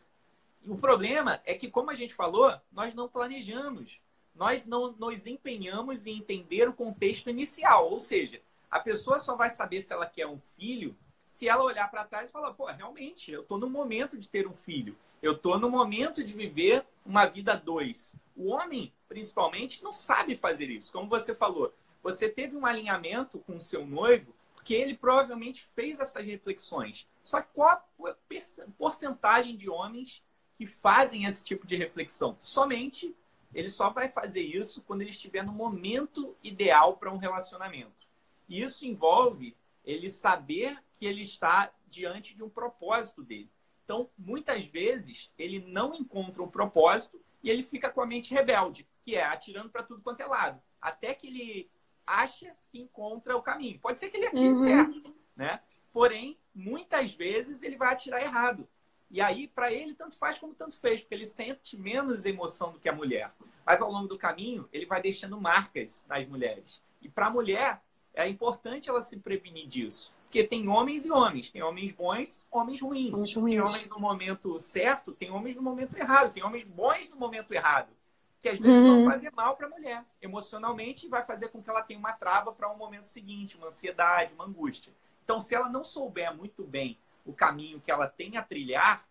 E 0.62 0.70
o 0.70 0.78
problema 0.78 1.42
é 1.44 1.54
que, 1.54 1.68
como 1.68 1.90
a 1.90 1.94
gente 1.94 2.14
falou, 2.14 2.54
nós 2.70 2.94
não 2.94 3.08
planejamos. 3.08 4.00
Nós 4.34 4.66
não 4.66 4.92
nos 4.92 5.26
empenhamos 5.26 6.06
em 6.06 6.16
entender 6.16 6.68
o 6.68 6.72
contexto 6.72 7.28
inicial. 7.28 7.90
Ou 7.90 7.98
seja, 7.98 8.40
a 8.70 8.78
pessoa 8.78 9.18
só 9.18 9.34
vai 9.34 9.50
saber 9.50 9.82
se 9.82 9.92
ela 9.92 10.06
quer 10.06 10.26
um 10.26 10.38
filho 10.38 10.96
se 11.32 11.48
ela 11.48 11.62
olhar 11.62 11.90
para 11.90 12.04
trás 12.04 12.28
e 12.28 12.32
falar: 12.32 12.52
pô, 12.52 12.66
realmente, 12.66 13.32
eu 13.32 13.40
estou 13.40 13.58
no 13.58 13.68
momento 13.68 14.18
de 14.18 14.28
ter 14.28 14.46
um 14.46 14.54
filho. 14.54 14.94
Eu 15.22 15.32
estou 15.32 15.58
no 15.58 15.70
momento 15.70 16.22
de 16.22 16.34
viver 16.34 16.84
uma 17.06 17.24
vida 17.24 17.56
dois. 17.56 18.16
O 18.36 18.48
homem, 18.48 18.92
principalmente, 19.08 19.82
não 19.82 19.92
sabe 19.92 20.36
fazer 20.36 20.70
isso. 20.70 20.92
Como 20.92 21.08
você 21.08 21.34
falou, 21.34 21.72
você 22.02 22.28
teve 22.28 22.56
um 22.56 22.66
alinhamento 22.66 23.38
com 23.40 23.56
o 23.56 23.60
seu 23.60 23.86
noivo 23.86 24.34
porque 24.54 24.74
ele 24.74 24.96
provavelmente 24.96 25.64
fez 25.74 25.98
essas 25.98 26.24
reflexões. 26.24 27.08
Só 27.24 27.40
que 27.40 27.48
qual 27.52 27.84
a 28.06 28.16
porcentagem 28.78 29.56
de 29.56 29.68
homens 29.68 30.22
que 30.56 30.66
fazem 30.66 31.24
esse 31.24 31.44
tipo 31.44 31.66
de 31.66 31.76
reflexão? 31.76 32.38
Somente 32.40 33.14
ele 33.52 33.68
só 33.68 33.90
vai 33.90 34.08
fazer 34.08 34.42
isso 34.42 34.80
quando 34.82 35.02
ele 35.02 35.10
estiver 35.10 35.44
no 35.44 35.52
momento 35.52 36.36
ideal 36.42 36.96
para 36.96 37.12
um 37.12 37.18
relacionamento. 37.18 38.06
E 38.48 38.62
isso 38.62 38.86
envolve 38.86 39.56
ele 39.84 40.08
saber 40.08 40.80
que 40.96 41.06
ele 41.06 41.22
está 41.22 41.72
diante 41.88 42.34
de 42.34 42.42
um 42.42 42.48
propósito 42.48 43.22
dele. 43.22 43.50
Então, 43.84 44.08
muitas 44.16 44.64
vezes, 44.64 45.30
ele 45.36 45.58
não 45.58 45.92
encontra 45.94 46.42
um 46.42 46.48
propósito 46.48 47.20
e 47.42 47.50
ele 47.50 47.62
fica 47.62 47.90
com 47.90 48.00
a 48.00 48.06
mente 48.06 48.32
rebelde, 48.32 48.86
que 49.02 49.16
é 49.16 49.24
atirando 49.24 49.70
para 49.70 49.82
tudo 49.82 50.02
quanto 50.02 50.20
é 50.20 50.26
lado, 50.26 50.60
até 50.80 51.14
que 51.14 51.26
ele 51.26 51.70
acha 52.06 52.54
que 52.68 52.80
encontra 52.80 53.36
o 53.36 53.42
caminho. 53.42 53.78
Pode 53.78 53.98
ser 53.98 54.08
que 54.08 54.16
ele 54.16 54.26
atire 54.26 54.48
uhum. 54.48 54.64
certo, 54.64 55.14
né? 55.36 55.60
Porém, 55.92 56.38
muitas 56.54 57.12
vezes 57.12 57.62
ele 57.62 57.76
vai 57.76 57.92
atirar 57.92 58.22
errado. 58.22 58.68
E 59.10 59.20
aí, 59.20 59.46
para 59.46 59.70
ele, 59.70 59.94
tanto 59.94 60.16
faz 60.16 60.38
como 60.38 60.54
tanto 60.54 60.74
fez, 60.76 61.00
porque 61.00 61.14
ele 61.14 61.26
sente 61.26 61.76
menos 61.76 62.24
emoção 62.24 62.72
do 62.72 62.80
que 62.80 62.88
a 62.88 62.94
mulher. 62.94 63.30
Mas 63.64 63.82
ao 63.82 63.90
longo 63.90 64.08
do 64.08 64.18
caminho, 64.18 64.66
ele 64.72 64.86
vai 64.86 65.02
deixando 65.02 65.38
marcas 65.38 66.06
nas 66.08 66.26
mulheres. 66.26 66.80
E 67.00 67.10
para 67.10 67.26
a 67.26 67.30
mulher, 67.30 67.82
é 68.14 68.26
importante 68.26 68.88
ela 68.88 69.02
se 69.02 69.20
prevenir 69.20 69.66
disso. 69.66 70.12
Porque 70.32 70.44
tem 70.44 70.66
homens 70.66 71.04
e 71.04 71.12
homens. 71.12 71.50
Tem 71.50 71.62
homens 71.62 71.92
bons, 71.92 72.46
homens 72.50 72.80
ruins. 72.80 73.12
Homens 73.12 73.34
ruins. 73.34 73.54
Tem 73.54 73.60
homens 73.60 73.88
no 73.90 74.00
momento 74.00 74.58
certo, 74.58 75.12
tem 75.12 75.30
homens 75.30 75.54
no 75.54 75.60
momento 75.60 75.94
errado. 75.94 76.32
Tem 76.32 76.42
homens 76.42 76.64
bons 76.64 77.10
no 77.10 77.16
momento 77.16 77.52
errado. 77.52 77.90
Que 78.40 78.48
às 78.48 78.58
vezes 78.58 78.80
uhum. 78.80 79.04
vão 79.04 79.12
fazer 79.12 79.30
mal 79.32 79.54
para 79.54 79.66
a 79.66 79.70
mulher. 79.70 80.02
Emocionalmente, 80.22 81.06
vai 81.06 81.22
fazer 81.22 81.48
com 81.48 81.62
que 81.62 81.68
ela 81.68 81.82
tenha 81.82 82.00
uma 82.00 82.14
trava 82.14 82.50
para 82.50 82.72
um 82.72 82.78
momento 82.78 83.04
seguinte, 83.04 83.58
uma 83.58 83.66
ansiedade, 83.66 84.32
uma 84.32 84.46
angústia. 84.46 84.90
Então, 85.22 85.38
se 85.38 85.54
ela 85.54 85.68
não 85.68 85.84
souber 85.84 86.34
muito 86.34 86.64
bem 86.64 86.96
o 87.26 87.34
caminho 87.34 87.78
que 87.78 87.90
ela 87.90 88.08
tem 88.08 88.38
a 88.38 88.42
trilhar, 88.42 89.06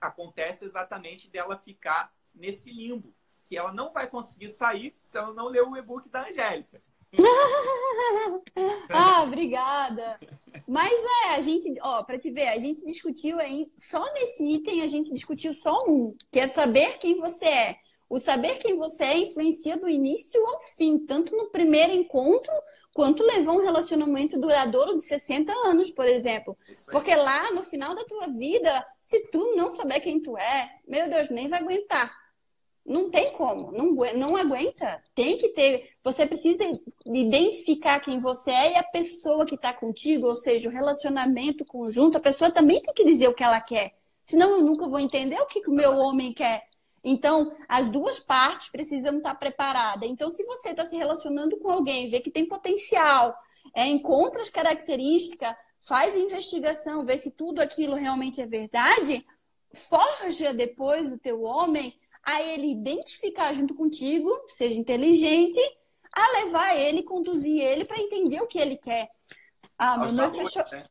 acontece 0.00 0.64
exatamente 0.64 1.28
dela 1.28 1.58
ficar 1.58 2.10
nesse 2.34 2.72
limbo, 2.72 3.12
que 3.50 3.58
ela 3.58 3.70
não 3.70 3.92
vai 3.92 4.06
conseguir 4.06 4.48
sair 4.48 4.96
se 5.02 5.18
ela 5.18 5.34
não 5.34 5.48
ler 5.48 5.62
o 5.62 5.76
e-book 5.76 6.08
da 6.08 6.26
Angélica. 6.26 6.80
ah, 8.88 9.22
obrigada. 9.22 10.18
Mas 10.66 10.92
é, 10.92 11.34
a 11.34 11.40
gente, 11.40 11.72
ó, 11.82 12.02
para 12.02 12.18
te 12.18 12.30
ver, 12.30 12.48
a 12.48 12.58
gente 12.58 12.84
discutiu 12.86 13.38
aí, 13.38 13.70
só 13.76 14.02
nesse 14.14 14.52
item 14.52 14.82
a 14.82 14.86
gente 14.86 15.12
discutiu 15.12 15.52
só 15.52 15.84
um, 15.86 16.14
que 16.30 16.40
é 16.40 16.46
saber 16.46 16.98
quem 16.98 17.20
você 17.20 17.44
é. 17.44 17.76
O 18.12 18.18
saber 18.18 18.58
quem 18.58 18.76
você 18.76 19.04
é 19.04 19.18
influencia 19.20 19.74
do 19.78 19.88
início 19.88 20.38
ao 20.46 20.60
fim, 20.76 20.98
tanto 20.98 21.34
no 21.34 21.48
primeiro 21.48 21.94
encontro, 21.94 22.52
quanto 22.92 23.22
levar 23.22 23.52
um 23.52 23.62
relacionamento 23.62 24.38
duradouro 24.38 24.94
de 24.96 25.02
60 25.02 25.50
anos, 25.66 25.90
por 25.90 26.06
exemplo. 26.06 26.54
Porque 26.90 27.14
lá, 27.14 27.50
no 27.52 27.62
final 27.62 27.94
da 27.94 28.04
tua 28.04 28.26
vida, 28.26 28.86
se 29.00 29.30
tu 29.30 29.56
não 29.56 29.70
souber 29.70 30.02
quem 30.02 30.20
tu 30.20 30.36
é, 30.36 30.78
meu 30.86 31.08
Deus, 31.08 31.30
nem 31.30 31.48
vai 31.48 31.60
aguentar. 31.60 32.14
Não 32.84 33.08
tem 33.08 33.32
como, 33.32 33.72
não, 33.72 33.94
não 34.14 34.36
aguenta. 34.36 35.02
Tem 35.14 35.38
que 35.38 35.48
ter. 35.48 35.91
Você 36.04 36.26
precisa 36.26 36.64
identificar 37.06 38.00
quem 38.00 38.18
você 38.18 38.50
é 38.50 38.72
e 38.72 38.76
a 38.76 38.82
pessoa 38.82 39.46
que 39.46 39.54
está 39.54 39.72
contigo, 39.72 40.26
ou 40.26 40.34
seja, 40.34 40.68
o 40.68 40.72
relacionamento 40.72 41.64
conjunto, 41.64 42.18
a 42.18 42.20
pessoa 42.20 42.50
também 42.50 42.80
tem 42.80 42.92
que 42.92 43.04
dizer 43.04 43.28
o 43.28 43.34
que 43.34 43.44
ela 43.44 43.60
quer. 43.60 43.94
Senão 44.22 44.50
eu 44.50 44.62
nunca 44.62 44.88
vou 44.88 44.98
entender 44.98 45.40
o 45.40 45.46
que, 45.46 45.60
o 45.68 45.72
meu 45.72 45.92
homem 45.92 46.32
quer. 46.32 46.68
Então, 47.04 47.52
as 47.68 47.88
duas 47.88 48.18
partes 48.20 48.68
precisam 48.68 49.16
estar 49.16 49.34
preparadas. 49.36 50.08
Então, 50.08 50.28
se 50.28 50.44
você 50.44 50.70
está 50.70 50.84
se 50.84 50.96
relacionando 50.96 51.56
com 51.58 51.70
alguém, 51.70 52.08
vê 52.08 52.20
que 52.20 52.30
tem 52.30 52.46
potencial, 52.46 53.36
é, 53.74 53.86
encontra 53.86 54.40
as 54.40 54.50
características, 54.50 55.54
faz 55.80 56.16
investigação, 56.16 57.04
vê 57.04 57.16
se 57.16 57.32
tudo 57.32 57.60
aquilo 57.60 57.94
realmente 57.94 58.40
é 58.40 58.46
verdade, 58.46 59.24
forja 59.72 60.52
depois 60.52 61.12
o 61.12 61.18
teu 61.18 61.42
homem 61.42 61.94
a 62.22 62.40
ele 62.40 62.70
identificar 62.70 63.52
junto 63.52 63.74
contigo, 63.74 64.30
seja 64.48 64.78
inteligente, 64.78 65.60
a 66.12 66.44
levar 66.44 66.76
ele, 66.76 67.02
conduzir 67.02 67.60
ele 67.60 67.84
para 67.84 68.00
entender 68.00 68.40
o 68.40 68.46
que 68.46 68.58
ele 68.58 68.76
quer. 68.76 69.10
Ah, 69.78 69.98
meu 69.98 70.12
noivo 70.12 70.36
fechou. 70.36 70.64
Né? 70.70 70.86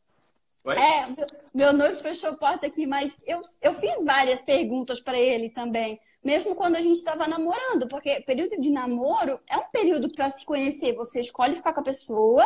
É, 0.65 1.07
meu, 1.07 1.27
meu 1.53 1.73
noivo 1.73 1.99
fechou 1.99 2.31
a 2.31 2.35
porta 2.35 2.67
aqui, 2.67 2.85
mas 2.85 3.19
eu, 3.25 3.41
eu 3.61 3.73
fiz 3.75 4.03
várias 4.03 4.43
perguntas 4.43 4.99
para 4.99 5.17
ele 5.17 5.49
também, 5.49 5.99
mesmo 6.23 6.53
quando 6.53 6.75
a 6.75 6.81
gente 6.81 6.97
estava 6.97 7.27
namorando, 7.27 7.87
porque 7.87 8.21
período 8.21 8.61
de 8.61 8.69
namoro 8.69 9.39
é 9.49 9.57
um 9.57 9.67
período 9.71 10.13
para 10.13 10.29
se 10.29 10.45
conhecer. 10.45 10.93
Você 10.93 11.21
escolhe 11.21 11.55
ficar 11.55 11.73
com 11.73 11.79
a 11.79 11.83
pessoa, 11.83 12.45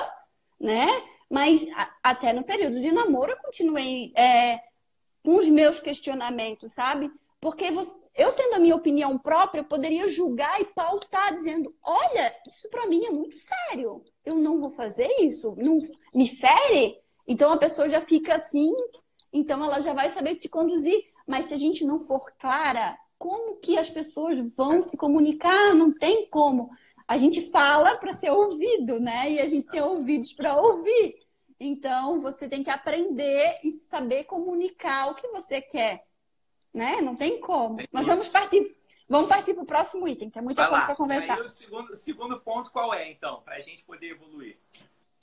né? 0.59 0.87
Mas 1.29 1.67
a, 1.75 1.91
até 2.03 2.31
no 2.31 2.43
período 2.43 2.79
de 2.79 2.91
namoro 2.91 3.31
eu 3.31 3.37
continuei 3.37 4.13
é, 4.15 4.61
com 5.23 5.35
os 5.35 5.49
meus 5.49 5.79
questionamentos, 5.79 6.73
sabe? 6.73 7.11
Porque 7.41 7.69
você, 7.71 7.99
eu 8.15 8.31
tendo 8.31 8.53
a 8.53 8.59
minha 8.59 8.75
opinião 8.75 9.17
própria, 9.17 9.59
eu 9.59 9.65
poderia 9.65 10.07
julgar 10.07 10.59
e 10.61 10.65
pautar 10.65 11.33
dizendo: 11.33 11.75
olha, 11.83 12.33
isso 12.47 12.69
para 12.69 12.87
mim 12.87 13.05
é 13.05 13.11
muito 13.11 13.35
sério. 13.37 14.03
Eu 14.25 14.35
não 14.35 14.57
vou 14.57 14.69
fazer 14.69 15.07
isso. 15.19 15.55
Não 15.57 15.77
me 16.13 16.27
fere. 16.27 16.97
Então 17.27 17.51
a 17.51 17.57
pessoa 17.57 17.89
já 17.89 17.99
fica 17.99 18.35
assim, 18.35 18.71
então 19.33 19.63
ela 19.63 19.79
já 19.79 19.93
vai 19.93 20.09
saber 20.09 20.35
te 20.35 20.47
conduzir. 20.47 21.03
Mas 21.27 21.45
se 21.45 21.53
a 21.53 21.57
gente 21.57 21.83
não 21.83 21.99
for 21.99 22.23
clara, 22.37 22.97
como 23.17 23.59
que 23.59 23.77
as 23.77 23.89
pessoas 23.89 24.37
vão 24.55 24.81
se 24.81 24.95
comunicar? 24.95 25.73
Não 25.73 25.91
tem 25.91 26.29
como. 26.29 26.69
A 27.07 27.17
gente 27.17 27.49
fala 27.51 27.97
para 27.97 28.13
ser 28.13 28.31
ouvido, 28.31 28.99
né? 28.99 29.31
E 29.31 29.39
a 29.39 29.47
gente 29.47 29.67
tem 29.67 29.81
ouvidos 29.81 30.33
para 30.33 30.55
ouvir. 30.55 31.15
Então 31.59 32.21
você 32.21 32.47
tem 32.47 32.63
que 32.63 32.69
aprender 32.69 33.59
e 33.63 33.71
saber 33.71 34.25
comunicar 34.25 35.11
o 35.11 35.15
que 35.15 35.27
você 35.29 35.61
quer, 35.61 36.05
né? 36.75 37.01
Não 37.01 37.15
tem 37.15 37.39
como. 37.39 37.77
Mas 37.91 38.05
vamos 38.05 38.27
partir. 38.27 38.75
Vamos 39.07 39.29
partir 39.29 39.53
para 39.53 39.63
o 39.63 39.67
próximo 39.67 40.07
item, 40.07 40.31
tem 40.31 40.41
muita 40.41 40.63
Vai 40.63 40.71
coisa 40.71 40.85
para 40.87 40.95
conversar. 40.95 41.35
Aí, 41.35 41.45
o 41.45 41.49
segundo, 41.49 41.95
segundo 41.95 42.41
ponto 42.41 42.71
qual 42.71 42.91
é, 42.91 43.11
então, 43.11 43.39
para 43.41 43.55
a 43.55 43.61
gente 43.61 43.83
poder 43.83 44.11
evoluir? 44.11 44.57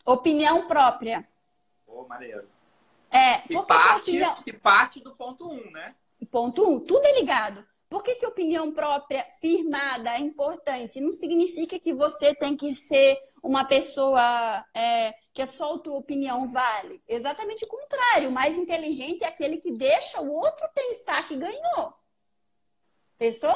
Opinião 0.04 0.68
própria. 0.68 1.28
Pô, 1.84 2.06
maneiro. 2.08 2.48
É, 3.10 3.38
que 3.40 3.60
parte, 3.66 4.12
que 4.44 4.52
parte 4.52 5.00
do 5.00 5.14
ponto 5.16 5.48
1, 5.48 5.52
um, 5.52 5.70
né? 5.72 5.94
Ponto 6.30 6.64
1, 6.64 6.72
um, 6.72 6.80
tudo 6.80 7.04
é 7.04 7.18
ligado. 7.18 7.66
Por 7.90 8.02
que, 8.02 8.14
que 8.14 8.24
opinião 8.24 8.72
própria 8.72 9.26
firmada 9.40 10.14
é 10.14 10.20
importante? 10.20 11.00
Não 11.00 11.12
significa 11.12 11.78
que 11.78 11.92
você 11.92 12.34
tem 12.34 12.56
que 12.56 12.74
ser 12.74 13.18
uma 13.42 13.64
pessoa 13.64 14.64
é, 14.74 15.12
que 15.32 15.46
só 15.46 15.74
a 15.74 15.78
tua 15.78 15.96
opinião 15.96 16.46
vale. 16.46 17.02
Exatamente 17.08 17.64
o 17.64 17.68
contrário. 17.68 18.28
O 18.28 18.32
mais 18.32 18.58
inteligente 18.58 19.24
é 19.24 19.28
aquele 19.28 19.58
que 19.58 19.72
deixa 19.72 20.20
o 20.20 20.32
outro 20.32 20.68
pensar 20.74 21.26
que 21.26 21.36
ganhou. 21.36 21.94
Pensou? 23.18 23.54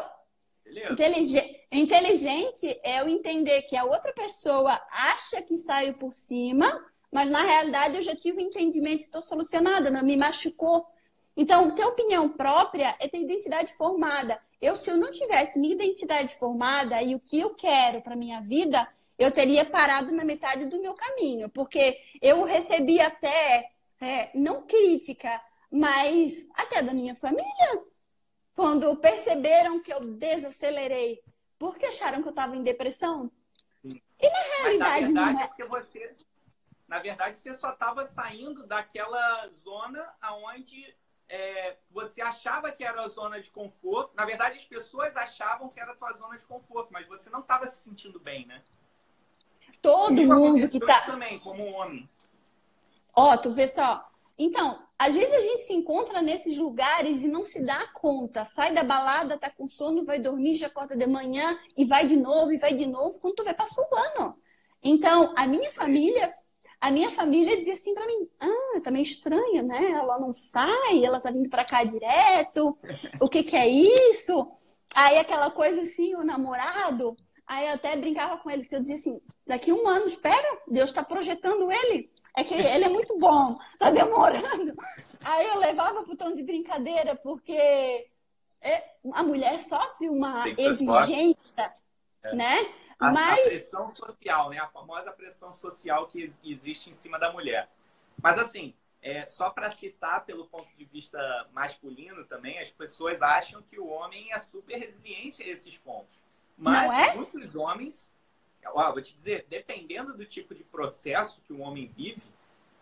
Inteligente, 0.90 1.66
inteligente 1.70 2.80
é 2.82 3.02
o 3.02 3.08
entender 3.08 3.62
que 3.62 3.76
a 3.76 3.84
outra 3.84 4.12
pessoa 4.12 4.80
acha 4.90 5.40
que 5.42 5.58
saiu 5.58 5.94
por 5.94 6.10
cima 6.10 6.84
mas 7.16 7.30
na 7.30 7.42
realidade 7.42 7.96
eu 7.96 8.02
já 8.02 8.14
tive 8.14 8.38
um 8.38 8.46
entendimento 8.46 9.00
estou 9.00 9.22
solucionada, 9.22 9.90
não 9.90 10.02
me 10.02 10.18
machucou. 10.18 10.86
Então, 11.34 11.74
ter 11.74 11.84
opinião 11.84 12.28
própria 12.28 12.94
é 12.98 13.08
ter 13.08 13.20
identidade 13.20 13.72
formada. 13.74 14.38
Eu, 14.60 14.76
se 14.76 14.90
eu 14.90 14.96
não 14.98 15.10
tivesse 15.10 15.58
minha 15.58 15.74
identidade 15.74 16.34
formada 16.34 17.00
e 17.02 17.14
o 17.14 17.20
que 17.20 17.38
eu 17.38 17.54
quero 17.54 18.02
para 18.02 18.14
minha 18.14 18.40
vida, 18.40 18.86
eu 19.18 19.30
teria 19.30 19.64
parado 19.64 20.12
na 20.12 20.24
metade 20.24 20.66
do 20.66 20.80
meu 20.80 20.94
caminho, 20.94 21.48
porque 21.48 22.00
eu 22.20 22.44
recebi 22.44 23.00
até, 23.00 23.70
é, 24.00 24.30
não 24.38 24.66
crítica, 24.66 25.40
mas 25.70 26.48
até 26.54 26.82
da 26.82 26.92
minha 26.92 27.14
família, 27.14 27.84
quando 28.54 28.96
perceberam 28.96 29.80
que 29.80 29.92
eu 29.92 30.00
desacelerei, 30.00 31.22
porque 31.58 31.86
acharam 31.86 32.22
que 32.22 32.28
eu 32.28 32.30
estava 32.30 32.56
em 32.56 32.62
depressão. 32.62 33.30
E 33.84 34.30
na 34.30 34.38
realidade, 34.58 34.78
mas, 34.78 35.12
na 35.12 35.24
verdade 35.24 35.34
não 35.34 35.40
é... 35.40 35.44
é 35.44 35.46
porque 35.48 35.64
você 35.64 36.16
na 36.88 37.00
verdade, 37.00 37.36
você 37.36 37.52
só 37.52 37.72
estava 37.72 38.04
saindo 38.04 38.66
daquela 38.66 39.48
zona 39.48 40.14
aonde 40.20 40.94
é, 41.28 41.76
você 41.90 42.22
achava 42.22 42.70
que 42.70 42.84
era 42.84 43.02
a 43.02 43.08
zona 43.08 43.40
de 43.40 43.50
conforto. 43.50 44.14
Na 44.14 44.24
verdade, 44.24 44.56
as 44.56 44.64
pessoas 44.64 45.16
achavam 45.16 45.68
que 45.68 45.80
era 45.80 45.92
a 45.92 45.96
tua 45.96 46.12
zona 46.12 46.38
de 46.38 46.46
conforto, 46.46 46.92
mas 46.92 47.06
você 47.08 47.28
não 47.28 47.40
estava 47.40 47.66
se 47.66 47.82
sentindo 47.82 48.20
bem, 48.20 48.46
né? 48.46 48.62
Todo 49.80 50.26
mundo 50.26 50.68
que 50.68 50.80
tá 50.80 51.02
também, 51.02 51.38
como 51.38 51.64
homem. 51.64 52.08
Ó, 53.14 53.36
tu 53.36 53.52
vê 53.52 53.66
só. 53.66 54.04
Então, 54.38 54.82
às 54.98 55.14
vezes 55.14 55.32
a 55.34 55.40
gente 55.40 55.62
se 55.62 55.72
encontra 55.72 56.20
nesses 56.20 56.56
lugares 56.56 57.22
e 57.22 57.28
não 57.28 57.44
se 57.44 57.64
dá 57.64 57.86
conta. 57.94 58.44
Sai 58.44 58.72
da 58.72 58.82
balada, 58.82 59.38
tá 59.38 59.50
com 59.50 59.66
sono, 59.66 60.04
vai 60.04 60.18
dormir, 60.18 60.54
já 60.54 60.66
acorda 60.66 60.96
de 60.96 61.06
manhã 61.06 61.58
e 61.76 61.84
vai 61.84 62.06
de 62.06 62.16
novo, 62.16 62.52
e 62.52 62.58
vai 62.58 62.74
de 62.74 62.86
novo. 62.86 63.18
Quando 63.20 63.34
tu 63.34 63.44
vê, 63.44 63.54
passou 63.54 63.84
o 63.90 63.96
ano. 63.96 64.36
Então, 64.82 65.32
a 65.36 65.46
minha 65.46 65.70
família 65.72 66.32
a 66.80 66.90
minha 66.90 67.10
família 67.10 67.56
dizia 67.56 67.72
assim 67.72 67.94
para 67.94 68.06
mim: 68.06 68.28
ah, 68.38 68.80
tá 68.82 68.90
meio 68.90 69.02
estranha, 69.02 69.62
né? 69.62 69.90
Ela 69.92 70.18
não 70.18 70.32
sai, 70.32 71.04
ela 71.04 71.20
tá 71.20 71.30
vindo 71.30 71.48
para 71.48 71.64
cá 71.64 71.82
direto, 71.84 72.76
o 73.20 73.28
que 73.28 73.42
que 73.42 73.56
é 73.56 73.68
isso? 73.68 74.46
Aí 74.94 75.18
aquela 75.18 75.50
coisa 75.50 75.82
assim, 75.82 76.14
o 76.14 76.24
namorado, 76.24 77.16
aí 77.46 77.66
eu 77.66 77.74
até 77.74 77.96
brincava 77.96 78.38
com 78.38 78.50
ele, 78.50 78.66
que 78.66 78.74
eu 78.74 78.80
dizia 78.80 78.94
assim: 78.96 79.20
daqui 79.46 79.72
um 79.72 79.86
ano, 79.88 80.06
espera, 80.06 80.60
Deus 80.66 80.90
está 80.90 81.04
projetando 81.04 81.70
ele. 81.70 82.10
É 82.36 82.44
que 82.44 82.52
ele 82.52 82.84
é 82.84 82.88
muito 82.88 83.16
bom, 83.18 83.58
tá 83.78 83.90
demorando. 83.90 84.74
Aí 85.24 85.46
eu 85.46 85.58
levava 85.58 86.02
pro 86.02 86.16
tom 86.16 86.34
de 86.34 86.42
brincadeira, 86.42 87.16
porque 87.16 88.10
é, 88.60 88.84
a 89.12 89.22
mulher 89.22 89.58
sofre 89.60 90.10
uma 90.10 90.46
exigência, 90.48 91.74
é. 92.22 92.34
né? 92.34 92.58
A, 92.98 93.10
Mas... 93.10 93.38
a 93.38 93.42
pressão 93.42 93.88
social, 93.88 94.50
né? 94.50 94.58
A 94.58 94.68
famosa 94.68 95.12
pressão 95.12 95.52
social 95.52 96.06
que 96.08 96.30
existe 96.44 96.90
em 96.90 96.92
cima 96.92 97.18
da 97.18 97.32
mulher. 97.32 97.70
Mas 98.22 98.38
assim, 98.38 98.74
é, 99.02 99.26
só 99.26 99.50
para 99.50 99.70
citar 99.70 100.24
pelo 100.24 100.46
ponto 100.46 100.68
de 100.76 100.84
vista 100.84 101.18
masculino 101.52 102.24
também, 102.24 102.58
as 102.58 102.70
pessoas 102.70 103.22
acham 103.22 103.62
que 103.62 103.78
o 103.78 103.86
homem 103.86 104.32
é 104.32 104.38
super 104.38 104.78
resiliente 104.78 105.42
a 105.42 105.46
esses 105.46 105.78
pontos. 105.78 106.18
Mas 106.56 106.90
é? 106.92 107.14
muitos 107.14 107.54
homens, 107.54 108.10
ó, 108.74 108.92
vou 108.92 109.02
te 109.02 109.14
dizer, 109.14 109.46
dependendo 109.48 110.16
do 110.16 110.24
tipo 110.24 110.54
de 110.54 110.64
processo 110.64 111.40
que 111.46 111.52
o 111.52 111.60
homem 111.60 111.90
vive, 111.96 112.22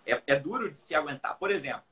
é, 0.07 0.21
é 0.27 0.37
duro 0.37 0.71
de 0.71 0.79
se 0.79 0.95
aguentar. 0.95 1.39
Por 1.39 1.51
exemplo, 1.51 1.83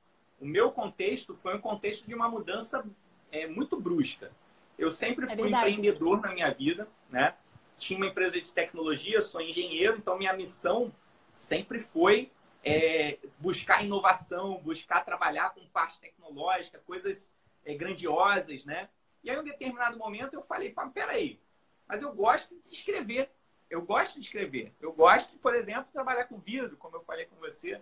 o 0.40 0.46
meu 0.46 0.72
contexto 0.72 1.34
foi 1.34 1.56
um 1.56 1.60
contexto 1.60 2.06
de 2.06 2.14
uma 2.14 2.28
mudança 2.28 2.84
é, 3.30 3.46
muito 3.46 3.80
brusca. 3.80 4.30
Eu 4.78 4.90
sempre 4.90 5.26
é 5.30 5.36
fui 5.36 5.48
empreendedor 5.48 6.20
na 6.20 6.32
minha 6.32 6.50
vida, 6.52 6.88
né? 7.08 7.34
Tinha 7.78 7.96
uma 7.96 8.06
empresa 8.06 8.40
de 8.40 8.52
tecnologia, 8.52 9.20
sou 9.20 9.40
engenheiro, 9.40 9.96
então 9.96 10.18
minha 10.18 10.32
missão 10.32 10.92
sempre 11.32 11.80
foi 11.80 12.30
é, 12.64 13.18
buscar 13.38 13.84
inovação, 13.84 14.60
buscar 14.62 15.04
trabalhar 15.04 15.50
com 15.54 15.64
parte 15.66 15.98
tecnológica, 16.00 16.80
coisas 16.86 17.32
é, 17.64 17.74
grandiosas, 17.74 18.64
né? 18.64 18.88
E 19.22 19.30
aí, 19.30 19.36
em 19.36 19.40
um 19.40 19.44
determinado 19.44 19.96
momento, 19.96 20.34
eu 20.34 20.42
falei, 20.42 20.70
pá, 20.70 20.86
peraí, 20.88 21.38
mas 21.86 22.02
eu 22.02 22.12
gosto 22.12 22.54
de 22.66 22.74
escrever. 22.74 23.30
Eu 23.72 23.80
gosto 23.80 24.20
de 24.20 24.26
escrever. 24.26 24.70
Eu 24.78 24.92
gosto, 24.92 25.38
por 25.38 25.54
exemplo, 25.56 25.84
de 25.84 25.92
trabalhar 25.92 26.26
com 26.26 26.38
vidro, 26.38 26.76
como 26.76 26.94
eu 26.94 27.00
falei 27.04 27.24
com 27.24 27.36
você. 27.36 27.80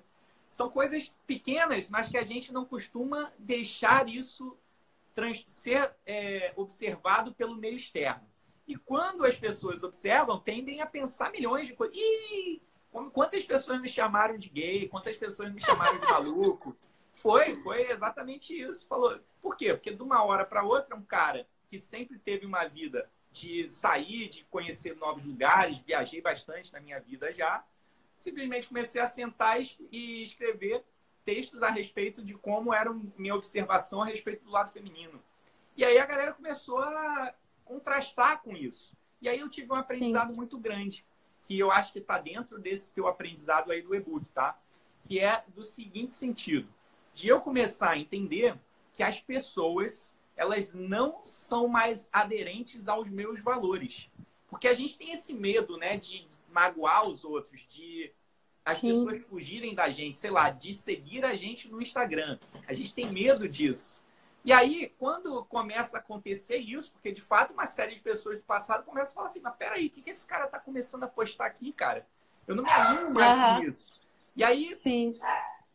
São 0.48 0.70
coisas 0.70 1.12
pequenas, 1.26 1.88
mas 1.88 2.08
que 2.08 2.16
a 2.16 2.22
gente 2.22 2.52
não 2.52 2.64
costuma 2.64 3.32
deixar 3.36 4.08
isso 4.08 4.56
ser 5.48 5.92
é, 6.06 6.52
observado 6.54 7.34
pelo 7.34 7.56
meio 7.56 7.74
externo. 7.74 8.22
E 8.68 8.76
quando 8.76 9.26
as 9.26 9.36
pessoas 9.36 9.82
observam, 9.82 10.38
tendem 10.38 10.80
a 10.80 10.86
pensar 10.86 11.32
milhões 11.32 11.66
de 11.66 11.74
coisas. 11.74 11.96
Ih, 11.96 12.62
quantas 13.12 13.42
pessoas 13.42 13.80
me 13.80 13.88
chamaram 13.88 14.38
de 14.38 14.48
gay? 14.48 14.88
Quantas 14.88 15.16
pessoas 15.16 15.52
me 15.52 15.60
chamaram 15.60 15.98
de 15.98 16.06
maluco? 16.06 16.76
Foi, 17.16 17.56
foi 17.62 17.90
exatamente 17.90 18.58
isso. 18.58 18.86
Falou. 18.86 19.18
Por 19.42 19.56
quê? 19.56 19.74
Porque 19.74 19.92
de 19.92 20.02
uma 20.02 20.22
hora 20.22 20.44
para 20.44 20.62
outra, 20.62 20.94
um 20.94 21.02
cara 21.02 21.48
que 21.68 21.78
sempre 21.78 22.16
teve 22.16 22.46
uma 22.46 22.64
vida 22.68 23.10
de 23.30 23.70
sair, 23.70 24.28
de 24.28 24.44
conhecer 24.44 24.96
novos 24.96 25.24
lugares, 25.24 25.78
viajei 25.78 26.20
bastante 26.20 26.72
na 26.72 26.80
minha 26.80 26.98
vida 27.00 27.32
já, 27.32 27.64
simplesmente 28.16 28.68
comecei 28.68 29.00
a 29.00 29.06
sentar 29.06 29.60
e 29.90 30.22
escrever 30.22 30.84
textos 31.24 31.62
a 31.62 31.70
respeito 31.70 32.22
de 32.22 32.34
como 32.34 32.74
era 32.74 32.92
minha 33.16 33.34
observação 33.34 34.02
a 34.02 34.06
respeito 34.06 34.44
do 34.44 34.50
lado 34.50 34.72
feminino. 34.72 35.22
E 35.76 35.84
aí 35.84 35.98
a 35.98 36.06
galera 36.06 36.32
começou 36.32 36.78
a 36.78 37.34
contrastar 37.64 38.42
com 38.42 38.56
isso. 38.56 38.92
E 39.20 39.28
aí 39.28 39.38
eu 39.38 39.48
tive 39.48 39.72
um 39.72 39.76
aprendizado 39.76 40.30
Sim. 40.30 40.36
muito 40.36 40.58
grande, 40.58 41.04
que 41.44 41.58
eu 41.58 41.70
acho 41.70 41.92
que 41.92 41.98
está 41.98 42.18
dentro 42.18 42.58
desse 42.58 42.92
teu 42.92 43.06
aprendizado 43.06 43.70
aí 43.70 43.82
do 43.82 43.94
e-book, 43.94 44.24
tá? 44.34 44.58
Que 45.06 45.20
é 45.20 45.44
do 45.48 45.62
seguinte 45.62 46.12
sentido, 46.12 46.68
de 47.14 47.28
eu 47.28 47.40
começar 47.40 47.90
a 47.90 47.98
entender 47.98 48.58
que 48.92 49.02
as 49.02 49.20
pessoas, 49.20 50.14
elas 50.40 50.72
não 50.72 51.20
são 51.26 51.68
mais 51.68 52.08
aderentes 52.10 52.88
aos 52.88 53.10
meus 53.10 53.42
valores. 53.42 54.10
Porque 54.48 54.66
a 54.66 54.72
gente 54.72 54.96
tem 54.96 55.10
esse 55.10 55.34
medo, 55.34 55.76
né, 55.76 55.98
de 55.98 56.26
magoar 56.50 57.06
os 57.06 57.24
outros, 57.24 57.66
de 57.68 58.10
as 58.64 58.78
Sim. 58.78 59.04
pessoas 59.04 59.26
fugirem 59.26 59.74
da 59.74 59.90
gente, 59.90 60.16
sei 60.16 60.30
lá, 60.30 60.48
de 60.48 60.72
seguir 60.72 61.26
a 61.26 61.36
gente 61.36 61.68
no 61.70 61.82
Instagram. 61.82 62.38
A 62.66 62.72
gente 62.72 62.94
tem 62.94 63.12
medo 63.12 63.46
disso. 63.46 64.02
E 64.42 64.50
aí, 64.50 64.90
quando 64.98 65.44
começa 65.44 65.98
a 65.98 66.00
acontecer 66.00 66.56
isso, 66.56 66.90
porque 66.92 67.12
de 67.12 67.20
fato 67.20 67.52
uma 67.52 67.66
série 67.66 67.94
de 67.94 68.00
pessoas 68.00 68.38
do 68.38 68.44
passado 68.44 68.82
começa 68.86 69.10
a 69.10 69.14
falar 69.14 69.26
assim, 69.26 69.40
mas 69.40 69.54
peraí, 69.56 69.88
o 69.88 69.90
que, 69.90 70.00
que 70.00 70.08
esse 70.08 70.26
cara 70.26 70.46
tá 70.46 70.58
começando 70.58 71.04
a 71.04 71.08
postar 71.08 71.44
aqui, 71.44 71.70
cara? 71.70 72.06
Eu 72.48 72.56
não 72.56 72.64
me 72.64 72.70
animo 72.70 73.10
mais 73.10 73.58
com 73.58 73.68
isso. 73.68 73.86
E 74.34 74.42
aí, 74.42 74.74
Sim. 74.74 75.20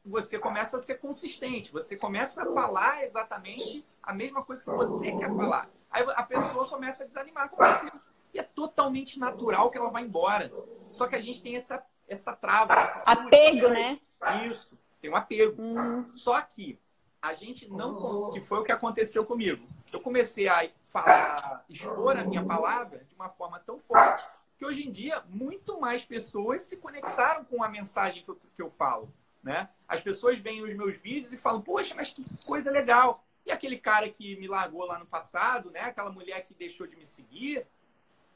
Você 0.06 0.38
começa 0.38 0.78
a 0.78 0.80
ser 0.80 0.96
consistente, 0.96 1.72
você 1.72 1.98
começa 1.98 2.44
a 2.44 2.54
falar 2.54 3.04
exatamente 3.04 3.86
a 4.02 4.14
mesma 4.14 4.44
coisa 4.44 4.64
que 4.64 4.70
você 4.70 5.12
quer 5.12 5.36
falar. 5.36 5.70
Aí 5.90 6.06
a 6.16 6.24
pessoa 6.24 6.68
começa 6.68 7.04
a 7.04 7.08
desanimar 7.08 7.50
com 7.50 7.58
você. 7.58 7.92
E 8.34 8.40
é 8.40 8.44
totalmente 8.44 9.18
natural 9.18 9.72
que 9.72 9.78
ela 9.78 9.90
vá 9.90 10.02
embora. 10.02 10.52
Só 10.92 11.08
que 11.08 11.16
a 11.16 11.22
gente 11.22 11.42
tem 11.42 11.56
essa 11.56 11.84
essa 12.08 12.34
trava. 12.34 12.74
Apego, 13.06 13.70
né? 13.70 14.00
Isso, 14.48 14.78
tem 15.02 15.10
um 15.10 15.16
apego. 15.16 15.60
Hum. 15.62 16.12
Só 16.14 16.40
que 16.42 16.80
a 17.22 17.34
gente 17.34 17.68
não 17.70 18.30
que 18.32 18.42
foi 18.42 18.60
o 18.60 18.64
que 18.64 18.72
aconteceu 18.72 19.26
comigo. 19.26 19.66
Eu 19.92 20.00
comecei 20.00 20.48
a 20.48 20.70
falar, 20.90 21.66
expor 21.68 22.18
a 22.18 22.24
minha 22.24 22.46
palavra 22.46 23.04
de 23.04 23.16
uma 23.16 23.30
forma 23.30 23.60
tão 23.60 23.80
forte 23.80 24.24
que 24.58 24.66
hoje 24.66 24.88
em 24.88 24.92
dia 24.92 25.24
muito 25.28 25.80
mais 25.80 26.06
pessoas 26.06 26.62
se 26.62 26.78
conectaram 26.78 27.44
com 27.44 27.64
a 27.64 27.68
mensagem 27.68 28.24
que 28.24 28.30
eu, 28.30 28.40
que 28.56 28.62
eu 28.62 28.70
falo. 28.70 29.12
Né? 29.44 29.70
As 29.88 30.02
pessoas 30.02 30.40
veem 30.40 30.64
os 30.64 30.74
meus 30.74 30.98
vídeos 30.98 31.32
e 31.34 31.38
falam, 31.38 31.62
poxa, 31.62 31.94
mas 31.96 32.10
que 32.10 32.24
coisa 32.46 32.72
legal. 32.72 33.24
E 33.46 33.52
aquele 33.52 33.78
cara 33.78 34.10
que 34.10 34.36
me 34.38 34.48
largou 34.48 34.86
lá 34.86 34.98
no 34.98 35.06
passado, 35.06 35.70
né? 35.70 35.82
Aquela 35.82 36.12
mulher 36.12 36.46
que 36.46 36.54
deixou 36.54 36.88
de 36.88 36.96
me 36.96 37.06
seguir. 37.06 37.66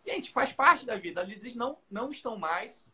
Gente, 0.05 0.31
faz 0.31 0.53
parte 0.53 0.85
da 0.85 0.95
vida. 0.95 1.21
Eles 1.23 1.55
não, 1.55 1.77
não 1.89 2.11
estão 2.11 2.37
mais 2.37 2.93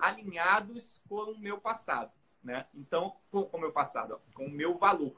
alinhados 0.00 1.00
com 1.08 1.32
o 1.32 1.38
meu 1.38 1.58
passado, 1.58 2.12
né? 2.42 2.66
Então, 2.74 3.14
com, 3.30 3.48
o 3.52 3.58
meu 3.58 3.72
passado, 3.72 4.20
com 4.34 4.46
o 4.46 4.50
meu 4.50 4.76
valor. 4.78 5.14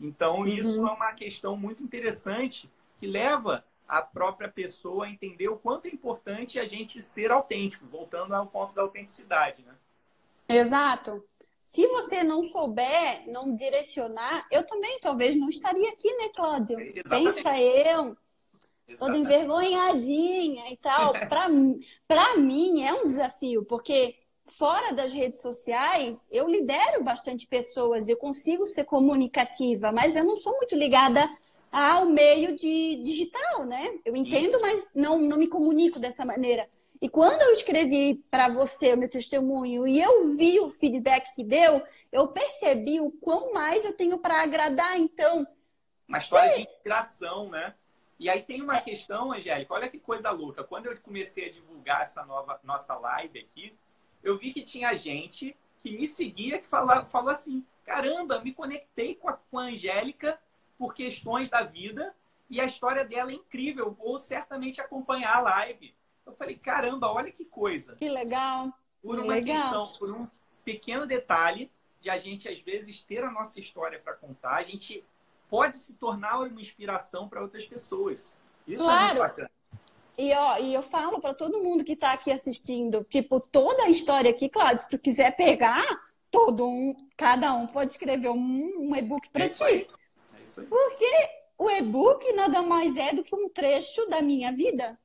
Então, 0.00 0.40
uhum. 0.40 0.46
isso 0.46 0.86
é 0.86 0.90
uma 0.90 1.12
questão 1.12 1.56
muito 1.56 1.82
interessante 1.82 2.70
que 2.98 3.06
leva 3.06 3.64
a 3.86 4.00
própria 4.00 4.48
pessoa 4.48 5.06
a 5.06 5.10
entender 5.10 5.48
o 5.48 5.56
quanto 5.56 5.86
é 5.86 5.90
importante 5.90 6.60
a 6.60 6.64
gente 6.64 7.02
ser 7.02 7.32
autêntico, 7.32 7.86
voltando 7.86 8.32
ao 8.32 8.46
ponto 8.46 8.72
da 8.72 8.82
autenticidade, 8.82 9.62
né? 9.62 9.74
Exato. 10.48 11.24
Se 11.70 11.86
você 11.86 12.24
não 12.24 12.42
souber, 12.42 13.22
não 13.28 13.54
direcionar, 13.54 14.44
eu 14.50 14.66
também 14.66 14.98
talvez 15.00 15.36
não 15.36 15.48
estaria 15.48 15.88
aqui, 15.90 16.12
né, 16.16 16.28
Cláudio? 16.34 16.80
Exatamente. 16.80 17.34
Pensa 17.34 17.60
eu 17.60 18.16
toda 18.98 19.16
envergonhadinha 19.16 20.64
e 20.72 20.76
tal. 20.78 21.12
Para 22.08 22.36
mim 22.36 22.82
é 22.82 22.92
um 22.92 23.04
desafio, 23.04 23.64
porque 23.66 24.16
fora 24.58 24.92
das 24.92 25.12
redes 25.12 25.40
sociais, 25.40 26.26
eu 26.32 26.48
lidero 26.48 27.04
bastante 27.04 27.46
pessoas, 27.46 28.08
eu 28.08 28.16
consigo 28.16 28.66
ser 28.66 28.82
comunicativa, 28.82 29.92
mas 29.92 30.16
eu 30.16 30.24
não 30.24 30.34
sou 30.34 30.56
muito 30.56 30.74
ligada 30.74 31.24
ao 31.70 32.06
meio 32.06 32.56
de 32.56 33.00
digital, 33.04 33.64
né? 33.64 33.96
Eu 34.04 34.16
entendo, 34.16 34.60
mas 34.60 34.88
não, 34.92 35.20
não 35.20 35.38
me 35.38 35.46
comunico 35.46 36.00
dessa 36.00 36.24
maneira. 36.24 36.68
E 37.00 37.08
quando 37.08 37.40
eu 37.40 37.52
escrevi 37.52 38.22
para 38.30 38.48
você 38.48 38.92
o 38.92 38.98
meu 38.98 39.08
testemunho 39.08 39.86
e 39.86 40.00
eu 40.00 40.34
vi 40.34 40.60
o 40.60 40.68
feedback 40.68 41.34
que 41.34 41.42
deu, 41.42 41.82
eu 42.12 42.28
percebi 42.28 43.00
o 43.00 43.10
quão 43.10 43.52
mais 43.52 43.84
eu 43.84 43.96
tenho 43.96 44.18
para 44.18 44.42
agradar. 44.42 44.98
Então, 44.98 45.46
uma 46.06 46.18
história 46.18 46.56
de 46.56 46.62
inspiração, 46.62 47.48
né? 47.48 47.74
E 48.18 48.28
aí 48.28 48.42
tem 48.42 48.60
uma 48.60 48.78
questão, 48.82 49.32
Angélica, 49.32 49.72
olha 49.72 49.88
que 49.88 49.98
coisa 49.98 50.30
louca. 50.30 50.62
Quando 50.62 50.86
eu 50.86 51.00
comecei 51.00 51.48
a 51.48 51.52
divulgar 51.52 52.02
essa 52.02 52.22
nova 52.26 52.60
nossa 52.62 52.94
live 52.98 53.38
aqui, 53.38 53.74
eu 54.22 54.36
vi 54.36 54.52
que 54.52 54.60
tinha 54.60 54.94
gente 54.94 55.56
que 55.82 55.96
me 55.96 56.06
seguia 56.06 56.58
que 56.58 56.66
falava, 56.66 57.08
falou 57.08 57.30
assim: 57.30 57.64
caramba, 57.84 58.40
me 58.40 58.52
conectei 58.52 59.14
com 59.14 59.28
a, 59.28 59.34
com 59.34 59.58
a 59.58 59.62
Angélica 59.62 60.38
por 60.76 60.94
questões 60.94 61.48
da 61.48 61.62
vida 61.62 62.14
e 62.50 62.60
a 62.60 62.64
história 62.64 63.04
dela 63.04 63.30
é 63.30 63.34
incrível, 63.34 63.92
vou 63.92 64.18
certamente 64.18 64.80
acompanhar 64.80 65.36
a 65.36 65.40
live. 65.40 65.94
Eu 66.26 66.32
falei, 66.34 66.56
caramba, 66.56 67.10
olha 67.10 67.30
que 67.32 67.44
coisa. 67.44 67.96
Que 67.96 68.08
legal. 68.08 68.72
Por 69.02 69.16
que 69.16 69.22
uma 69.22 69.34
legal. 69.34 69.62
questão, 69.62 69.98
por 69.98 70.16
um 70.16 70.28
pequeno 70.64 71.06
detalhe 71.06 71.70
de 72.00 72.08
a 72.08 72.18
gente, 72.18 72.48
às 72.48 72.60
vezes, 72.60 73.02
ter 73.02 73.22
a 73.22 73.30
nossa 73.30 73.60
história 73.60 73.98
para 73.98 74.14
contar, 74.14 74.56
a 74.56 74.62
gente 74.62 75.04
pode 75.48 75.76
se 75.76 75.94
tornar 75.94 76.38
uma 76.38 76.60
inspiração 76.60 77.28
para 77.28 77.42
outras 77.42 77.66
pessoas. 77.66 78.36
Isso 78.66 78.84
claro. 78.84 79.00
é 79.00 79.06
muito 79.06 79.18
bacana. 79.18 79.50
E, 80.16 80.34
ó, 80.34 80.58
e 80.58 80.74
eu 80.74 80.82
falo 80.82 81.20
para 81.20 81.34
todo 81.34 81.62
mundo 81.62 81.82
que 81.82 81.92
está 81.92 82.12
aqui 82.12 82.30
assistindo, 82.30 83.04
tipo, 83.08 83.40
toda 83.40 83.84
a 83.84 83.88
história 83.88 84.30
aqui, 84.30 84.48
claro, 84.48 84.78
se 84.78 84.88
tu 84.88 84.98
quiser 84.98 85.34
pegar, 85.34 85.84
todo 86.30 86.68
um, 86.68 86.94
cada 87.16 87.54
um 87.54 87.66
pode 87.66 87.92
escrever 87.92 88.28
um, 88.28 88.90
um 88.90 88.96
e-book 88.96 89.28
para 89.30 89.46
é 89.46 89.48
ti. 89.48 89.62
Aí. 89.62 89.88
É 90.38 90.42
isso 90.42 90.60
aí. 90.60 90.66
Porque 90.66 91.30
o 91.58 91.70
e-book 91.70 92.32
nada 92.34 92.62
mais 92.62 92.96
é 92.96 93.14
do 93.14 93.24
que 93.24 93.34
um 93.34 93.48
trecho 93.48 94.06
da 94.08 94.22
minha 94.22 94.52
vida. 94.52 94.98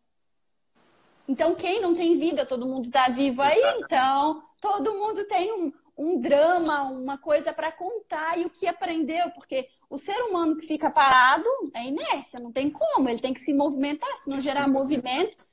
Então, 1.27 1.55
quem 1.55 1.81
não 1.81 1.93
tem 1.93 2.17
vida, 2.17 2.45
todo 2.45 2.67
mundo 2.67 2.85
está 2.85 3.09
vivo 3.09 3.41
aí, 3.41 3.61
então 3.79 4.43
todo 4.61 4.93
mundo 4.93 5.25
tem 5.25 5.51
um, 5.51 5.73
um 5.97 6.19
drama, 6.19 6.83
uma 6.83 7.17
coisa 7.17 7.51
para 7.53 7.71
contar 7.71 8.37
e 8.37 8.45
o 8.45 8.49
que 8.49 8.67
aprendeu, 8.67 9.31
porque 9.31 9.67
o 9.89 9.97
ser 9.97 10.19
humano 10.23 10.55
que 10.55 10.67
fica 10.67 10.89
parado 10.89 11.47
é 11.73 11.85
inércia, 11.85 12.39
não 12.41 12.51
tem 12.51 12.69
como, 12.69 13.09
ele 13.09 13.21
tem 13.21 13.33
que 13.33 13.39
se 13.39 13.53
movimentar, 13.53 14.13
se 14.15 14.29
não 14.29 14.39
gerar 14.39 14.67
movimento. 14.67 15.45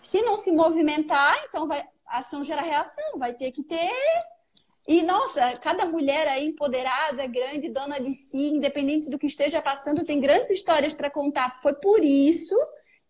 Se 0.00 0.22
não 0.22 0.34
se 0.34 0.50
movimentar, 0.50 1.36
então 1.46 1.68
vai, 1.68 1.86
ação 2.06 2.42
gera 2.42 2.62
reação, 2.62 3.18
vai 3.18 3.34
ter 3.34 3.52
que 3.52 3.62
ter. 3.62 3.90
E 4.88 5.02
nossa, 5.02 5.52
cada 5.58 5.84
mulher 5.84 6.26
aí 6.26 6.48
empoderada, 6.48 7.26
grande, 7.26 7.68
dona 7.68 8.00
de 8.00 8.12
si, 8.12 8.48
independente 8.48 9.10
do 9.10 9.18
que 9.18 9.26
esteja 9.26 9.60
passando, 9.60 10.04
tem 10.04 10.20
grandes 10.20 10.50
histórias 10.50 10.94
para 10.94 11.10
contar. 11.10 11.60
Foi 11.60 11.74
por 11.74 12.02
isso 12.02 12.56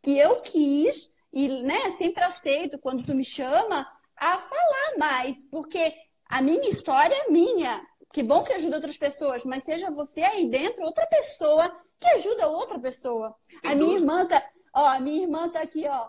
que 0.03 0.19
eu 0.19 0.41
quis 0.41 1.15
e, 1.33 1.63
né, 1.63 1.93
sempre 1.93 2.25
aceito 2.25 2.79
quando 2.79 3.05
tu 3.05 3.15
me 3.15 3.25
chama 3.25 3.87
a 4.17 4.37
falar 4.37 4.99
mais, 4.99 5.43
porque 5.51 5.95
a 6.29 6.43
minha 6.43 6.69
história 6.69 7.15
é 7.15 7.31
minha 7.31 7.85
que 8.13 8.23
bom 8.23 8.43
que 8.43 8.53
ajuda 8.53 8.77
outras 8.77 8.97
pessoas, 8.97 9.45
mas 9.45 9.65
seja 9.65 9.91
você 9.91 10.21
aí 10.23 10.49
dentro 10.49 10.85
outra 10.85 11.07
pessoa 11.07 11.71
que 11.99 12.09
ajuda 12.09 12.49
outra 12.49 12.79
pessoa. 12.79 13.35
Tem 13.63 13.71
a 13.71 13.75
minha 13.75 13.99
irmã 13.99 14.27
tá, 14.27 14.43
ó, 14.75 14.87
a 14.89 15.01
minha 15.01 15.23
irmã 15.23 15.49
tá 15.49 15.61
aqui, 15.61 15.87
ó. 15.87 16.09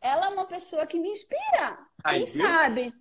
Ela 0.00 0.26
é 0.26 0.28
uma 0.30 0.46
pessoa 0.46 0.86
que 0.86 0.98
me 0.98 1.10
inspira. 1.10 1.78
Aí, 2.04 2.24
quem 2.24 2.32
viu? 2.32 2.46
sabe? 2.46 2.94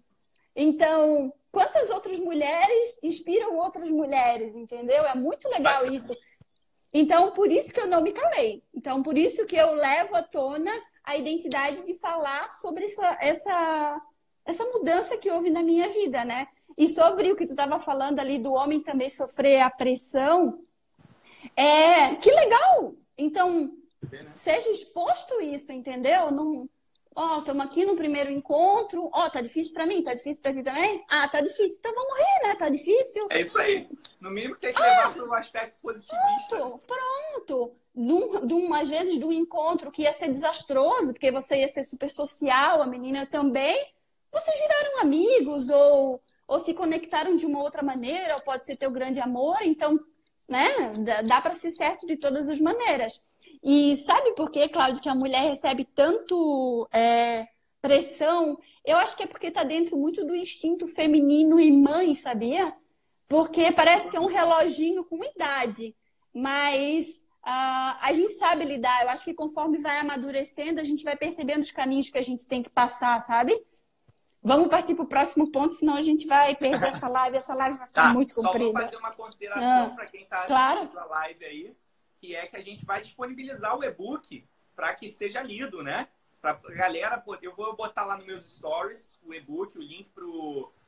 Então, 0.55 1.33
quantas 1.51 1.89
outras 1.89 2.19
mulheres 2.19 2.99
inspiram 3.03 3.57
outras 3.57 3.89
mulheres, 3.89 4.55
entendeu? 4.55 5.05
É 5.05 5.15
muito 5.15 5.47
legal 5.49 5.85
isso. 5.85 6.15
Então, 6.91 7.31
por 7.31 7.51
isso 7.51 7.73
que 7.73 7.79
eu 7.79 7.87
não 7.87 8.01
me 8.01 8.11
calei. 8.11 8.63
Então, 8.73 9.03
por 9.03 9.17
isso 9.17 9.45
que 9.45 9.55
eu 9.55 9.73
levo 9.75 10.15
à 10.15 10.23
tona 10.23 10.71
a 11.09 11.17
identidade 11.17 11.83
de 11.87 11.95
falar 11.95 12.51
sobre 12.51 12.85
essa, 12.85 13.17
essa, 13.19 14.01
essa 14.45 14.63
mudança 14.65 15.17
que 15.17 15.31
houve 15.31 15.49
na 15.49 15.63
minha 15.63 15.89
vida, 15.89 16.23
né? 16.23 16.47
E 16.77 16.87
sobre 16.87 17.31
o 17.31 17.35
que 17.35 17.45
tu 17.45 17.49
estava 17.49 17.79
falando 17.79 18.19
ali 18.19 18.37
do 18.37 18.53
homem 18.53 18.79
também 18.79 19.09
sofrer 19.09 19.59
a 19.61 19.71
pressão, 19.71 20.59
é 21.55 22.13
que 22.13 22.29
legal! 22.29 22.93
Então, 23.17 23.71
seja 24.35 24.69
exposto 24.69 25.41
isso, 25.41 25.71
entendeu? 25.71 26.29
Não, 26.29 26.69
Ó, 27.15 27.39
estamos 27.39 27.65
aqui 27.65 27.85
no 27.85 27.95
primeiro 27.95 28.29
encontro. 28.29 29.09
Ó, 29.11 29.29
tá 29.29 29.41
difícil 29.41 29.73
para 29.73 29.87
mim? 29.87 30.03
Tá 30.03 30.13
difícil 30.13 30.41
para 30.41 30.53
ti 30.53 30.63
também? 30.63 31.03
Ah, 31.09 31.27
tá 31.27 31.41
difícil. 31.41 31.77
Então 31.79 31.93
vamos 31.93 32.17
rir, 32.17 32.47
né? 32.47 32.55
Tá 32.55 32.69
difícil. 32.69 33.27
É 33.31 33.41
isso 33.41 33.59
aí. 33.59 33.89
No 34.19 34.29
mínimo 34.29 34.55
tem 34.55 34.73
que 34.73 34.81
levar 34.81 35.07
ah, 35.07 35.11
para 35.11 35.23
o 35.23 35.33
aspecto 35.33 35.75
positivista. 35.81 36.57
Pronto, 36.57 36.81
pronto. 36.85 37.75
Num, 37.95 38.39
num, 38.41 38.73
às 38.73 38.89
vezes, 38.89 39.21
um 39.23 39.31
encontro 39.31 39.91
que 39.91 40.01
ia 40.01 40.11
ser 40.11 40.27
desastroso, 40.27 41.13
porque 41.13 41.31
você 41.31 41.61
ia 41.61 41.67
ser 41.69 41.83
super 41.83 42.09
social, 42.09 42.81
a 42.81 42.87
menina 42.87 43.25
também, 43.25 43.93
vocês 44.31 44.59
viraram 44.59 44.99
amigos 44.99 45.69
ou, 45.69 46.21
ou 46.47 46.59
se 46.59 46.73
conectaram 46.73 47.35
de 47.35 47.45
uma 47.45 47.61
outra 47.61 47.81
maneira, 47.81 48.35
ou 48.35 48.41
pode 48.41 48.65
ser 48.65 48.75
teu 48.75 48.91
grande 48.91 49.19
amor. 49.19 49.57
Então, 49.61 49.97
né? 50.47 50.67
Dá, 51.03 51.21
dá 51.21 51.41
para 51.41 51.55
ser 51.55 51.71
certo 51.71 52.05
de 52.05 52.17
todas 52.17 52.49
as 52.49 52.59
maneiras. 52.59 53.23
E 53.63 53.97
sabe 54.05 54.33
por 54.33 54.51
que, 54.51 54.67
Cláudio, 54.67 55.01
que 55.01 55.09
a 55.09 55.15
mulher 55.15 55.41
recebe 55.41 55.85
tanto 55.95 56.87
é, 56.91 57.47
pressão? 57.81 58.57
Eu 58.85 58.97
acho 58.97 59.15
que 59.15 59.23
é 59.23 59.27
porque 59.27 59.47
está 59.47 59.63
dentro 59.63 59.97
muito 59.97 60.25
do 60.25 60.35
instinto 60.35 60.87
feminino 60.87 61.59
e 61.59 61.71
mãe, 61.71 62.15
sabia? 62.15 62.73
Porque 63.29 63.71
parece 63.71 64.09
que 64.09 64.17
é 64.17 64.19
um 64.19 64.25
reloginho 64.25 65.05
com 65.05 65.23
idade, 65.23 65.95
mas 66.33 67.25
uh, 67.45 67.95
a 68.01 68.11
gente 68.13 68.33
sabe 68.33 68.65
lidar. 68.65 69.03
Eu 69.03 69.09
acho 69.09 69.23
que 69.23 69.33
conforme 69.33 69.77
vai 69.77 69.99
amadurecendo, 69.99 70.81
a 70.81 70.83
gente 70.83 71.03
vai 71.03 71.15
percebendo 71.15 71.61
os 71.61 71.71
caminhos 71.71 72.09
que 72.09 72.17
a 72.17 72.23
gente 72.23 72.47
tem 72.47 72.61
que 72.61 72.69
passar, 72.69 73.21
sabe? 73.21 73.57
Vamos 74.41 74.67
partir 74.67 74.95
para 74.95 75.03
o 75.05 75.07
próximo 75.07 75.51
ponto, 75.51 75.73
senão 75.73 75.95
a 75.95 76.01
gente 76.01 76.25
vai 76.25 76.55
perder 76.55 76.87
essa 76.87 77.07
live. 77.07 77.37
Essa 77.37 77.53
live 77.53 77.77
vai 77.77 77.87
ficar 77.87 78.07
tá, 78.07 78.13
muito 78.13 78.33
comprida. 78.33 78.65
Só 78.65 78.71
vou 78.71 78.81
fazer 78.81 78.97
uma 78.97 79.11
consideração 79.11 79.85
ah, 79.85 79.89
para 79.95 80.05
quem 80.07 80.23
está 80.23 80.37
assistindo 80.37 80.89
claro. 80.89 80.99
a 80.99 81.05
live 81.05 81.45
aí 81.45 81.75
que 82.19 82.35
é 82.35 82.45
que 82.45 82.57
a 82.57 82.61
gente 82.61 82.85
vai 82.85 83.01
disponibilizar 83.01 83.77
o 83.77 83.83
e-book 83.83 84.45
para 84.75 84.93
que 84.93 85.09
seja 85.09 85.41
lido, 85.41 85.81
né? 85.81 86.07
Para 86.41 86.51
a 86.51 86.71
galera. 86.71 87.23
Eu 87.41 87.55
vou 87.55 87.75
botar 87.75 88.05
lá 88.05 88.17
nos 88.17 88.25
meus 88.25 88.55
stories 88.55 89.19
o 89.23 89.33
e-book, 89.33 89.77
o 89.77 89.81
link 89.81 90.09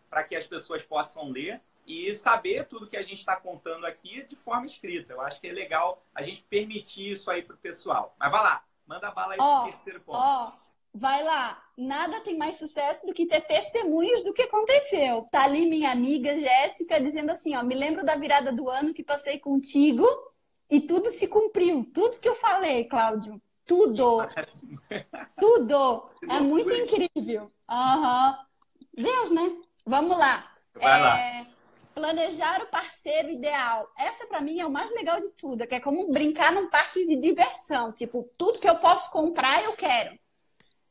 para 0.10 0.24
que 0.24 0.36
as 0.36 0.46
pessoas 0.46 0.84
possam 0.84 1.30
ler 1.30 1.62
e 1.92 2.14
saber 2.14 2.68
tudo 2.68 2.88
que 2.88 2.96
a 2.96 3.04
gente 3.04 3.20
está 3.20 3.36
contando 3.36 3.86
aqui 3.86 4.24
de 4.24 4.36
forma 4.38 4.66
escrita. 4.66 5.12
Eu 5.12 5.22
acho 5.22 5.42
que 5.42 5.48
é 5.48 5.52
legal 5.52 6.06
a 6.16 6.22
gente 6.22 6.42
permitir 6.44 7.12
isso 7.12 7.30
aí 7.30 7.42
para 7.42 7.56
o 7.56 7.60
pessoal. 7.60 8.16
Mas 8.18 8.32
vai 8.32 8.42
lá, 8.42 8.64
manda 8.88 9.12
bala 9.12 9.34
aí 9.34 9.40
oh, 9.42 9.64
pro 9.64 9.72
terceiro 9.72 10.00
ponto. 10.00 10.18
Ó, 10.18 10.48
oh, 10.48 10.98
vai 10.98 11.22
lá. 11.22 11.62
Nada 11.78 12.22
tem 12.22 12.38
mais 12.38 12.56
sucesso 12.58 13.06
do 13.06 13.14
que 13.14 13.26
ter 13.26 13.42
testemunhos 13.42 14.24
do 14.24 14.34
que 14.34 14.44
aconteceu. 14.44 15.28
Tá 15.32 15.44
ali 15.44 15.66
minha 15.66 15.92
amiga 15.92 16.40
Jéssica 16.40 17.02
dizendo 17.02 17.32
assim, 17.32 17.56
ó, 17.58 17.64
me 17.64 17.76
lembro 17.76 18.06
da 18.06 18.16
virada 18.16 18.54
do 18.54 18.70
ano 18.70 18.94
que 18.94 19.04
passei 19.04 19.38
contigo 19.38 20.08
e 20.70 20.80
tudo 20.80 21.10
se 21.10 21.28
cumpriu. 21.28 21.90
Tudo 21.94 22.20
que 22.20 22.30
eu 22.30 22.36
falei, 22.36 22.86
Cláudio. 22.86 23.42
Tudo. 23.66 24.18
Tudo. 25.40 26.04
É 26.30 26.40
muito 26.40 26.74
incrível. 26.74 27.52
Uhum. 27.70 28.36
Deus, 28.94 29.32
né? 29.32 29.58
Vamos 29.86 30.18
lá. 30.18 30.52
Vai 30.74 31.02
lá. 31.02 31.51
Planejar 31.94 32.62
o 32.62 32.68
parceiro 32.68 33.30
ideal. 33.30 33.92
Essa 33.98 34.26
para 34.26 34.42
mim 34.42 34.60
é 34.60 34.66
o 34.66 34.72
mais 34.72 34.92
legal 34.92 35.20
de 35.20 35.30
tudo, 35.32 35.68
que 35.68 35.76
é 35.76 35.80
como 35.80 36.12
brincar 36.12 36.52
num 36.52 36.70
parque 36.70 37.06
de 37.06 37.16
diversão, 37.18 37.92
tipo, 37.92 38.30
tudo 38.38 38.60
que 38.60 38.70
eu 38.70 38.78
posso 38.78 39.12
comprar 39.12 39.64
eu 39.64 39.74
quero. 39.74 40.18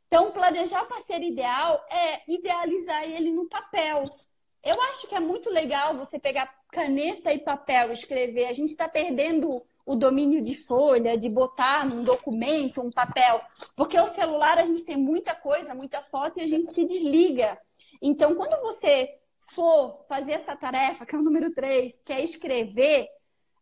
Então, 0.07 0.32
planejar 0.32 0.82
o 0.82 0.88
parceiro 0.88 1.24
ideal 1.24 1.84
é 1.88 2.30
idealizar 2.30 3.05
ele 3.05 3.30
no 3.30 3.48
papel. 3.48 4.11
Eu 4.62 4.82
acho 4.82 5.07
que 5.07 5.14
é 5.14 5.20
muito 5.20 5.48
legal 5.48 5.96
você 5.96 6.18
pegar 6.18 6.53
caneta 6.70 7.32
e 7.32 7.38
papel 7.38 7.92
escrever. 7.92 8.46
A 8.46 8.53
gente 8.53 8.70
está 8.70 8.88
perdendo 8.88 9.64
o 9.86 9.94
domínio 9.94 10.42
de 10.42 10.55
folha, 10.55 11.16
de 11.16 11.28
botar 11.28 11.86
num 11.86 12.03
documento, 12.03 12.80
um 12.80 12.90
papel. 12.90 13.40
Porque 13.76 13.98
o 13.98 14.07
celular 14.07 14.59
a 14.59 14.64
gente 14.64 14.84
tem 14.84 14.96
muita 14.96 15.34
coisa, 15.34 15.74
muita 15.74 16.03
foto 16.03 16.38
e 16.38 16.42
a 16.42 16.46
gente 16.46 16.66
se 16.72 16.84
desliga. 16.84 17.57
Então, 18.03 18.34
quando 18.34 18.61
você 18.62 19.20
for 19.55 20.05
fazer 20.09 20.32
essa 20.32 20.57
tarefa, 20.57 21.05
que 21.05 21.14
é 21.14 21.18
o 21.18 21.22
número 21.22 21.53
3, 21.53 22.01
que 22.05 22.12
é 22.12 22.22
escrever, 22.22 23.09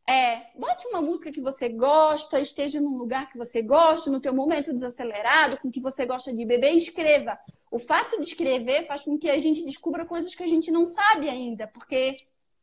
é, 0.09 0.47
bote 0.59 0.87
uma 0.89 1.03
música 1.03 1.31
que 1.31 1.41
você 1.41 1.69
gosta, 1.69 2.41
esteja 2.41 2.81
num 2.81 2.97
lugar 2.97 3.31
que 3.31 3.37
você 3.37 3.61
gosta, 3.61 4.11
no 4.11 4.21
teu 4.21 4.33
momento 4.33 4.73
desacelerado, 4.73 5.59
com 5.59 5.71
que 5.71 5.83
você 5.83 6.07
gosta 6.07 6.35
de 6.35 6.47
beber, 6.47 6.73
escreva. 6.73 7.39
O 7.71 7.79
fato 7.79 8.17
de 8.19 8.27
escrever 8.27 8.87
faz 8.87 9.03
com 9.03 9.19
que 9.19 9.29
a 9.29 9.39
gente 9.39 9.63
descubra 9.67 10.07
coisas 10.07 10.35
que 10.35 10.43
a 10.43 10.47
gente 10.47 10.71
não 10.71 10.87
sabe 10.87 11.29
ainda, 11.29 11.67
porque 11.67 12.17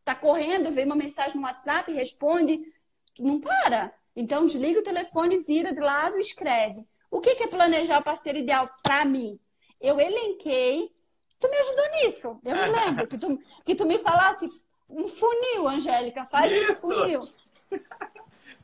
tá 0.03 0.15
correndo, 0.15 0.71
vê 0.71 0.86
uma 0.86 0.95
mensagem 0.95 1.36
no 1.39 1.45
WhatsApp, 1.45 1.93
responde, 1.93 2.59
não 3.19 3.39
para. 3.39 3.93
Então, 4.15 4.47
desliga 4.47 4.80
o 4.80 4.84
telefone, 4.84 5.38
vira 5.38 5.71
de 5.71 5.82
lado 5.82 6.17
e 6.17 6.21
escreve. 6.21 6.84
O 7.11 7.21
que 7.21 7.43
é 7.43 7.47
planejar 7.47 7.99
o 7.99 8.03
parceiro 8.03 8.39
ideal 8.39 8.67
para 8.82 9.05
mim? 9.05 9.39
Eu 9.80 9.99
elenquei. 9.99 10.95
Tu 11.40 11.50
me 11.50 11.58
ajudou 11.58 11.92
nisso. 11.92 12.40
Eu 12.44 12.56
me 12.56 12.68
lembro 12.68 13.08
que 13.08 13.18
tu, 13.18 13.40
que 13.66 13.76
tu 13.76 13.86
me 13.86 14.00
falasse 14.00 14.50
um 14.90 15.08
funil, 15.08 15.68
Angélica. 15.68 16.24
Faz 16.26 16.52
Isso. 16.52 16.88
um 16.88 16.92
funil. 16.92 17.30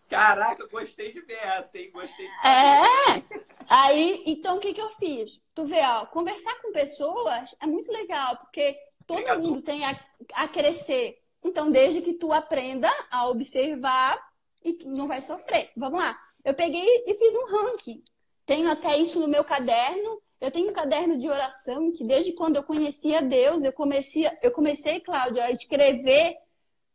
Caraca, 0.10 0.68
gostei 0.68 1.14
de 1.14 1.22
ver 1.22 1.40
essa, 1.42 1.78
hein? 1.78 1.90
Gostei 1.94 2.28
de 2.28 2.36
saber. 2.36 2.50
É! 2.50 3.42
Aí, 3.70 4.24
então, 4.26 4.58
o 4.58 4.60
que, 4.60 4.74
que 4.74 4.82
eu 4.82 4.90
fiz? 4.92 5.42
Tu 5.56 5.66
vê, 5.66 5.80
ó, 5.82 6.06
conversar 6.08 6.54
com 6.62 6.74
pessoas 6.74 7.56
é 7.62 7.66
muito 7.66 7.90
legal, 7.92 8.38
porque 8.38 8.78
todo 9.08 9.40
mundo 9.40 9.62
tem 9.62 9.86
a, 9.86 9.98
a 10.34 10.48
crescer. 10.50 11.18
Então, 11.42 11.72
desde 11.72 12.02
que 12.02 12.14
tu 12.14 12.34
aprenda 12.34 12.90
a 13.10 13.30
observar 13.30 14.22
e 14.64 14.74
tu 14.74 14.90
não 14.90 15.08
vai 15.08 15.22
sofrer. 15.22 15.72
Vamos 15.78 16.00
lá. 16.00 16.20
Eu 16.44 16.54
peguei 16.54 17.04
e 17.08 17.14
fiz 17.14 17.36
um 17.36 17.46
ranking. 17.46 18.04
Tenho 18.46 18.70
até 18.70 18.98
isso 18.98 19.20
no 19.20 19.28
meu 19.28 19.44
caderno. 19.44 20.22
Eu 20.42 20.50
tenho 20.50 20.72
um 20.72 20.74
caderno 20.74 21.20
de 21.20 21.30
oração 21.30 21.92
que 21.92 22.04
desde 22.04 22.34
quando 22.34 22.56
eu 22.56 22.64
conhecia 22.64 23.22
Deus, 23.22 23.64
eu 23.64 23.72
comecei, 23.72 24.28
eu 24.42 24.52
comecei, 24.52 25.00
Cláudio, 25.00 25.40
a 25.42 25.52
escrever 25.52 26.36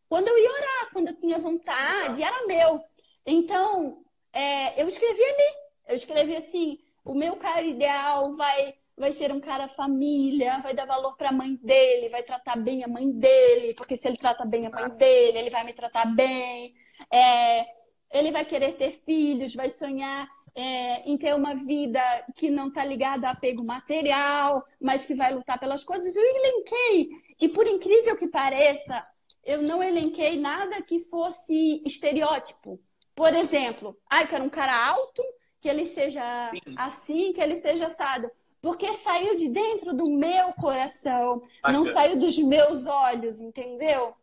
quando 0.08 0.28
eu 0.28 0.38
ia 0.38 0.50
orar, 0.50 0.90
quando 0.92 1.08
eu 1.08 1.20
tinha 1.20 1.38
vontade, 1.38 2.22
era 2.22 2.46
meu. 2.46 2.82
Então, 3.24 4.04
é, 4.32 4.82
eu 4.82 4.88
escrevi 4.88 5.22
ali. 5.22 5.56
Eu 5.88 5.96
escrevi 5.96 6.36
assim: 6.36 6.78
o 7.04 7.14
meu 7.14 7.36
cara 7.36 7.62
ideal 7.62 8.32
vai 8.34 8.74
vai 8.98 9.12
ser 9.12 9.30
um 9.30 9.40
cara 9.40 9.68
família, 9.68 10.58
vai 10.60 10.72
dar 10.72 10.86
valor 10.86 11.16
para 11.16 11.28
a 11.28 11.32
mãe 11.32 11.54
dele, 11.56 12.08
vai 12.08 12.22
tratar 12.22 12.56
bem 12.56 12.82
a 12.82 12.88
mãe 12.88 13.10
dele, 13.10 13.74
porque 13.74 13.94
se 13.94 14.08
ele 14.08 14.16
trata 14.16 14.44
bem 14.46 14.66
a 14.66 14.70
mãe 14.70 14.88
dele, 14.88 15.38
ele 15.38 15.50
vai 15.50 15.64
me 15.64 15.74
tratar 15.74 16.06
bem. 16.06 16.74
É, 17.12 17.66
ele 18.10 18.30
vai 18.32 18.44
querer 18.44 18.72
ter 18.72 18.90
filhos, 18.90 19.54
vai 19.54 19.68
sonhar 19.68 20.26
é, 20.56 21.02
em 21.02 21.18
ter 21.18 21.34
uma 21.34 21.54
vida 21.54 22.00
que 22.34 22.48
não 22.48 22.68
está 22.68 22.82
ligada 22.82 23.28
a 23.28 23.32
apego 23.32 23.62
material, 23.62 24.64
mas 24.80 25.04
que 25.04 25.14
vai 25.14 25.34
lutar 25.34 25.60
pelas 25.60 25.84
coisas. 25.84 26.16
Eu 26.16 26.24
elenquei. 26.24 27.10
E 27.38 27.46
por 27.50 27.66
incrível 27.66 28.16
que 28.16 28.26
pareça, 28.26 29.06
eu 29.44 29.60
não 29.60 29.82
elenquei 29.82 30.40
nada 30.40 30.80
que 30.80 30.98
fosse 30.98 31.82
estereótipo. 31.84 32.80
Por 33.14 33.34
exemplo, 33.34 33.98
ah, 34.08 34.22
eu 34.22 34.28
quero 34.28 34.44
um 34.44 34.48
cara 34.48 34.88
alto, 34.88 35.22
que 35.60 35.68
ele 35.68 35.84
seja 35.84 36.50
Sim. 36.50 36.74
assim, 36.78 37.32
que 37.34 37.40
ele 37.40 37.56
seja 37.56 37.88
assado. 37.88 38.30
Porque 38.62 38.94
saiu 38.94 39.36
de 39.36 39.50
dentro 39.50 39.94
do 39.94 40.10
meu 40.10 40.50
coração, 40.54 41.42
Bacana. 41.62 41.78
não 41.78 41.84
saiu 41.84 42.18
dos 42.18 42.38
meus 42.38 42.86
olhos, 42.86 43.40
entendeu? 43.40 44.14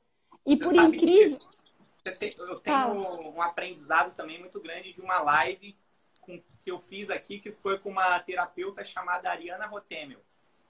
E 0.46 0.58
por 0.58 0.76
incrível. 0.76 1.38
Eu 2.04 2.60
tenho 2.60 3.32
um 3.32 3.42
aprendizado 3.42 4.14
também 4.16 4.40
muito 4.40 4.60
grande 4.60 4.94
de 4.94 5.00
uma 5.00 5.22
live 5.22 5.78
com, 6.26 6.42
que 6.64 6.72
eu 6.72 6.80
fiz 6.80 7.10
aqui, 7.10 7.40
que 7.40 7.52
foi 7.52 7.78
com 7.80 7.90
uma 7.90 8.20
terapeuta 8.20 8.84
chamada 8.84 9.30
Ariana 9.30 9.66
Rotemel. 9.66 10.20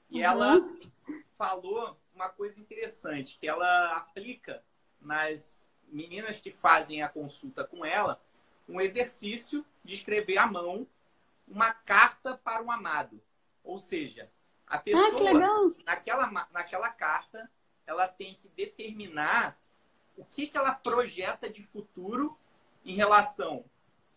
E 0.10 0.20
uhum. 0.20 0.24
ela 0.24 0.70
falou 1.38 1.97
uma 2.14 2.30
coisa 2.30 2.60
interessante, 2.60 3.38
que 3.39 3.47
ela 3.47 3.95
aplica 3.95 4.64
nas 5.01 5.70
meninas 5.88 6.39
que 6.39 6.51
fazem 6.51 7.01
a 7.01 7.10
consulta 7.10 7.64
com 7.64 7.86
ela 7.86 8.22
um 8.68 8.80
exercício 8.80 9.66
de 9.84 9.93
escrever 9.93 10.38
à 10.38 10.47
mão 10.47 10.88
uma 11.47 11.74
carta 11.74 12.38
para 12.38 12.62
um 12.64 12.72
amado. 12.72 13.22
Ou 13.64 13.78
seja, 13.78 14.30
a 14.66 14.78
pessoa, 14.78 15.08
ah, 15.08 15.84
naquela, 15.86 16.47
naquela 16.51 16.89
carta, 16.89 17.49
ela 17.86 18.08
tem 18.08 18.36
que 18.36 18.47
determinar 18.49 19.58
o 20.16 20.24
que, 20.24 20.47
que 20.47 20.58
ela 20.58 20.74
projeta 20.74 21.49
de 21.49 21.62
futuro 21.62 22.38
em 22.86 22.95
relação 22.95 23.66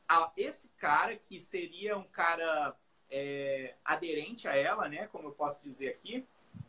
a 0.09 0.31
esse 0.37 0.69
cara, 0.79 1.17
que 1.17 1.39
seria 1.39 1.97
um 1.97 2.05
cara 2.05 2.77
é, 3.11 3.75
aderente 3.85 4.47
a 4.49 4.57
ela, 4.57 4.89
né? 4.89 5.09
Como 5.09 5.29
eu 5.29 5.33
posso 5.33 5.63
dizer 5.63 5.89
aqui, 5.89 6.25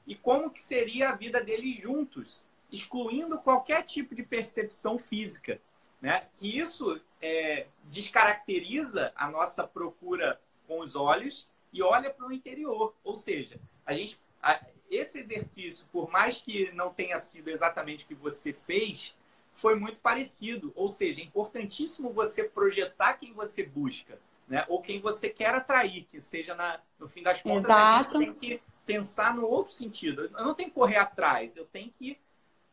e 0.05 0.15
como 0.15 0.49
que 0.49 0.59
seria 0.59 1.09
a 1.09 1.15
vida 1.15 1.41
deles 1.43 1.75
juntos, 1.75 2.45
excluindo 2.71 3.39
qualquer 3.39 3.83
tipo 3.83 4.15
de 4.15 4.23
percepção 4.23 4.97
física. 4.97 5.59
Né? 6.01 6.27
Que 6.35 6.59
isso 6.59 7.01
é, 7.21 7.67
descaracteriza 7.85 9.11
a 9.15 9.29
nossa 9.29 9.65
procura 9.65 10.39
com 10.67 10.79
os 10.79 10.95
olhos 10.95 11.49
e 11.73 11.81
olha 11.81 12.09
para 12.09 12.27
o 12.27 12.31
interior. 12.31 12.95
Ou 13.03 13.15
seja, 13.15 13.59
a 13.85 13.93
gente, 13.93 14.19
a, 14.41 14.63
esse 14.89 15.19
exercício, 15.19 15.87
por 15.91 16.09
mais 16.09 16.39
que 16.39 16.71
não 16.71 16.93
tenha 16.93 17.17
sido 17.17 17.49
exatamente 17.49 18.05
o 18.05 18.07
que 18.07 18.15
você 18.15 18.53
fez, 18.53 19.16
foi 19.57 19.75
muito 19.75 19.99
parecido. 19.99 20.71
Ou 20.75 20.87
seja, 20.87 21.19
é 21.19 21.23
importantíssimo 21.23 22.13
você 22.13 22.43
projetar 22.43 23.15
quem 23.15 23.33
você 23.33 23.63
busca, 23.63 24.19
né? 24.47 24.63
Ou 24.69 24.81
quem 24.81 25.01
você 25.01 25.29
quer 25.29 25.53
atrair, 25.53 26.05
que 26.09 26.21
seja 26.21 26.55
na, 26.55 26.79
no 26.99 27.07
fim 27.07 27.23
das 27.23 27.41
contas, 27.41 27.65
Exato. 27.65 28.17
a 28.17 28.21
gente 28.21 28.35
tem 28.35 28.49
que 28.57 28.63
pensar 28.85 29.35
no 29.35 29.45
outro 29.45 29.73
sentido. 29.73 30.21
Eu 30.25 30.45
não 30.45 30.53
tenho 30.53 30.69
que 30.69 30.75
correr 30.75 30.97
atrás, 30.97 31.57
eu 31.57 31.65
tenho 31.65 31.89
que 31.89 32.17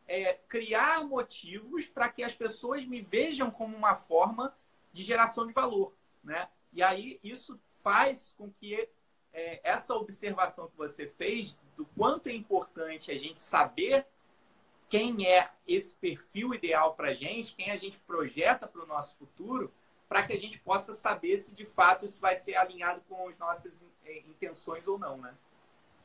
é, 0.07 0.37
criar 0.47 1.03
motivos 1.03 1.87
para 1.87 2.07
que 2.07 2.23
as 2.23 2.35
pessoas 2.35 2.85
me 2.85 3.01
vejam 3.01 3.49
como 3.49 3.75
uma 3.75 3.95
forma 3.95 4.55
de 4.93 5.03
geração 5.03 5.47
de 5.47 5.53
valor, 5.53 5.91
né? 6.23 6.47
E 6.71 6.83
aí 6.83 7.19
isso 7.23 7.59
faz 7.83 8.33
com 8.37 8.49
que 8.51 8.87
é, 9.33 9.59
essa 9.63 9.95
observação 9.95 10.67
que 10.67 10.77
você 10.77 11.07
fez 11.07 11.55
do 11.75 11.85
quanto 11.97 12.27
é 12.27 12.33
importante 12.33 13.11
a 13.11 13.17
gente 13.17 13.41
saber 13.41 14.05
quem 14.95 15.27
é 15.27 15.49
esse 15.67 15.93
perfil 15.95 16.53
ideal 16.53 16.93
para 16.93 17.09
a 17.09 17.13
gente, 17.13 17.53
quem 17.53 17.69
a 17.69 17.75
gente 17.75 17.99
projeta 17.99 18.65
para 18.65 18.81
o 18.81 18.87
nosso 18.87 19.17
futuro, 19.17 19.69
para 20.07 20.25
que 20.25 20.31
a 20.31 20.39
gente 20.39 20.57
possa 20.59 20.93
saber 20.93 21.35
se 21.35 21.53
de 21.53 21.65
fato 21.65 22.05
isso 22.05 22.21
vai 22.21 22.33
ser 22.35 22.55
alinhado 22.55 23.01
com 23.09 23.27
as 23.27 23.37
nossas 23.37 23.85
é, 24.05 24.19
intenções 24.19 24.87
ou 24.87 24.97
não, 24.97 25.17
né? 25.17 25.33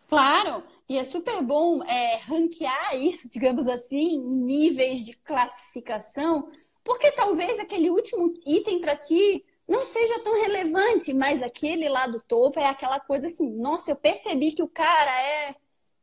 Claro, 0.09 0.65
e 0.89 0.99
é 0.99 1.05
super 1.05 1.41
bom 1.41 1.85
é, 1.85 2.17
ranquear 2.17 2.97
isso, 2.97 3.31
digamos 3.31 3.69
assim, 3.69 4.19
níveis 4.19 5.05
de 5.05 5.15
classificação, 5.15 6.51
porque 6.83 7.13
talvez 7.13 7.61
aquele 7.61 7.91
último 7.91 8.35
item 8.45 8.81
para 8.81 8.97
ti 8.97 9.45
não 9.69 9.85
seja 9.85 10.19
tão 10.25 10.35
relevante, 10.43 11.15
mas 11.15 11.45
aquele 11.45 11.89
lá 11.89 12.09
do 12.09 12.21
topo 12.21 12.59
é 12.59 12.67
aquela 12.67 12.99
coisa 12.99 13.29
assim, 13.29 13.49
nossa, 13.51 13.93
eu 13.93 13.97
percebi 13.97 14.51
que 14.51 14.65
o 14.65 14.69
cara 14.69 15.13
é, 15.23 15.55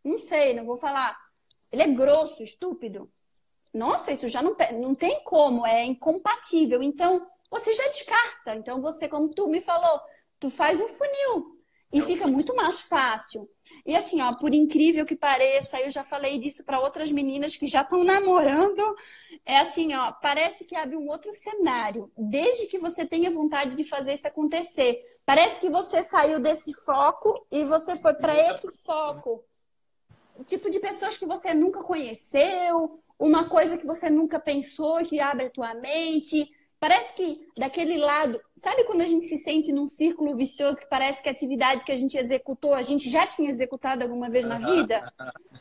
não 0.06 0.18
sei, 0.18 0.54
não 0.54 0.66
vou 0.66 0.78
falar, 0.78 1.27
ele 1.72 1.84
é 1.84 1.88
grosso, 1.88 2.44
estúpido. 2.44 3.12
Nossa, 3.74 4.12
isso 4.12 4.28
já 4.28 4.42
não, 4.42 4.56
não 4.80 4.96
tem 4.96 5.24
como, 5.24 5.66
é 5.66 5.86
incompatível. 5.86 6.82
Então, 6.82 7.28
você 7.50 7.74
já 7.74 7.88
descarta. 7.90 8.56
Então, 8.56 8.82
você, 8.82 9.08
como 9.08 9.30
tu 9.30 9.48
me 9.48 9.62
falou, 9.62 10.00
tu 10.40 10.50
faz 10.50 10.80
um 10.80 10.88
funil 10.88 11.58
e 11.92 12.02
fica 12.02 12.28
muito 12.28 12.56
mais 12.56 12.82
fácil. 12.82 13.50
E 13.86 13.96
assim, 13.96 14.22
ó, 14.22 14.34
por 14.34 14.54
incrível 14.54 15.06
que 15.06 15.16
pareça, 15.16 15.80
eu 15.80 15.90
já 15.90 16.04
falei 16.04 16.38
disso 16.38 16.64
para 16.66 16.80
outras 16.80 17.12
meninas 17.12 17.56
que 17.56 17.68
já 17.68 17.82
estão 17.82 18.04
namorando. 18.04 18.84
É 19.46 19.60
assim, 19.60 19.94
ó, 19.94 20.12
parece 20.22 20.66
que 20.66 20.76
abre 20.76 20.98
um 20.98 21.08
outro 21.08 21.32
cenário, 21.32 22.12
desde 22.18 22.68
que 22.68 22.78
você 22.78 23.06
tenha 23.06 23.32
vontade 23.32 23.76
de 23.76 23.84
fazer 23.84 24.16
isso 24.16 24.28
acontecer. 24.28 25.02
Parece 25.26 25.60
que 25.60 25.70
você 25.70 26.04
saiu 26.04 26.40
desse 26.40 26.74
foco 26.86 27.46
e 27.52 27.64
você 27.66 27.96
foi 27.98 28.14
para 28.14 28.38
esse 28.38 28.70
foco. 28.84 29.44
O 30.38 30.44
tipo 30.44 30.70
de 30.70 30.80
pessoas 30.80 31.18
que 31.18 31.26
você 31.26 31.54
nunca 31.54 31.80
conheceu, 31.80 33.00
uma 33.20 33.50
coisa 33.50 33.78
que 33.78 33.86
você 33.86 34.10
nunca 34.10 34.40
pensou 34.40 35.04
que 35.04 35.20
abre 35.20 35.48
a 35.48 35.50
tua 35.50 35.74
mente. 35.74 36.50
Parece 36.80 37.14
que 37.14 37.48
daquele 37.58 37.98
lado, 37.98 38.40
sabe 38.56 38.84
quando 38.84 39.02
a 39.02 39.08
gente 39.08 39.26
se 39.26 39.38
sente 39.40 39.72
num 39.72 39.88
círculo 39.88 40.36
vicioso 40.36 40.80
que 40.80 40.88
parece 40.88 41.24
que 41.24 41.30
a 41.30 41.32
atividade 41.32 41.84
que 41.84 41.92
a 41.92 41.98
gente 41.98 42.16
executou, 42.18 42.74
a 42.76 42.84
gente 42.84 43.10
já 43.10 43.26
tinha 43.26 43.50
executado 43.50 44.04
alguma 44.04 44.30
vez 44.30 44.46
na 44.46 44.60
vida? 44.60 45.12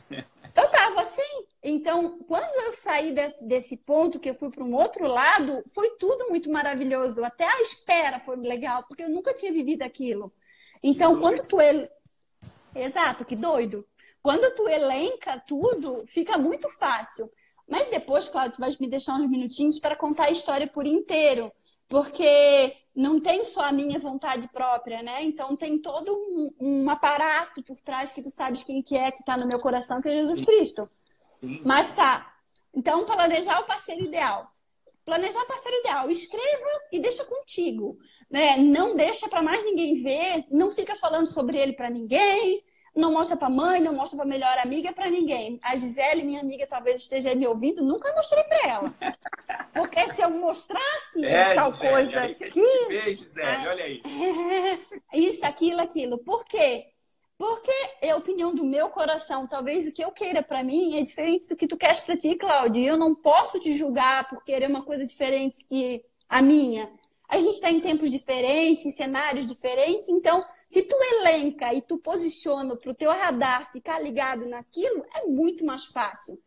Eu 0.57 0.71
tava 0.71 1.01
assim. 1.01 1.45
Então, 1.63 2.17
quando 2.27 2.65
eu 2.65 2.73
saí 2.73 3.11
desse, 3.11 3.45
desse 3.45 3.77
ponto, 3.77 4.19
que 4.19 4.27
eu 4.27 4.33
fui 4.33 4.49
para 4.49 4.63
um 4.63 4.73
outro 4.73 5.05
lado, 5.05 5.63
foi 5.67 5.91
tudo 5.99 6.29
muito 6.29 6.49
maravilhoso. 6.49 7.23
Até 7.23 7.45
a 7.45 7.61
espera 7.61 8.19
foi 8.19 8.37
legal, 8.37 8.83
porque 8.87 9.03
eu 9.03 9.09
nunca 9.09 9.35
tinha 9.35 9.53
vivido 9.53 9.83
aquilo. 9.83 10.33
Então, 10.81 11.19
quando 11.19 11.45
tu. 11.45 11.61
El... 11.61 11.87
Exato, 12.73 13.23
que 13.23 13.35
doido. 13.35 13.85
Quando 14.27 14.53
tu 14.55 14.67
elenca 14.67 15.39
tudo, 15.39 16.03
fica 16.05 16.37
muito 16.37 16.67
fácil. 16.77 17.31
Mas 17.65 17.89
depois, 17.89 18.27
Cláudio, 18.27 18.57
você 18.57 18.59
vai 18.59 18.69
me 18.77 18.89
deixar 18.89 19.13
uns 19.13 19.29
minutinhos 19.29 19.79
para 19.79 19.95
contar 19.95 20.25
a 20.25 20.31
história 20.31 20.67
por 20.67 20.85
inteiro, 20.85 21.49
porque 21.87 22.75
não 22.93 23.21
tem 23.21 23.45
só 23.45 23.61
a 23.61 23.71
minha 23.71 23.97
vontade 23.97 24.49
própria, 24.49 25.01
né? 25.01 25.23
Então 25.23 25.55
tem 25.55 25.79
todo 25.79 26.13
um, 26.13 26.53
um 26.59 26.89
aparato 26.89 27.63
por 27.63 27.79
trás 27.79 28.11
que 28.11 28.21
tu 28.21 28.29
sabes 28.29 28.63
quem 28.63 28.81
que 28.81 28.97
é 28.97 29.11
que 29.11 29.21
está 29.21 29.37
no 29.37 29.47
meu 29.47 29.61
coração, 29.61 30.01
que 30.01 30.09
é 30.09 30.19
Jesus 30.19 30.41
Cristo. 30.41 30.89
Sim. 31.39 31.61
Mas 31.63 31.93
tá. 31.93 32.29
Então, 32.75 33.05
planejar 33.05 33.61
o 33.61 33.65
parceiro 33.65 34.03
ideal. 34.03 34.51
Planejar 35.05 35.41
o 35.41 35.47
parceiro 35.47 35.77
ideal. 35.77 36.11
Escreva 36.11 36.81
e 36.91 36.99
deixa 36.99 37.23
contigo. 37.23 37.97
Né? 38.29 38.57
Não 38.57 38.93
deixa 38.93 39.29
para 39.29 39.41
mais 39.41 39.63
ninguém 39.63 40.03
ver, 40.03 40.45
não 40.51 40.69
fica 40.69 40.97
falando 40.97 41.27
sobre 41.27 41.57
ele 41.57 41.71
para 41.71 41.89
ninguém, 41.89 42.61
não 42.97 43.13
mostra 43.13 43.37
para 43.37 43.49
mãe, 43.49 43.79
não 43.79 43.93
mostra 43.93 44.17
para 44.17 44.25
melhor 44.25 44.57
amiga, 44.57 44.91
para 44.91 45.09
ninguém. 45.09 45.59
A 45.61 45.75
Gisele, 45.75 46.23
minha 46.23 46.41
amiga, 46.41 46.65
talvez 46.65 46.97
esteja 46.97 47.35
me 47.35 47.47
ouvindo, 47.47 47.83
nunca 47.83 48.11
mostrei 48.13 48.43
para 48.43 48.67
ela. 48.67 48.93
Porque 49.71 50.07
se 50.13 50.21
eu 50.21 50.31
mostrasse 50.31 51.23
é, 51.23 51.53
tal 51.53 51.71
Gisele, 51.73 51.91
coisa 51.91 52.23
aqui. 52.23 52.87
Beijo, 52.87 53.23
Gisele, 53.23 53.67
olha 53.67 53.83
aí. 53.83 54.01
Isso, 55.13 55.45
aquilo, 55.45 55.79
aquilo. 55.79 56.17
Por 56.17 56.43
quê? 56.45 56.87
Porque 57.37 57.71
é 58.01 58.09
a 58.09 58.17
opinião 58.17 58.53
do 58.53 58.65
meu 58.65 58.89
coração. 58.89 59.45
Talvez 59.45 59.87
o 59.87 59.93
que 59.93 60.03
eu 60.03 60.11
queira 60.11 60.41
para 60.41 60.63
mim 60.63 60.97
é 60.97 61.03
diferente 61.03 61.47
do 61.47 61.55
que 61.55 61.67
tu 61.67 61.77
queres 61.77 61.99
para 61.99 62.17
ti, 62.17 62.35
Cláudio. 62.35 62.81
E 62.81 62.87
eu 62.87 62.97
não 62.97 63.13
posso 63.13 63.59
te 63.59 63.73
julgar 63.73 64.27
por 64.27 64.43
querer 64.43 64.67
uma 64.67 64.83
coisa 64.83 65.05
diferente 65.05 65.63
que 65.65 66.03
a 66.27 66.41
minha. 66.41 66.91
A 67.29 67.37
gente 67.37 67.55
está 67.55 67.69
em 67.69 67.79
tempos 67.79 68.09
diferentes, 68.09 68.85
em 68.85 68.91
cenários 68.91 69.45
diferentes, 69.45 70.09
então 70.09 70.43
se 70.67 70.83
tu 70.83 70.95
elenca 71.13 71.73
e 71.73 71.81
tu 71.81 71.97
posiciona 71.97 72.75
para 72.75 72.91
o 72.91 72.95
teu 72.95 73.11
radar 73.11 73.71
ficar 73.71 73.99
ligado 73.99 74.45
naquilo, 74.45 75.05
é 75.15 75.25
muito 75.25 75.65
mais 75.65 75.85
fácil. 75.85 76.37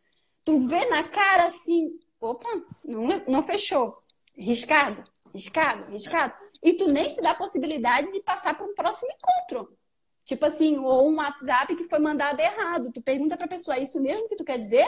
Tu 0.43 0.67
vê 0.67 0.85
na 0.85 1.03
cara 1.03 1.45
assim, 1.45 1.99
opa, 2.19 2.49
não, 2.83 3.23
não 3.27 3.43
fechou. 3.43 3.93
Riscado, 4.35 5.03
riscado, 5.33 5.91
riscado. 5.91 6.33
E 6.61 6.73
tu 6.73 6.87
nem 6.87 7.09
se 7.09 7.21
dá 7.21 7.31
a 7.31 7.35
possibilidade 7.35 8.11
de 8.11 8.21
passar 8.21 8.55
para 8.55 8.65
um 8.65 8.75
próximo 8.75 9.11
encontro. 9.11 9.75
Tipo 10.23 10.45
assim, 10.45 10.77
ou 10.77 11.09
um 11.09 11.15
WhatsApp 11.15 11.75
que 11.75 11.89
foi 11.89 11.99
mandado 11.99 12.39
errado. 12.39 12.91
Tu 12.91 13.01
pergunta 13.01 13.35
para 13.35 13.47
a 13.47 13.49
pessoa, 13.49 13.75
é 13.75 13.83
isso 13.83 13.99
mesmo 13.99 14.29
que 14.29 14.35
tu 14.35 14.45
quer 14.45 14.57
dizer? 14.57 14.87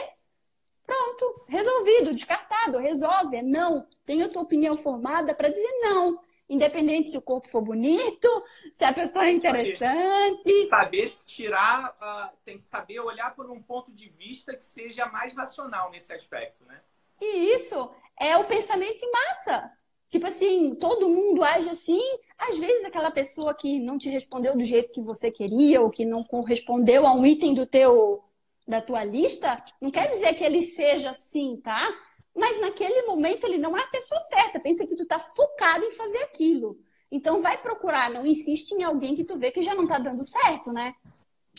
Pronto, 0.86 1.44
resolvido, 1.48 2.14
descartado, 2.14 2.78
resolve, 2.78 3.36
é 3.36 3.42
não. 3.42 3.86
Tem 4.04 4.22
a 4.22 4.28
tua 4.28 4.42
opinião 4.42 4.76
formada 4.76 5.34
para 5.34 5.48
dizer 5.48 5.72
não. 5.80 6.20
Independente 6.54 7.08
se 7.08 7.18
o 7.18 7.22
corpo 7.22 7.48
for 7.48 7.60
bonito, 7.60 8.28
se 8.72 8.84
a 8.84 8.92
pessoa 8.92 9.26
é 9.26 9.32
interessante. 9.32 10.42
Tem 10.42 10.62
que 10.62 10.66
saber 10.66 11.12
tirar, 11.26 11.96
uh, 12.00 12.36
tem 12.44 12.58
que 12.58 12.66
saber 12.66 13.00
olhar 13.00 13.34
por 13.34 13.50
um 13.50 13.60
ponto 13.62 13.92
de 13.92 14.08
vista 14.08 14.56
que 14.56 14.64
seja 14.64 15.06
mais 15.06 15.34
racional 15.34 15.90
nesse 15.90 16.12
aspecto, 16.12 16.64
né? 16.64 16.80
E 17.20 17.54
isso 17.54 17.90
é 18.18 18.36
o 18.36 18.44
pensamento 18.44 19.02
em 19.02 19.10
massa. 19.10 19.70
Tipo 20.08 20.26
assim, 20.26 20.74
todo 20.76 21.08
mundo 21.08 21.42
age 21.42 21.68
assim. 21.68 22.00
Às 22.38 22.56
vezes 22.56 22.84
aquela 22.84 23.10
pessoa 23.10 23.52
que 23.54 23.80
não 23.80 23.98
te 23.98 24.08
respondeu 24.08 24.56
do 24.56 24.62
jeito 24.62 24.92
que 24.92 25.00
você 25.00 25.30
queria 25.30 25.80
ou 25.80 25.90
que 25.90 26.04
não 26.04 26.22
correspondeu 26.22 27.06
a 27.06 27.12
um 27.14 27.26
item 27.26 27.54
do 27.54 27.66
teu 27.66 28.22
da 28.66 28.80
tua 28.80 29.04
lista, 29.04 29.62
não 29.80 29.90
quer 29.90 30.08
dizer 30.08 30.34
que 30.34 30.42
ele 30.42 30.62
seja 30.62 31.10
assim, 31.10 31.60
tá? 31.62 31.86
Mas 32.34 32.60
naquele 32.60 33.02
momento 33.02 33.44
ele 33.44 33.58
não 33.58 33.76
é 33.76 33.82
a 33.82 33.88
pessoa 33.88 34.20
certa. 34.22 34.58
Pensa 34.58 34.86
que 34.86 34.96
tu 34.96 35.06
tá 35.06 35.18
focado 35.18 35.84
em 35.84 35.92
fazer 35.92 36.18
aquilo. 36.18 36.78
Então 37.10 37.40
vai 37.40 37.56
procurar, 37.60 38.10
não 38.10 38.26
insiste 38.26 38.72
em 38.72 38.82
alguém 38.82 39.14
que 39.14 39.24
tu 39.24 39.38
vê 39.38 39.52
que 39.52 39.62
já 39.62 39.74
não 39.74 39.86
tá 39.86 39.98
dando 39.98 40.24
certo, 40.24 40.72
né? 40.72 40.94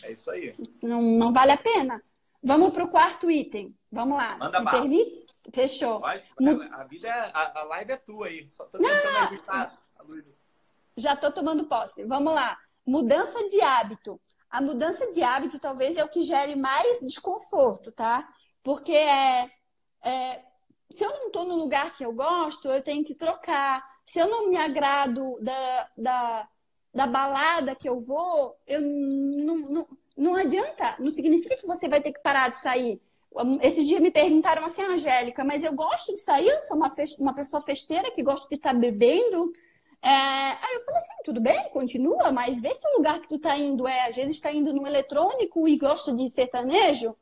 É 0.02 0.12
isso 0.12 0.30
aí. 0.30 0.54
Não, 0.82 1.00
não 1.00 1.32
vale 1.32 1.52
a 1.52 1.56
pena. 1.56 2.02
Vamos 2.42 2.70
pro 2.70 2.88
quarto 2.88 3.30
item. 3.30 3.74
Vamos 3.90 4.18
lá. 4.18 4.36
Manda 4.36 4.60
Me 4.60 4.70
permite? 4.70 5.26
Fechou. 5.52 6.00
Pode, 6.00 6.22
a 6.72 6.84
vida, 6.84 7.10
a, 7.32 7.60
a, 7.60 7.64
live 7.64 7.92
é 7.92 7.96
tua 7.96 8.26
aí. 8.26 8.48
Só 8.52 8.64
tô 8.66 8.78
tentando 8.78 9.18
agitar 9.18 9.78
a 9.98 10.02
luz. 10.02 10.24
Já 10.96 11.16
tô 11.16 11.32
tomando 11.32 11.64
posse. 11.64 12.04
Vamos 12.04 12.34
lá. 12.34 12.58
Mudança 12.86 13.48
de 13.48 13.60
hábito. 13.60 14.20
A 14.50 14.60
mudança 14.60 15.10
de 15.10 15.22
hábito 15.22 15.58
talvez 15.58 15.96
é 15.96 16.04
o 16.04 16.08
que 16.08 16.22
gere 16.22 16.54
mais 16.54 17.00
desconforto, 17.00 17.90
tá? 17.90 18.28
Porque 18.62 18.92
é, 18.92 19.50
é 20.04 20.44
se 20.90 21.04
eu 21.04 21.10
não 21.10 21.26
estou 21.26 21.44
no 21.44 21.56
lugar 21.56 21.96
que 21.96 22.04
eu 22.04 22.12
gosto, 22.12 22.68
eu 22.68 22.82
tenho 22.82 23.04
que 23.04 23.14
trocar. 23.14 23.84
Se 24.04 24.18
eu 24.18 24.28
não 24.28 24.48
me 24.48 24.56
agrado 24.56 25.38
da, 25.40 25.88
da, 25.96 26.48
da 26.94 27.06
balada 27.06 27.74
que 27.74 27.88
eu 27.88 27.98
vou, 27.98 28.56
eu 28.66 28.80
não, 28.80 29.56
não, 29.56 29.88
não 30.16 30.36
adianta. 30.36 30.96
Não 30.98 31.10
significa 31.10 31.56
que 31.56 31.66
você 31.66 31.88
vai 31.88 32.00
ter 32.00 32.12
que 32.12 32.20
parar 32.20 32.50
de 32.50 32.58
sair. 32.58 33.00
Esses 33.60 33.86
dias 33.86 34.00
me 34.00 34.10
perguntaram 34.10 34.64
assim, 34.64 34.82
Angélica, 34.82 35.44
mas 35.44 35.62
eu 35.62 35.74
gosto 35.74 36.12
de 36.14 36.20
sair, 36.20 36.48
eu 36.48 36.62
sou 36.62 36.76
uma, 36.76 36.90
fest... 36.90 37.18
uma 37.18 37.34
pessoa 37.34 37.60
festeira 37.60 38.10
que 38.10 38.22
gosta 38.22 38.48
de 38.48 38.54
estar 38.54 38.72
tá 38.72 38.78
bebendo. 38.78 39.52
É, 40.00 40.08
aí 40.08 40.74
eu 40.74 40.80
falei 40.84 40.98
assim, 40.98 41.12
tudo 41.24 41.40
bem, 41.40 41.68
continua, 41.70 42.30
mas 42.30 42.60
vê 42.60 42.72
se 42.72 42.86
o 42.88 42.96
lugar 42.96 43.20
que 43.20 43.28
tu 43.28 43.38
tá 43.38 43.58
indo 43.58 43.86
é, 43.88 44.06
às 44.06 44.14
vezes 44.14 44.36
está 44.36 44.52
indo 44.52 44.72
no 44.72 44.86
eletrônico 44.86 45.66
e 45.66 45.76
gosta 45.76 46.14
de 46.14 46.30
sertanejo, 46.30 47.14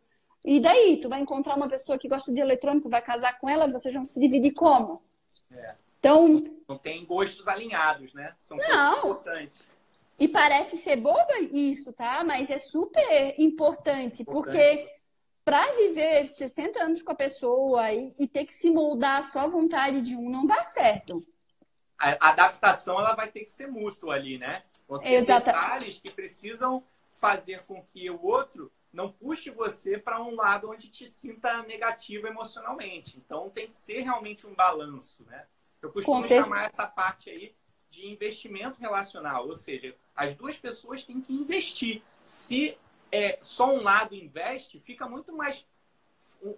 e 0.45 0.61
daí, 0.61 1.01
tu 1.01 1.09
vai 1.09 1.21
encontrar 1.21 1.57
uma 1.57 1.69
pessoa 1.69 1.99
que 1.99 2.09
gosta 2.09 2.33
de 2.33 2.41
eletrônico, 2.41 2.91
vai 2.91 3.01
casar 3.01 3.39
com 3.39 3.49
ela, 3.49 3.67
vocês 3.67 3.95
vão 3.95 4.05
se 4.05 4.21
dividir 4.21 4.53
como? 4.53 5.03
É. 5.51 5.75
Então. 5.99 6.45
Não 6.69 6.77
tem 6.77 7.05
gostos 7.07 7.49
alinhados, 7.49 8.13
né? 8.13 8.35
São 8.39 8.59
não. 8.59 8.99
importantes. 8.99 9.63
E 10.19 10.29
parece 10.29 10.77
ser 10.77 10.97
boba 10.97 11.39
isso, 11.41 11.93
tá? 11.95 12.23
Mas 12.23 12.51
é 12.51 12.59
super 12.59 13.35
importante, 13.39 14.23
importante. 14.23 14.25
porque 14.25 14.95
para 15.45 15.65
viver 15.73 16.27
60 16.27 16.83
anos 16.83 17.03
com 17.03 17.13
a 17.13 17.17
pessoa 17.17 17.93
e, 17.93 18.11
e, 18.19 18.27
ter 18.27 18.45
que 18.45 18.53
se 18.53 18.71
moldar 18.71 19.25
só 19.25 19.41
à 19.41 19.47
vontade 19.47 20.01
de 20.01 20.15
um, 20.15 20.31
não 20.31 20.47
dá 20.47 20.65
certo. 20.65 21.25
A 21.99 22.31
adaptação 22.31 22.99
ela 22.99 23.15
vai 23.15 23.31
ter 23.31 23.41
que 23.41 23.51
ser 23.51 23.67
mútua 23.67 24.15
ali, 24.15 24.39
né? 24.39 24.63
Ser 24.99 25.15
Exata... 25.15 25.53
detalhes 25.53 25.99
que 26.01 26.11
precisam 26.11 26.83
fazer 27.19 27.61
com 27.63 27.83
que 27.93 28.11
o 28.11 28.23
outro 28.23 28.71
não 28.95 29.11
puxe 29.11 29.51
você 29.51 29.99
para 29.99 30.23
um 30.23 30.35
lado 30.35 30.71
onde 30.71 30.89
te 30.89 31.07
sinta 31.07 31.63
negativo 31.63 32.27
emocionalmente. 32.27 33.19
Então 33.19 33.51
tem 33.51 33.67
que 33.67 33.75
ser 33.75 34.03
realmente 34.03 34.47
um 34.47 34.55
balanço, 34.55 35.25
né? 35.25 35.47
Eu 35.83 35.93
costumo 35.93 36.23
chamar 36.23 36.65
essa 36.65 36.87
parte 36.87 37.29
aí 37.29 37.55
de 37.91 38.07
investimento 38.07 38.81
relacional, 38.81 39.47
ou 39.47 39.55
seja, 39.55 39.95
as 40.17 40.35
duas 40.35 40.57
pessoas 40.57 41.05
têm 41.05 41.21
que 41.21 41.33
investir. 41.33 42.03
Se 42.23 42.79
é, 43.13 43.37
só 43.41 43.73
um 43.73 43.83
lado 43.83 44.15
investe, 44.15 44.81
fica 44.81 45.07
muito 45.09 45.33
mais 45.37 45.67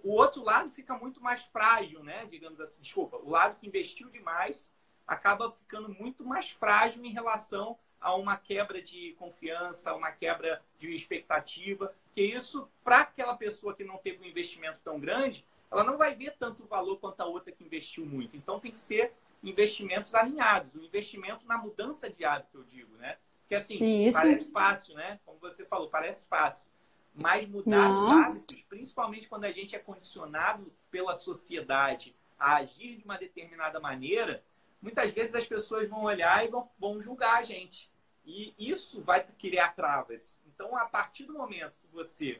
o 0.03 0.11
outro 0.11 0.43
lado 0.43 0.69
fica 0.69 0.97
muito 0.97 1.21
mais 1.21 1.43
frágil, 1.43 2.03
né? 2.03 2.25
Digamos 2.25 2.59
assim, 2.59 2.81
desculpa, 2.81 3.17
o 3.17 3.29
lado 3.29 3.57
que 3.57 3.67
investiu 3.67 4.09
demais 4.09 4.69
acaba 5.07 5.51
ficando 5.51 5.87
muito 5.87 6.25
mais 6.25 6.49
frágil 6.49 7.05
em 7.05 7.13
relação 7.13 7.79
a 7.99 8.13
uma 8.13 8.35
quebra 8.35 8.81
de 8.81 9.13
confiança, 9.17 9.91
a 9.91 9.95
uma 9.95 10.11
quebra 10.11 10.61
de 10.77 10.93
expectativa, 10.93 11.93
que 12.17 12.23
isso, 12.23 12.67
para 12.83 13.01
aquela 13.01 13.37
pessoa 13.37 13.75
que 13.75 13.83
não 13.83 13.99
teve 13.99 14.23
um 14.23 14.25
investimento 14.25 14.79
tão 14.83 14.99
grande, 14.99 15.45
ela 15.69 15.83
não 15.83 15.99
vai 15.99 16.15
ver 16.15 16.35
tanto 16.39 16.65
valor 16.65 16.97
quanto 16.97 17.21
a 17.21 17.27
outra 17.27 17.51
que 17.51 17.63
investiu 17.63 18.07
muito. 18.07 18.35
Então 18.35 18.59
tem 18.59 18.71
que 18.71 18.79
ser 18.79 19.13
investimentos 19.43 20.15
alinhados, 20.15 20.73
o 20.73 20.79
um 20.79 20.83
investimento 20.83 21.45
na 21.45 21.59
mudança 21.59 22.09
de 22.09 22.25
hábito, 22.25 22.57
eu 22.57 22.63
digo, 22.63 22.91
né? 22.95 23.17
Porque 23.41 23.53
assim, 23.53 24.07
Isso. 24.07 24.17
parece 24.17 24.51
fácil, 24.51 24.95
né? 24.95 25.19
Como 25.27 25.37
você 25.37 25.63
falou, 25.63 25.89
parece 25.89 26.27
fácil. 26.27 26.71
Mas 27.13 27.47
mudar 27.47 27.87
não. 27.87 28.07
os 28.07 28.11
hábitos, 28.11 28.63
principalmente 28.63 29.29
quando 29.29 29.43
a 29.43 29.51
gente 29.51 29.75
é 29.75 29.79
condicionado 29.79 30.73
pela 30.89 31.13
sociedade 31.13 32.15
a 32.39 32.55
agir 32.55 32.97
de 32.97 33.03
uma 33.03 33.19
determinada 33.19 33.79
maneira, 33.79 34.43
muitas 34.81 35.13
vezes 35.13 35.35
as 35.35 35.45
pessoas 35.45 35.87
vão 35.87 36.01
olhar 36.01 36.43
e 36.43 36.47
vão, 36.47 36.67
vão 36.79 36.99
julgar 36.99 37.37
a 37.37 37.43
gente. 37.43 37.91
E 38.25 38.55
isso 38.57 39.01
vai 39.01 39.23
criar 39.23 39.75
travas. 39.75 40.41
Então, 40.47 40.75
a 40.75 40.85
partir 40.85 41.25
do 41.25 41.33
momento 41.33 41.86
você 41.97 42.39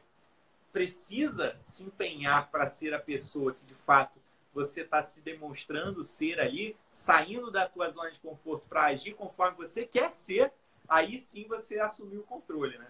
precisa 0.72 1.56
se 1.58 1.82
empenhar 1.82 2.50
para 2.50 2.64
ser 2.64 2.94
a 2.94 3.00
pessoa 3.00 3.52
que 3.52 3.64
de 3.66 3.74
fato 3.74 4.18
você 4.54 4.82
está 4.82 5.02
se 5.02 5.20
demonstrando 5.20 6.02
ser 6.02 6.38
ali, 6.38 6.76
saindo 6.92 7.50
da 7.50 7.68
tua 7.68 7.88
zona 7.90 8.10
de 8.10 8.20
conforto 8.20 8.64
para 8.68 8.86
agir 8.86 9.14
conforme 9.14 9.56
você 9.56 9.84
quer 9.84 10.12
ser, 10.12 10.52
aí 10.88 11.18
sim 11.18 11.44
você 11.48 11.80
assumiu 11.80 12.20
o 12.20 12.24
controle, 12.24 12.78
né? 12.78 12.86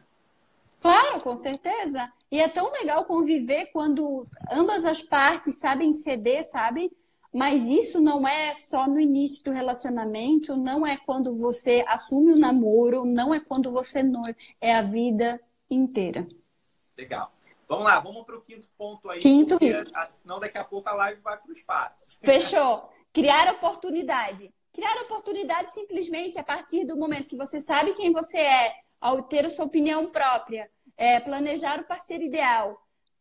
Claro, 0.80 1.20
com 1.20 1.34
certeza. 1.34 2.12
E 2.30 2.38
é 2.38 2.48
tão 2.48 2.70
legal 2.70 3.04
conviver 3.04 3.66
quando 3.66 4.26
ambas 4.50 4.84
as 4.84 5.02
partes 5.02 5.58
sabem 5.58 5.92
ceder, 5.92 6.44
sabe? 6.44 6.92
Mas 7.32 7.64
isso 7.64 8.00
não 8.00 8.26
é 8.26 8.54
só 8.54 8.86
no 8.86 9.00
início 9.00 9.44
do 9.44 9.50
relacionamento, 9.50 10.56
não 10.56 10.86
é 10.86 10.96
quando 10.96 11.32
você 11.32 11.84
assume 11.88 12.32
o 12.32 12.38
namoro, 12.38 13.04
não 13.04 13.34
é 13.34 13.40
quando 13.40 13.70
você 13.70 14.02
noiva, 14.02 14.36
é 14.60 14.74
a 14.74 14.82
vida 14.82 15.40
inteira. 15.70 16.26
Legal. 16.98 17.32
Vamos 17.68 17.84
lá, 17.84 18.00
vamos 18.00 18.26
para 18.26 18.36
o 18.36 18.40
quinto 18.40 18.66
ponto 18.76 19.08
aí. 19.08 19.20
Quinto 19.20 19.58
porque, 19.58 19.72
Senão 20.10 20.40
daqui 20.40 20.58
a 20.58 20.64
pouco 20.64 20.88
a 20.88 20.92
live 20.94 21.20
vai 21.20 21.36
para 21.36 21.50
o 21.50 21.54
espaço. 21.54 22.08
Fechou. 22.20 22.90
Criar 23.12 23.52
oportunidade. 23.52 24.52
Criar 24.72 25.02
oportunidade 25.02 25.72
simplesmente 25.72 26.38
a 26.38 26.42
partir 26.42 26.84
do 26.84 26.96
momento 26.96 27.28
que 27.28 27.36
você 27.36 27.60
sabe 27.60 27.94
quem 27.94 28.12
você 28.12 28.38
é, 28.38 28.74
ao 29.00 29.22
ter 29.22 29.44
a 29.44 29.48
sua 29.48 29.66
opinião 29.66 30.06
própria, 30.06 30.70
é, 30.96 31.20
planejar 31.20 31.80
o 31.80 31.84
parceiro 31.84 32.24
ideal, 32.24 32.76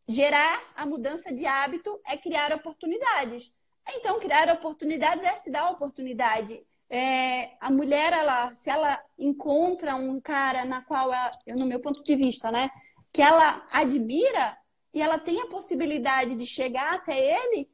gerar 0.07 0.61
a 0.75 0.85
mudança 0.85 1.33
de 1.33 1.45
hábito 1.45 1.99
é 2.07 2.17
criar 2.17 2.51
oportunidades. 2.53 3.55
Então, 3.89 4.19
criar 4.19 4.49
oportunidades 4.49 5.23
é 5.23 5.33
se 5.33 5.51
dar 5.51 5.69
oportunidade. 5.69 6.65
É, 6.89 7.51
a 7.59 7.69
mulher, 7.69 8.13
ela, 8.13 8.53
se 8.53 8.69
ela 8.69 9.01
encontra 9.17 9.95
um 9.95 10.19
cara 10.19 10.65
na 10.65 10.81
qual, 10.81 11.13
ela, 11.13 11.31
no 11.57 11.65
meu 11.65 11.79
ponto 11.79 12.03
de 12.03 12.15
vista, 12.15 12.51
né, 12.51 12.69
que 13.17 13.21
ela 13.23 13.65
admira 13.71 14.55
e 14.93 15.01
ela 15.01 15.17
tem 15.17 15.41
a 15.41 15.47
possibilidade 15.47 16.35
de 16.35 16.45
chegar 16.45 16.93
até 16.93 17.17
ele 17.17 17.67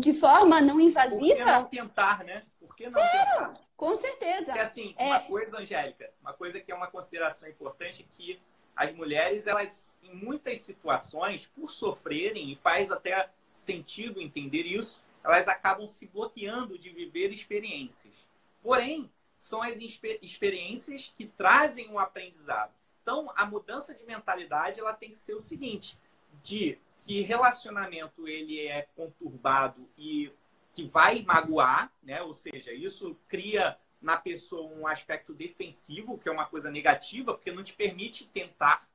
de 0.00 0.12
forma 0.12 0.60
não 0.60 0.80
invasiva. 0.80 1.62
Por 1.62 1.70
que 1.70 1.76
não 1.76 1.86
tentar, 1.86 2.24
né? 2.24 2.44
Por 2.58 2.74
que 2.74 2.90
não 2.90 3.00
tentar? 3.00 3.54
Com 3.76 3.94
certeza. 3.94 4.46
Porque, 4.46 4.58
assim, 4.58 4.94
é... 4.98 5.06
uma 5.06 5.20
coisa, 5.20 5.58
Angélica, 5.58 6.12
uma 6.20 6.32
coisa 6.32 6.58
que 6.58 6.72
é 6.72 6.74
uma 6.74 6.88
consideração 6.88 7.48
importante 7.48 8.02
é 8.02 8.16
que 8.16 8.40
as 8.74 8.92
mulheres, 8.96 9.46
elas, 9.46 9.96
em 10.02 10.12
muitas 10.12 10.60
situações, 10.62 11.46
por 11.46 11.70
sofrerem, 11.70 12.50
e 12.50 12.56
faz 12.56 12.90
até 12.90 13.30
sentido 13.52 14.20
entender 14.20 14.62
isso, 14.62 15.00
elas 15.22 15.46
acabam 15.46 15.86
se 15.86 16.08
bloqueando 16.08 16.76
de 16.76 16.90
viver 16.90 17.30
experiências. 17.30 18.26
Porém, 18.60 19.08
são 19.36 19.62
as 19.62 19.78
experiências 20.20 21.14
que 21.16 21.26
trazem 21.26 21.88
um 21.88 21.98
aprendizado. 22.00 22.72
Então, 23.08 23.32
a 23.34 23.46
mudança 23.46 23.94
de 23.94 24.04
mentalidade 24.04 24.80
ela 24.80 24.92
tem 24.92 25.08
que 25.08 25.16
ser 25.16 25.32
o 25.32 25.40
seguinte: 25.40 25.98
de 26.42 26.78
que 27.00 27.22
relacionamento 27.22 28.28
ele 28.28 28.66
é 28.66 28.82
conturbado 28.94 29.88
e 29.96 30.30
que 30.74 30.84
vai 30.84 31.22
magoar, 31.22 31.90
né? 32.02 32.20
Ou 32.20 32.34
seja, 32.34 32.70
isso 32.70 33.16
cria 33.26 33.78
na 33.98 34.18
pessoa 34.18 34.70
um 34.70 34.86
aspecto 34.86 35.32
defensivo, 35.32 36.18
que 36.18 36.28
é 36.28 36.32
uma 36.32 36.44
coisa 36.44 36.70
negativa, 36.70 37.32
porque 37.32 37.50
não 37.50 37.64
te 37.64 37.72
permite 37.72 38.26
tentar, 38.26 38.86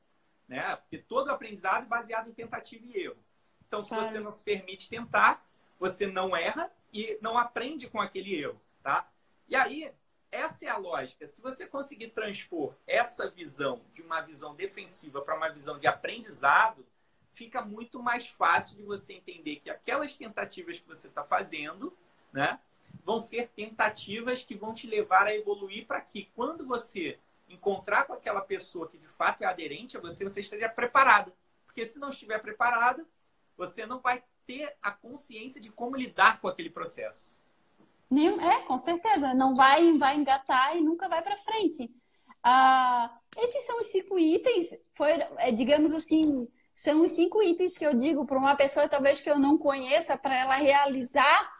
né? 0.47 0.75
Porque 0.75 0.99
todo 0.99 1.31
aprendizado 1.31 1.85
é 1.85 1.87
baseado 1.87 2.29
em 2.29 2.33
tentativa 2.33 2.85
e 2.85 3.05
erro. 3.05 3.17
Então, 3.67 3.81
se 3.81 3.95
você 3.95 4.19
não 4.19 4.31
se 4.31 4.43
permite 4.43 4.89
tentar, 4.89 5.43
você 5.79 6.05
não 6.05 6.37
erra 6.37 6.71
e 6.93 7.17
não 7.19 7.35
aprende 7.35 7.89
com 7.89 7.99
aquele 7.99 8.35
erro, 8.35 8.61
tá? 8.83 9.09
E 9.49 9.55
aí, 9.55 9.91
essa 10.33 10.65
é 10.65 10.69
a 10.69 10.77
lógica. 10.77 11.27
Se 11.27 11.41
você 11.41 11.67
conseguir 11.67 12.09
transpor 12.09 12.73
essa 12.87 13.29
visão 13.29 13.81
de 13.93 14.01
uma 14.01 14.19
visão 14.19 14.55
defensiva 14.55 15.21
para 15.21 15.37
uma 15.37 15.49
visão 15.49 15.77
de 15.77 15.85
aprendizado, 15.85 16.83
fica 17.33 17.61
muito 17.61 18.01
mais 18.01 18.27
fácil 18.27 18.75
de 18.75 18.83
você 18.83 19.13
entender 19.13 19.57
que 19.57 19.69
aquelas 19.69 20.17
tentativas 20.17 20.79
que 20.79 20.87
você 20.87 21.07
está 21.07 21.23
fazendo, 21.23 21.95
né, 22.31 22.59
vão 23.05 23.19
ser 23.19 23.49
tentativas 23.49 24.43
que 24.43 24.55
vão 24.55 24.73
te 24.73 24.87
levar 24.87 25.27
a 25.27 25.35
evoluir 25.35 25.85
para 25.85 26.01
que 26.01 26.25
quando 26.35 26.65
você 26.65 27.19
encontrar 27.47 28.05
com 28.05 28.13
aquela 28.13 28.41
pessoa 28.41 28.89
que 28.89 28.97
de 28.97 29.07
fato 29.07 29.43
é 29.43 29.45
aderente 29.45 29.95
a 29.95 29.99
você, 29.99 30.23
você 30.23 30.41
esteja 30.41 30.67
preparada. 30.67 31.31
Porque 31.65 31.85
se 31.85 31.99
não 31.99 32.09
estiver 32.09 32.39
preparada, 32.41 33.05
você 33.55 33.85
não 33.85 33.99
vai 33.99 34.23
ter 34.47 34.75
a 34.81 34.91
consciência 34.91 35.61
de 35.61 35.71
como 35.71 35.95
lidar 35.95 36.41
com 36.41 36.47
aquele 36.47 36.71
processo. 36.71 37.37
É, 38.39 38.61
com 38.61 38.77
certeza. 38.77 39.33
Não 39.33 39.55
vai, 39.55 39.97
vai 39.97 40.15
engatar 40.15 40.77
e 40.77 40.81
nunca 40.81 41.07
vai 41.07 41.21
para 41.21 41.37
frente. 41.37 41.89
Ah, 42.43 43.09
esses 43.37 43.65
são 43.65 43.79
os 43.79 43.87
cinco 43.87 44.19
itens, 44.19 44.67
foi, 44.95 45.11
é, 45.37 45.51
digamos 45.51 45.93
assim, 45.93 46.47
são 46.75 47.01
os 47.01 47.11
cinco 47.11 47.41
itens 47.41 47.77
que 47.77 47.85
eu 47.85 47.93
digo 47.95 48.25
para 48.25 48.37
uma 48.37 48.55
pessoa 48.55 48.89
talvez 48.89 49.21
que 49.21 49.29
eu 49.29 49.39
não 49.39 49.57
conheça, 49.57 50.17
para 50.17 50.35
ela 50.35 50.55
realizar, 50.55 51.51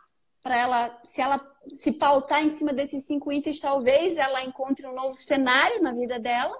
para 0.41 0.57
ela, 0.57 1.01
se 1.05 1.21
ela 1.21 1.39
se 1.73 1.93
pautar 1.93 2.43
em 2.43 2.49
cima 2.49 2.73
desses 2.73 3.05
cinco 3.05 3.31
itens, 3.31 3.59
talvez 3.59 4.17
ela 4.17 4.43
encontre 4.43 4.85
um 4.85 4.93
novo 4.93 5.15
cenário 5.15 5.81
na 5.81 5.93
vida 5.93 6.19
dela. 6.19 6.55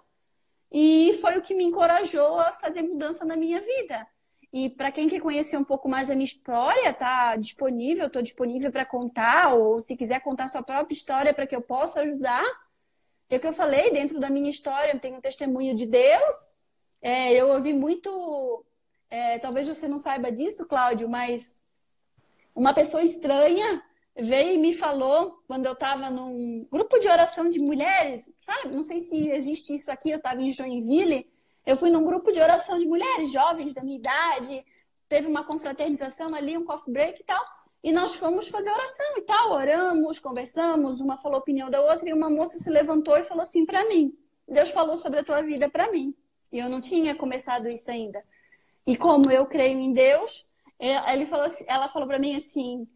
E 0.71 1.17
foi 1.21 1.38
o 1.38 1.41
que 1.41 1.53
me 1.53 1.65
encorajou 1.65 2.39
a 2.39 2.51
fazer 2.53 2.81
mudança 2.81 3.25
na 3.25 3.36
minha 3.36 3.59
vida. 3.59 4.07
E 4.53 4.69
para 4.69 4.91
quem 4.91 5.09
quer 5.09 5.19
conhecer 5.19 5.57
um 5.57 5.63
pouco 5.63 5.89
mais 5.89 6.09
da 6.09 6.13
minha 6.13 6.25
história, 6.25 6.93
tá 6.93 7.35
disponível, 7.35 8.05
estou 8.05 8.21
disponível 8.21 8.71
para 8.71 8.85
contar, 8.85 9.55
ou 9.55 9.79
se 9.79 9.97
quiser 9.97 10.21
contar 10.21 10.47
sua 10.47 10.61
própria 10.61 10.95
história 10.95 11.33
para 11.33 11.47
que 11.47 11.55
eu 11.55 11.61
possa 11.61 12.01
ajudar. 12.01 12.45
É 13.31 13.37
o 13.37 13.39
que 13.39 13.47
eu 13.47 13.53
falei, 13.53 13.89
dentro 13.91 14.19
da 14.19 14.29
minha 14.29 14.51
história, 14.51 14.93
eu 14.93 14.99
tenho 14.99 15.17
um 15.17 15.21
testemunho 15.21 15.73
de 15.73 15.87
Deus. 15.87 16.35
É, 17.01 17.33
eu 17.33 17.49
ouvi 17.49 17.73
muito. 17.73 18.63
É, 19.09 19.39
talvez 19.39 19.67
você 19.67 19.87
não 19.87 19.97
saiba 19.97 20.31
disso, 20.31 20.67
Cláudio, 20.67 21.09
mas 21.09 21.55
uma 22.53 22.75
pessoa 22.75 23.01
estranha 23.01 23.81
veio 24.15 24.53
e 24.53 24.57
me 24.59 24.71
falou 24.71 25.43
quando 25.47 25.65
eu 25.65 25.73
estava 25.73 26.11
num 26.11 26.67
grupo 26.71 26.99
de 26.99 27.07
oração 27.07 27.49
de 27.49 27.59
mulheres, 27.59 28.35
sabe? 28.37 28.75
Não 28.75 28.83
sei 28.83 28.99
se 28.99 29.31
existe 29.31 29.73
isso 29.73 29.91
aqui, 29.91 30.11
eu 30.11 30.17
estava 30.17 30.43
em 30.43 30.51
Joinville. 30.51 31.32
Eu 31.66 31.78
fui 31.78 31.89
num 31.89 32.03
grupo 32.03 32.32
de 32.32 32.39
oração 32.41 32.78
de 32.78 32.86
mulheres 32.86 33.32
jovens 33.32 33.74
da 33.74 33.84
minha 33.84 33.97
idade, 33.97 34.66
teve 35.07 35.28
uma 35.28 35.43
confraternização 35.43 36.34
ali, 36.36 36.57
um 36.57 36.66
coffee 36.66 36.91
break 36.91 37.22
e 37.22 37.24
tal. 37.24 37.43
E 37.84 37.91
nós 37.91 38.16
fomos 38.16 38.47
fazer 38.47 38.72
oração 38.72 39.18
e 39.18 39.22
tal, 39.22 39.51
oramos, 39.51 40.20
conversamos, 40.20 40.99
uma 40.99 41.18
falou 41.18 41.38
a 41.38 41.41
opinião 41.41 41.70
da 41.70 41.82
outra 41.82 42.09
e 42.09 42.14
uma 42.14 42.30
moça 42.30 42.57
se 42.57 42.70
levantou 42.70 43.18
e 43.18 43.24
falou 43.24 43.43
assim 43.43 43.66
para 43.66 43.88
mim: 43.89 44.18
Deus 44.47 44.70
falou 44.72 44.97
sobre 44.97 45.20
a 45.20 45.24
tua 45.24 45.41
vida 45.41 45.70
para 45.70 45.91
mim. 45.91 46.16
E 46.51 46.59
eu 46.59 46.70
não 46.70 46.80
tinha 46.80 47.16
começado 47.16 47.68
isso 47.68 47.89
ainda. 47.89 48.24
E 48.86 48.95
como 48.95 49.32
eu 49.32 49.45
creio 49.45 49.80
em 49.80 49.93
Deus, 49.93 50.49
é, 50.78 51.14
ele 51.14 51.26
falou, 51.26 51.45
assim, 51.45 51.66
ela 51.68 51.88
falou 51.89 52.07
para 52.07 52.20
mim 52.20 52.36
assim: 52.36 52.88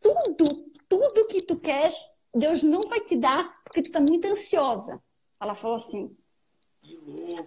tudo, 0.00 0.46
tudo 0.88 1.26
que 1.26 1.42
tu 1.42 1.56
queres, 1.56 1.96
Deus 2.34 2.62
não 2.62 2.82
vai 2.82 3.00
te 3.00 3.16
dar 3.16 3.62
porque 3.64 3.82
tu 3.82 3.92
tá 3.92 4.00
muito 4.00 4.26
ansiosa. 4.26 5.02
Ela 5.40 5.54
falou 5.54 5.76
assim. 5.76 6.16
Louco. 7.06 7.44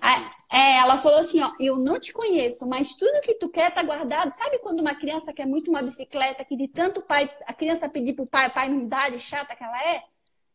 É, 0.51 0.77
ela 0.77 0.97
falou 0.97 1.19
assim, 1.19 1.41
ó, 1.41 1.51
eu 1.59 1.77
não 1.77 1.99
te 1.99 2.13
conheço, 2.13 2.67
mas 2.67 2.95
tudo 2.95 3.21
que 3.21 3.35
tu 3.35 3.49
quer 3.49 3.73
tá 3.73 3.83
guardado. 3.83 4.31
Sabe 4.31 4.59
quando 4.59 4.81
uma 4.81 4.95
criança 4.95 5.33
quer 5.33 5.45
muito 5.45 5.69
uma 5.69 5.81
bicicleta, 5.81 6.45
que 6.45 6.55
de 6.55 6.67
tanto 6.67 7.01
pai, 7.01 7.29
a 7.45 7.53
criança 7.53 7.89
pedir 7.89 8.13
pro 8.13 8.25
pai, 8.25 8.47
o 8.47 8.51
pai 8.51 8.69
não 8.69 8.87
dá 8.87 9.09
de 9.09 9.19
chata 9.19 9.55
que 9.55 9.63
ela 9.63 9.81
é? 9.83 10.03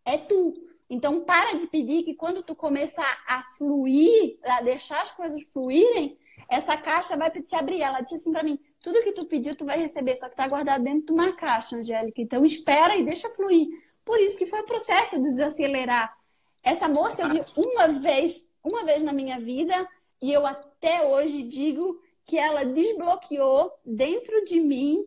É 0.05 0.19
tu. 0.19 0.55
Então 0.89 1.25
para 1.25 1.57
de 1.57 1.67
pedir 1.67 2.03
que 2.03 2.15
quando 2.15 2.43
tu 2.43 2.55
começar 2.55 3.25
a 3.27 3.43
fluir, 3.57 4.39
a 4.45 4.61
deixar 4.61 5.03
as 5.03 5.11
coisas 5.11 5.43
fluírem, 5.53 6.19
essa 6.49 6.77
caixa 6.77 7.17
vai 7.17 7.31
se 7.43 7.55
abrir. 7.55 7.81
Ela 7.81 8.01
disse 8.01 8.17
assim 8.17 8.33
para 8.33 8.43
mim: 8.43 8.59
tudo 8.83 9.03
que 9.03 9.13
tu 9.13 9.27
pediu, 9.27 9.55
tu 9.55 9.65
vai 9.65 9.79
receber, 9.79 10.15
só 10.17 10.29
que 10.29 10.37
tá 10.37 10.47
guardado 10.47 10.85
dentro 10.85 11.07
de 11.07 11.13
uma 11.13 11.33
caixa, 11.33 11.77
Angélica. 11.77 12.21
Então 12.21 12.45
espera 12.45 12.97
e 12.97 13.05
deixa 13.05 13.29
fluir. 13.31 13.69
Por 14.05 14.21
isso 14.21 14.37
que 14.37 14.47
foi 14.47 14.61
o 14.61 14.67
processo 14.67 15.17
de 15.17 15.31
desacelerar. 15.31 16.15
Essa 16.63 16.89
moça 16.89 17.23
eu 17.23 17.29
vi 17.31 17.43
uma 17.57 17.89
vez, 17.89 18.49
uma 18.63 18.85
vez 18.85 19.03
na 19.03 19.13
minha 19.13 19.41
vida, 19.41 19.75
e 20.21 20.33
eu 20.33 20.47
até 20.47 21.03
hoje 21.07 21.43
digo 21.43 22.01
que 22.25 22.39
ela 22.39 22.65
desbloqueou 22.65 23.73
dentro 23.85 24.45
de 24.45 24.61
mim 24.61 25.05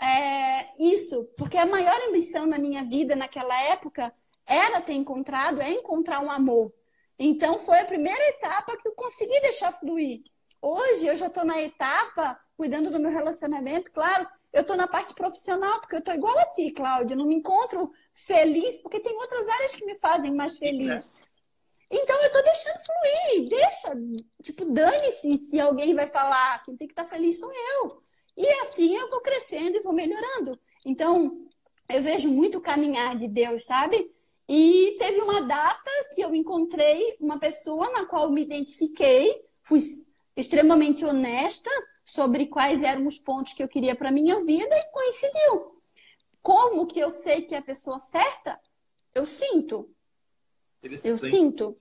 é, 0.00 0.68
isso, 0.78 1.24
porque 1.36 1.56
a 1.56 1.66
maior 1.66 2.00
ambição 2.08 2.46
na 2.46 2.58
minha 2.58 2.84
vida 2.84 3.16
naquela 3.16 3.60
época 3.64 4.12
era 4.46 4.80
ter 4.80 4.94
encontrado, 4.94 5.60
é 5.60 5.70
encontrar 5.70 6.20
um 6.20 6.30
amor. 6.30 6.72
Então 7.18 7.58
foi 7.58 7.80
a 7.80 7.84
primeira 7.84 8.22
etapa 8.28 8.76
que 8.76 8.88
eu 8.88 8.92
consegui 8.92 9.40
deixar 9.40 9.72
fluir. 9.72 10.22
Hoje 10.62 11.06
eu 11.06 11.16
já 11.16 11.26
estou 11.26 11.44
na 11.44 11.60
etapa 11.60 12.38
cuidando 12.56 12.90
do 12.90 12.98
meu 12.98 13.10
relacionamento, 13.10 13.92
claro, 13.92 14.26
eu 14.52 14.62
estou 14.62 14.76
na 14.76 14.88
parte 14.88 15.14
profissional, 15.14 15.80
porque 15.80 15.94
eu 15.94 16.00
estou 16.00 16.14
igual 16.14 16.36
a 16.38 16.46
ti, 16.46 16.70
Cláudia, 16.70 17.14
eu 17.14 17.18
não 17.18 17.26
me 17.26 17.36
encontro 17.36 17.92
feliz, 18.12 18.78
porque 18.78 18.98
tem 18.98 19.16
outras 19.16 19.48
áreas 19.48 19.74
que 19.74 19.84
me 19.84 19.94
fazem 19.96 20.34
mais 20.34 20.58
feliz. 20.58 21.12
Então 21.90 22.20
eu 22.20 22.26
estou 22.26 22.42
deixando 22.42 22.78
fluir, 22.84 23.48
deixa, 23.48 23.94
tipo, 24.42 24.64
dane-se 24.66 25.34
se 25.38 25.58
alguém 25.58 25.94
vai 25.94 26.06
falar, 26.06 26.62
quem 26.64 26.76
tem 26.76 26.86
que 26.86 26.92
estar 26.92 27.04
tá 27.04 27.08
feliz 27.08 27.38
sou 27.38 27.50
eu. 27.52 28.02
E 28.36 28.46
assim 28.60 28.94
eu 28.94 29.08
vou 29.10 29.20
crescendo 29.20 29.76
e 29.76 29.82
vou 29.82 29.92
melhorando. 29.92 30.58
Então, 30.86 31.48
eu 31.88 32.02
vejo 32.02 32.28
muito 32.28 32.58
o 32.58 32.60
caminhar 32.60 33.16
de 33.16 33.26
Deus, 33.26 33.64
sabe? 33.64 34.14
E 34.48 34.96
teve 34.98 35.20
uma 35.20 35.42
data 35.42 35.90
que 36.14 36.20
eu 36.20 36.34
encontrei 36.34 37.16
uma 37.20 37.38
pessoa 37.38 37.90
na 37.90 38.06
qual 38.06 38.24
eu 38.24 38.30
me 38.30 38.42
identifiquei, 38.42 39.44
fui 39.62 39.80
extremamente 40.36 41.04
honesta 41.04 41.70
sobre 42.04 42.46
quais 42.46 42.82
eram 42.82 43.06
os 43.06 43.18
pontos 43.18 43.52
que 43.52 43.62
eu 43.62 43.68
queria 43.68 43.94
para 43.94 44.12
minha 44.12 44.42
vida 44.44 44.74
e 44.74 44.90
coincidiu. 44.90 45.82
Como 46.40 46.86
que 46.86 46.98
eu 46.98 47.10
sei 47.10 47.42
que 47.42 47.54
é 47.54 47.58
a 47.58 47.62
pessoa 47.62 47.98
certa? 47.98 48.58
Eu 49.14 49.26
sinto. 49.26 49.90
Eu 50.82 51.18
sinto. 51.18 51.78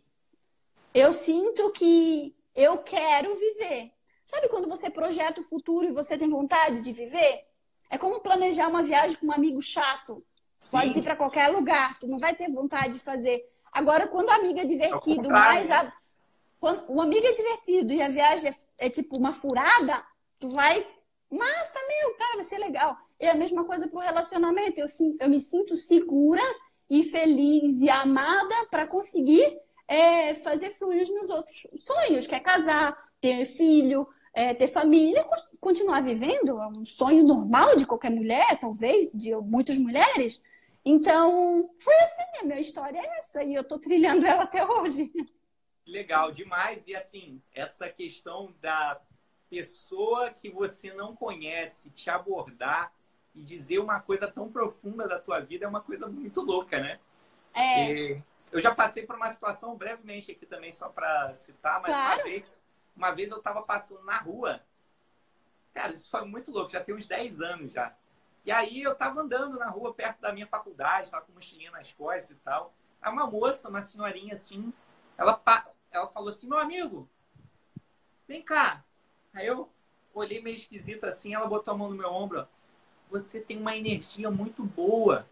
Eu 0.94 1.14
sinto 1.14 1.72
que 1.72 2.36
eu 2.56 2.80
quero 2.80 3.36
viver. 3.36 3.92
Sabe 4.26 4.50
quando 4.50 4.68
você 4.68 4.90
projeta 4.90 5.42
o 5.42 5.44
futuro 5.44 5.88
e 5.88 5.92
você 5.92 6.18
tem 6.18 6.28
vontade 6.28 6.82
de 6.82 6.92
viver? 6.92 7.46
É 7.90 7.98
como 7.98 8.20
planejar 8.20 8.68
uma 8.68 8.84
viagem 8.84 9.18
com 9.18 9.28
um 9.28 9.32
amigo 9.32 9.62
chato. 9.62 10.26
Sim. 10.60 10.72
Pode 10.72 11.00
ir 11.00 11.04
para 11.04 11.16
qualquer 11.16 11.48
lugar, 11.50 11.98
tu 12.00 12.08
não 12.08 12.20
vai 12.20 12.36
ter 12.36 12.52
vontade 12.52 12.94
de 12.94 13.00
fazer. 13.00 13.48
Agora, 13.72 14.08
quando 14.08 14.28
o 14.28 14.32
amigo 14.32 14.60
é 14.60 14.66
divertido, 14.66 15.30
mais 15.30 15.70
a, 15.70 15.94
quando 16.60 16.84
o 16.90 17.00
amigo 17.00 17.26
é 17.26 17.32
divertido 17.32 17.94
e 17.94 18.02
a 18.02 18.10
viagem 18.10 18.52
é, 18.52 18.88
é 18.88 18.90
tipo 18.90 19.18
uma 19.18 19.32
furada, 19.32 20.04
tu 20.40 20.50
vai. 20.50 20.86
Massa, 21.30 21.80
meu, 21.88 22.14
cara, 22.16 22.38
vai 22.38 22.46
ser 22.46 22.58
legal. 22.58 22.98
É 23.20 23.30
a 23.30 23.36
mesma 23.36 23.66
coisa 23.66 23.88
pro 23.88 24.00
relacionamento. 24.00 24.80
Eu, 24.80 24.88
eu 25.20 25.30
me 25.30 25.40
sinto 25.40 25.76
segura 25.76 26.42
e 26.90 27.04
feliz 27.04 27.82
e 27.82 27.90
amada 27.90 28.56
para 28.70 28.88
conseguir 28.88 29.60
é, 29.88 30.34
fazer 30.36 30.72
fluir 30.72 31.02
os 31.02 31.10
meus 31.10 31.30
outros 31.30 31.68
sonhos, 31.78 32.28
que 32.28 32.36
é 32.36 32.40
casar, 32.40 32.98
ter 33.22 33.46
filho, 33.46 34.08
é, 34.34 34.54
ter 34.54 34.68
família, 34.68 35.26
continuar 35.60 36.02
vivendo. 36.02 36.62
É 36.62 36.68
um 36.68 36.86
sonho 36.86 37.24
normal 37.24 37.76
de 37.76 37.86
qualquer 37.86 38.12
mulher, 38.12 38.60
talvez, 38.60 39.12
de 39.12 39.36
muitas 39.50 39.78
mulheres. 39.78 40.44
Então, 40.86 41.70
foi 41.80 41.96
assim, 41.96 42.40
a 42.42 42.46
minha 42.46 42.60
história 42.60 43.00
é 43.00 43.20
essa, 43.20 43.44
e 43.44 43.54
eu 43.54 43.64
tô 43.64 43.78
trilhando 43.80 44.26
ela 44.26 44.44
até 44.44 44.66
hoje. 44.66 45.12
Legal, 45.86 46.32
demais. 46.32 46.88
E 46.88 46.96
assim, 46.96 47.42
essa 47.54 47.90
questão 47.90 48.54
da 48.62 49.02
pessoa 49.50 50.30
que 50.32 50.50
você 50.50 50.94
não 50.94 51.16
conhece 51.16 51.90
te 51.92 52.10
abordar 52.10 52.94
e 53.38 53.44
dizer 53.44 53.78
uma 53.78 54.00
coisa 54.00 54.28
tão 54.28 54.52
profunda 54.52 55.08
da 55.08 55.20
tua 55.20 55.40
vida 55.40 55.64
é 55.64 55.68
uma 55.68 55.82
coisa 55.82 56.08
muito 56.08 56.42
louca, 56.42 56.80
né? 56.80 57.00
É. 57.54 57.92
E 57.92 58.24
eu 58.52 58.60
já 58.60 58.74
passei 58.74 59.06
por 59.06 59.16
uma 59.16 59.30
situação 59.30 59.76
brevemente 59.76 60.32
aqui 60.32 60.46
também, 60.46 60.74
só 60.74 60.90
para 60.90 61.32
citar, 61.36 61.80
mas 61.82 61.94
claro. 61.94 62.16
uma 62.16 62.24
vez, 62.24 62.62
uma 62.96 63.12
vez 63.12 63.30
eu 63.30 63.38
estava 63.38 63.62
passando 63.62 64.04
na 64.04 64.18
rua. 64.18 64.62
Cara, 65.72 65.94
isso 65.94 66.10
foi 66.10 66.26
muito 66.26 66.52
louco, 66.52 66.72
já 66.72 66.84
tem 66.84 66.96
uns 66.96 67.06
10 67.06 67.42
anos 67.42 67.72
já. 67.72 67.96
E 68.44 68.52
aí 68.52 68.82
eu 68.82 68.94
estava 68.94 69.22
andando 69.22 69.60
na 69.60 69.70
rua 69.70 69.94
perto 69.94 70.20
da 70.20 70.34
minha 70.34 70.48
faculdade, 70.48 71.08
estava 71.08 71.24
com 71.24 71.34
mochilinha 71.34 71.70
nas 71.70 71.92
costas 71.92 72.32
e 72.32 72.40
tal. 72.40 72.74
Aí 73.00 73.12
uma 73.12 73.28
moça, 73.28 73.70
uma 73.70 73.82
senhorinha 73.82 74.34
assim, 74.34 74.74
ela 75.16 75.40
ela 75.92 76.08
falou 76.08 76.30
assim: 76.30 76.48
meu 76.48 76.58
amigo, 76.58 77.08
vem 78.28 78.42
cá. 78.42 78.84
Aí 79.32 79.46
eu 79.46 79.70
olhei 80.12 80.42
meio 80.42 80.56
esquisito 80.56 81.04
assim, 81.04 81.36
ela 81.36 81.46
botou 81.46 81.74
a 81.74 81.78
mão 81.78 81.90
no 81.90 81.96
meu 81.96 82.10
ombro. 82.10 82.48
Você 83.10 83.40
tem 83.40 83.58
uma 83.58 83.76
energia 83.76 84.30
muito 84.30 84.64
boa. 84.64 85.28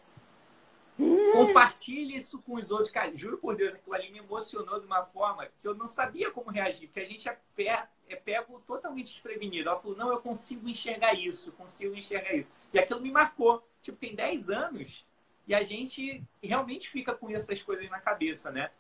Compartilhe 1.33 2.15
isso 2.15 2.41
com 2.41 2.55
os 2.55 2.71
outros. 2.71 2.89
Cara, 2.89 3.15
juro 3.15 3.37
por 3.37 3.55
Deus, 3.55 3.75
aquilo 3.75 3.93
ali 3.93 4.09
me 4.11 4.19
emocionou 4.19 4.79
de 4.79 4.85
uma 4.85 5.03
forma 5.03 5.45
que 5.45 5.67
eu 5.67 5.75
não 5.75 5.87
sabia 5.87 6.31
como 6.31 6.51
reagir, 6.51 6.87
porque 6.87 7.01
a 7.01 7.05
gente 7.05 7.27
é, 7.27 7.37
per, 7.55 7.87
é 8.07 8.15
pego 8.15 8.61
totalmente 8.65 9.07
desprevenido. 9.07 9.69
Ela 9.69 9.79
falou: 9.79 9.97
não, 9.97 10.09
eu 10.09 10.21
consigo 10.21 10.69
enxergar 10.69 11.13
isso, 11.13 11.51
consigo 11.51 11.95
enxergar 11.95 12.33
isso. 12.33 12.47
E 12.73 12.79
aquilo 12.79 13.01
me 13.01 13.11
marcou. 13.11 13.67
Tipo, 13.81 13.97
tem 13.97 14.15
10 14.15 14.49
anos 14.49 15.05
e 15.45 15.53
a 15.53 15.61
gente 15.61 16.23
realmente 16.41 16.89
fica 16.89 17.13
com 17.13 17.29
essas 17.29 17.61
coisas 17.61 17.89
na 17.89 17.99
cabeça, 17.99 18.49
né? 18.49 18.71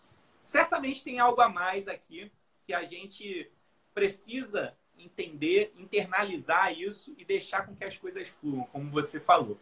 certamente 0.45 1.03
tem 1.03 1.19
algo 1.19 1.41
a 1.41 1.49
mais 1.49 1.87
aqui 1.87 2.31
que 2.65 2.73
a 2.73 2.85
gente 2.85 3.51
precisa 3.93 4.73
entender, 5.05 5.73
internalizar 5.77 6.73
isso 6.73 7.13
e 7.17 7.23
deixar 7.23 7.65
com 7.65 7.75
que 7.75 7.83
as 7.83 7.97
coisas 7.97 8.27
fluam, 8.27 8.65
como 8.71 8.89
você 8.91 9.19
falou. 9.19 9.57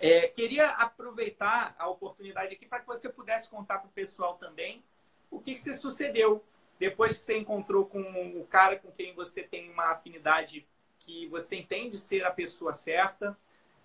É, 0.00 0.28
queria 0.28 0.68
aproveitar 0.70 1.74
a 1.78 1.88
oportunidade 1.88 2.54
aqui 2.54 2.66
para 2.66 2.80
que 2.80 2.86
você 2.86 3.08
pudesse 3.08 3.48
contar 3.48 3.78
para 3.78 3.88
o 3.88 3.92
pessoal 3.92 4.34
também 4.34 4.82
o 5.30 5.40
que, 5.40 5.52
que 5.52 5.58
se 5.58 5.74
sucedeu 5.74 6.44
depois 6.78 7.16
que 7.16 7.22
você 7.22 7.36
encontrou 7.36 7.84
com 7.86 8.00
o 8.40 8.46
cara 8.46 8.78
com 8.78 8.90
quem 8.92 9.12
você 9.12 9.42
tem 9.42 9.70
uma 9.70 9.90
afinidade 9.90 10.64
que 11.00 11.26
você 11.26 11.56
entende 11.56 11.98
ser 11.98 12.24
a 12.24 12.30
pessoa 12.30 12.72
certa, 12.72 13.36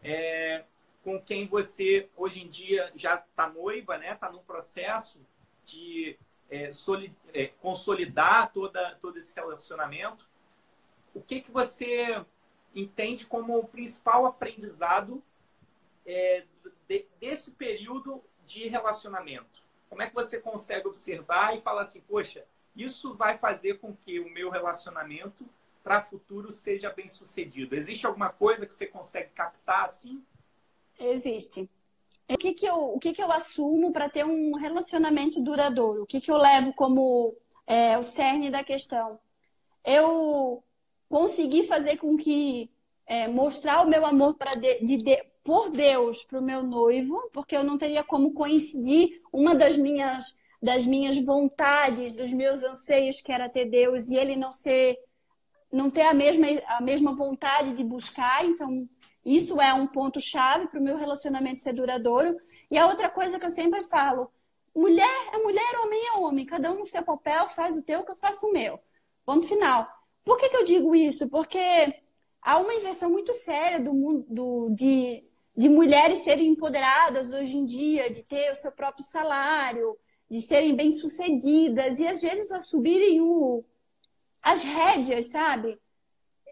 é, 0.03 0.63
com 1.03 1.19
quem 1.19 1.47
você 1.47 2.09
hoje 2.15 2.43
em 2.43 2.47
dia 2.47 2.91
já 2.95 3.15
está 3.15 3.49
noiva, 3.49 3.97
né? 3.97 4.13
Está 4.13 4.31
num 4.31 4.43
processo 4.43 5.19
de 5.65 6.17
é, 6.49 6.71
solid, 6.71 7.15
é, 7.33 7.47
consolidar 7.61 8.51
toda, 8.51 8.95
todo 9.01 9.17
esse 9.17 9.33
relacionamento, 9.33 10.27
o 11.13 11.21
que, 11.21 11.41
que 11.41 11.51
você 11.51 12.23
entende 12.75 13.25
como 13.25 13.57
o 13.57 13.67
principal 13.67 14.25
aprendizado 14.25 15.21
é, 16.05 16.45
de, 16.87 17.05
desse 17.19 17.51
período 17.51 18.23
de 18.45 18.67
relacionamento? 18.67 19.61
Como 19.89 20.01
é 20.01 20.07
que 20.07 20.15
você 20.15 20.39
consegue 20.39 20.87
observar 20.87 21.55
e 21.55 21.61
falar 21.61 21.81
assim, 21.81 22.01
poxa, 22.01 22.45
isso 22.75 23.13
vai 23.13 23.37
fazer 23.37 23.79
com 23.79 23.95
que 23.95 24.19
o 24.19 24.29
meu 24.29 24.49
relacionamento 24.49 25.47
para 25.83 26.01
futuro 26.01 26.51
seja 26.51 26.89
bem 26.89 27.07
sucedido? 27.07 27.75
Existe 27.75 28.07
alguma 28.07 28.29
coisa 28.29 28.65
que 28.65 28.73
você 28.73 28.87
consegue 28.87 29.29
captar 29.29 29.85
assim? 29.85 30.23
Existe. 30.99 31.69
O 32.27 32.37
que, 32.37 32.53
que, 32.53 32.65
eu, 32.65 32.95
o 32.95 32.99
que, 32.99 33.13
que 33.13 33.21
eu 33.21 33.31
assumo 33.31 33.91
para 33.91 34.09
ter 34.09 34.25
um 34.25 34.55
relacionamento 34.55 35.41
duradouro? 35.41 36.03
O 36.03 36.05
que, 36.05 36.21
que 36.21 36.31
eu 36.31 36.37
levo 36.37 36.73
como 36.73 37.35
é, 37.67 37.97
o 37.97 38.03
cerne 38.03 38.49
da 38.49 38.63
questão? 38.63 39.19
Eu 39.83 40.63
consegui 41.13 41.67
fazer 41.67 41.97
com 41.97 42.17
que 42.17 42.71
é, 43.05 43.27
mostrar 43.27 43.85
o 43.85 43.87
meu 43.87 44.03
amor 44.03 44.33
para 44.33 44.53
de, 44.55 44.79
de, 44.79 44.97
de, 44.97 45.23
por 45.43 45.69
Deus 45.69 46.23
para 46.23 46.39
o 46.39 46.43
meu 46.43 46.63
noivo, 46.63 47.29
porque 47.31 47.55
eu 47.55 47.63
não 47.63 47.77
teria 47.77 48.03
como 48.03 48.33
coincidir 48.33 49.21
uma 49.31 49.53
das 49.53 49.77
minhas 49.77 50.35
das 50.59 50.85
minhas 50.85 51.17
vontades, 51.23 52.13
dos 52.13 52.31
meus 52.33 52.63
anseios 52.63 53.21
que 53.21 53.31
era 53.31 53.47
ter 53.47 53.65
Deus 53.65 54.09
e 54.09 54.15
ele 54.15 54.35
não 54.35 54.49
ser 54.49 54.97
não 55.71 55.91
ter 55.91 56.01
a 56.01 56.15
mesma 56.15 56.47
a 56.65 56.81
mesma 56.81 57.13
vontade 57.15 57.73
de 57.73 57.83
buscar, 57.83 58.43
então 58.43 58.89
Isso 59.25 59.61
é 59.61 59.71
um 59.73 59.87
ponto-chave 59.87 60.67
para 60.67 60.79
o 60.79 60.83
meu 60.83 60.97
relacionamento 60.97 61.59
ser 61.59 61.73
duradouro. 61.73 62.35
E 62.71 62.77
a 62.77 62.87
outra 62.87 63.09
coisa 63.09 63.39
que 63.39 63.45
eu 63.45 63.51
sempre 63.51 63.83
falo: 63.85 64.31
mulher 64.75 65.17
é 65.33 65.37
mulher, 65.37 65.73
homem 65.83 66.01
é 66.07 66.13
homem. 66.17 66.45
Cada 66.45 66.71
um 66.71 66.79
no 66.79 66.85
seu 66.85 67.03
papel, 67.03 67.49
faz 67.49 67.77
o 67.77 67.83
teu 67.83 68.03
que 68.03 68.11
eu 68.11 68.15
faço 68.25 68.47
o 68.47 68.53
meu. 68.53 68.79
Ponto 69.25 69.47
final. 69.47 69.87
Por 70.23 70.37
que, 70.37 70.49
que 70.49 70.57
eu 70.57 70.63
digo 70.63 70.95
isso? 70.95 71.29
Porque 71.29 71.59
há 72.41 72.57
uma 72.59 72.73
inversão 72.73 73.09
muito 73.09 73.33
séria 73.33 73.79
do 73.79 73.93
mundo 73.93 74.25
do, 74.29 74.69
de, 74.69 75.23
de 75.55 75.69
mulheres 75.69 76.19
serem 76.19 76.47
empoderadas 76.47 77.33
hoje 77.33 77.57
em 77.57 77.65
dia, 77.65 78.09
de 78.09 78.23
ter 78.23 78.51
o 78.51 78.55
seu 78.55 78.71
próprio 78.71 79.05
salário, 79.05 79.97
de 80.29 80.41
serem 80.41 80.75
bem-sucedidas 80.75 81.99
e 81.99 82.07
às 82.07 82.21
vezes 82.21 82.51
assumirem 82.51 83.21
o, 83.21 83.63
as 84.41 84.63
rédeas, 84.63 85.31
sabe? 85.31 85.79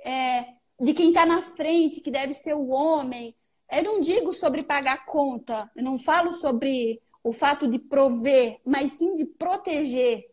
É, 0.04 0.46
de 0.80 0.94
quem 0.94 1.10
está 1.10 1.26
na 1.26 1.42
frente, 1.42 2.02
que 2.02 2.10
deve 2.10 2.34
ser 2.34 2.56
o 2.56 2.70
homem. 2.70 3.36
Eu 3.72 3.84
não 3.84 4.00
digo 4.00 4.34
sobre 4.34 4.64
pagar 4.64 5.06
conta, 5.06 5.70
eu 5.76 5.84
não 5.84 5.98
falo 5.98 6.34
sobre 6.34 7.02
o 7.24 7.32
fato 7.32 7.68
de 7.68 7.78
prover, 7.78 8.60
mas 8.66 8.94
sim 8.94 9.16
de 9.16 9.26
proteger. 9.26 10.31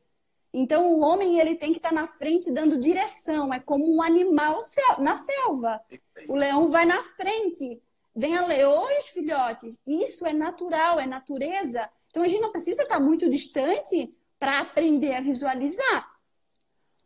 Então 0.60 0.92
o 0.92 0.98
homem 0.98 1.38
ele 1.38 1.54
tem 1.54 1.70
que 1.70 1.78
estar 1.78 1.90
tá 1.90 1.94
na 1.94 2.08
frente 2.08 2.50
dando 2.50 2.80
direção, 2.80 3.54
é 3.54 3.60
como 3.60 3.94
um 3.94 4.02
animal 4.02 4.58
na 4.98 5.14
selva. 5.14 5.80
O 6.28 6.34
leão 6.34 6.68
vai 6.68 6.84
na 6.84 7.00
frente. 7.14 7.80
Vem 8.12 8.36
a 8.36 8.44
leões, 8.44 9.06
filhotes. 9.06 9.78
Isso 9.86 10.26
é 10.26 10.32
natural, 10.32 10.98
é 10.98 11.06
natureza. 11.06 11.88
Então 12.10 12.24
a 12.24 12.26
gente 12.26 12.40
não 12.40 12.50
precisa 12.50 12.82
estar 12.82 12.96
tá 12.96 13.00
muito 13.00 13.30
distante 13.30 14.12
para 14.36 14.58
aprender 14.58 15.14
a 15.14 15.20
visualizar. 15.20 16.10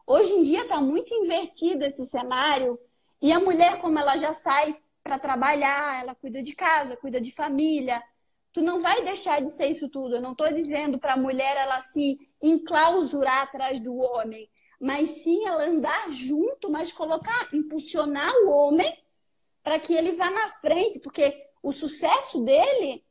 Hoje 0.07 0.33
em 0.33 0.41
dia 0.41 0.63
está 0.63 0.81
muito 0.81 1.13
invertido 1.13 1.85
esse 1.85 2.07
cenário 2.07 2.79
e 3.21 3.33
a 3.33 3.39
mulher, 3.39 3.83
como 3.83 3.99
ela 3.99 4.17
já 4.17 4.33
sai 4.33 4.81
para 5.05 5.19
trabalhar, 5.19 6.01
ela 6.01 6.15
cuida 6.15 6.43
de 6.43 6.55
casa, 6.55 6.97
cuida 6.97 7.21
de 7.21 7.31
família, 7.31 8.03
tu 8.51 8.63
não 8.63 8.81
vai 8.81 9.05
deixar 9.05 9.43
de 9.43 9.55
ser 9.55 9.67
isso 9.67 9.91
tudo. 9.91 10.17
Eu 10.17 10.23
não 10.23 10.33
estou 10.33 10.51
dizendo 10.51 10.99
para 10.99 11.13
a 11.13 11.19
mulher 11.19 11.55
ela 11.59 11.79
se 11.81 12.19
enclausurar 12.43 13.43
atrás 13.43 13.79
do 13.79 13.97
homem, 13.97 14.51
mas 14.81 15.09
sim 15.23 15.47
ela 15.47 15.65
andar 15.65 16.13
junto, 16.13 16.71
mas 16.71 16.93
colocar, 16.93 17.49
impulsionar 17.55 18.33
o 18.45 18.51
homem 18.51 18.93
para 19.63 19.79
que 19.79 19.95
ele 19.95 20.13
vá 20.13 20.31
na 20.31 20.51
frente, 20.61 20.99
porque 20.99 21.47
o 21.63 21.73
sucesso 21.73 22.45
dele 22.45 23.05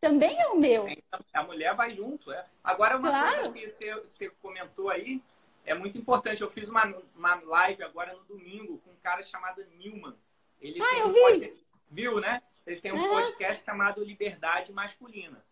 também 0.00 0.36
é 0.40 0.48
o 0.48 0.58
meu. 0.58 0.86
A 1.32 1.42
mulher 1.44 1.76
vai 1.76 1.94
junto, 1.94 2.32
é. 2.32 2.44
Agora, 2.64 2.96
uma 2.96 3.08
claro. 3.08 3.36
coisa 3.36 3.52
que 3.52 3.68
você, 3.68 3.94
você 3.94 4.30
comentou 4.40 4.88
aí, 4.88 5.22
é 5.64 5.74
muito 5.74 5.98
importante. 5.98 6.42
Eu 6.42 6.50
fiz 6.50 6.68
uma, 6.68 6.84
uma 7.14 7.34
live 7.34 7.82
agora 7.84 8.14
no 8.14 8.24
domingo 8.24 8.78
com 8.78 8.90
um 8.90 8.96
cara 9.02 9.22
chamado 9.22 9.64
Newman. 9.78 10.16
Ele 10.60 10.80
ah, 10.82 10.98
eu 10.98 11.06
um 11.08 11.12
vi! 11.12 11.20
Podcast, 11.20 11.64
viu, 11.90 12.20
né? 12.20 12.42
Ele 12.66 12.80
tem 12.80 12.92
um 12.92 13.04
é. 13.04 13.08
podcast 13.08 13.64
chamado 13.64 14.02
Liberdade 14.02 14.72
Masculina. 14.72 15.44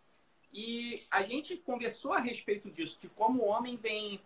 E 0.52 1.02
a 1.10 1.22
gente 1.22 1.56
conversou 1.56 2.12
a 2.12 2.18
respeito 2.18 2.70
disso, 2.70 2.98
de 3.00 3.08
como 3.08 3.42
o 3.42 3.46
homem 3.46 3.76
vem 3.76 4.20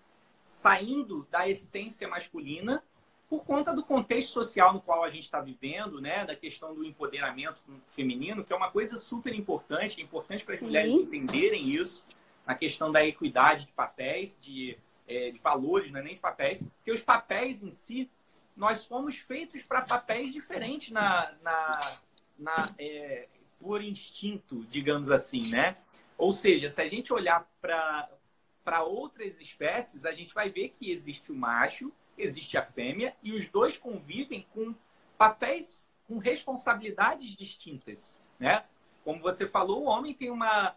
saindo 0.45 1.27
da 1.31 1.49
essência 1.49 2.09
masculina 2.09 2.83
por 3.29 3.45
conta 3.45 3.75
do 3.75 3.83
contexto 3.83 4.33
social 4.33 4.72
no 4.72 4.81
qual 4.81 5.03
a 5.03 5.11
gente 5.11 5.25
está 5.25 5.41
vivendo, 5.41 6.01
né? 6.01 6.25
Da 6.25 6.37
questão 6.37 6.75
do 6.75 6.85
empoderamento 6.85 7.61
feminino, 7.89 8.45
que 8.45 8.53
é 8.53 8.57
uma 8.57 8.70
coisa 8.70 8.99
super 8.99 9.35
importante, 9.35 10.01
é 10.01 10.05
importante 10.05 10.45
para 10.45 10.55
as 10.55 10.61
mulheres 10.61 10.93
entenderem 10.93 11.70
isso, 11.70 12.05
na 12.47 12.55
questão 12.55 12.93
da 12.93 13.05
equidade 13.05 13.66
de 13.66 13.72
papéis, 13.72 14.39
de 14.41 14.79
é, 15.07 15.31
de 15.31 15.39
valores, 15.39 15.91
não 15.93 16.01
é 16.01 16.03
nem 16.03 16.14
de 16.14 16.20
papéis, 16.20 16.62
porque 16.62 16.93
os 16.93 17.03
papéis 17.05 17.62
em 17.62 17.70
si, 17.70 18.11
nós 18.57 18.87
fomos 18.87 19.16
feitos 19.16 19.62
para 19.62 19.83
papéis 19.83 20.33
diferentes 20.33 20.91
na, 20.91 21.33
na, 21.43 21.97
na 22.39 22.75
é, 22.79 23.29
por 23.61 23.83
instinto, 23.83 24.64
digamos 24.70 25.11
assim, 25.11 25.51
né? 25.51 25.77
Ou 26.17 26.33
seja, 26.33 26.69
se 26.69 26.81
a 26.81 26.89
gente 26.89 27.12
olhar 27.12 27.49
para 27.61 28.83
outras 28.83 29.41
espécies, 29.41 30.05
a 30.05 30.12
gente 30.12 30.33
vai 30.33 30.49
ver 30.51 30.71
que 30.71 30.91
existe 30.91 31.33
o 31.33 31.35
macho, 31.35 31.93
existe 32.17 32.57
a 32.57 32.65
fêmea, 32.65 33.15
e 33.23 33.33
os 33.33 33.49
dois 33.49 33.77
convivem 33.77 34.47
com 34.55 34.75
papéis, 35.19 35.89
com 36.07 36.19
responsabilidades 36.19 37.35
distintas, 37.37 38.21
né? 38.39 38.65
Como 39.03 39.21
você 39.21 39.47
falou, 39.47 39.83
o 39.83 39.87
homem 39.87 40.15
tem 40.15 40.31
uma, 40.31 40.75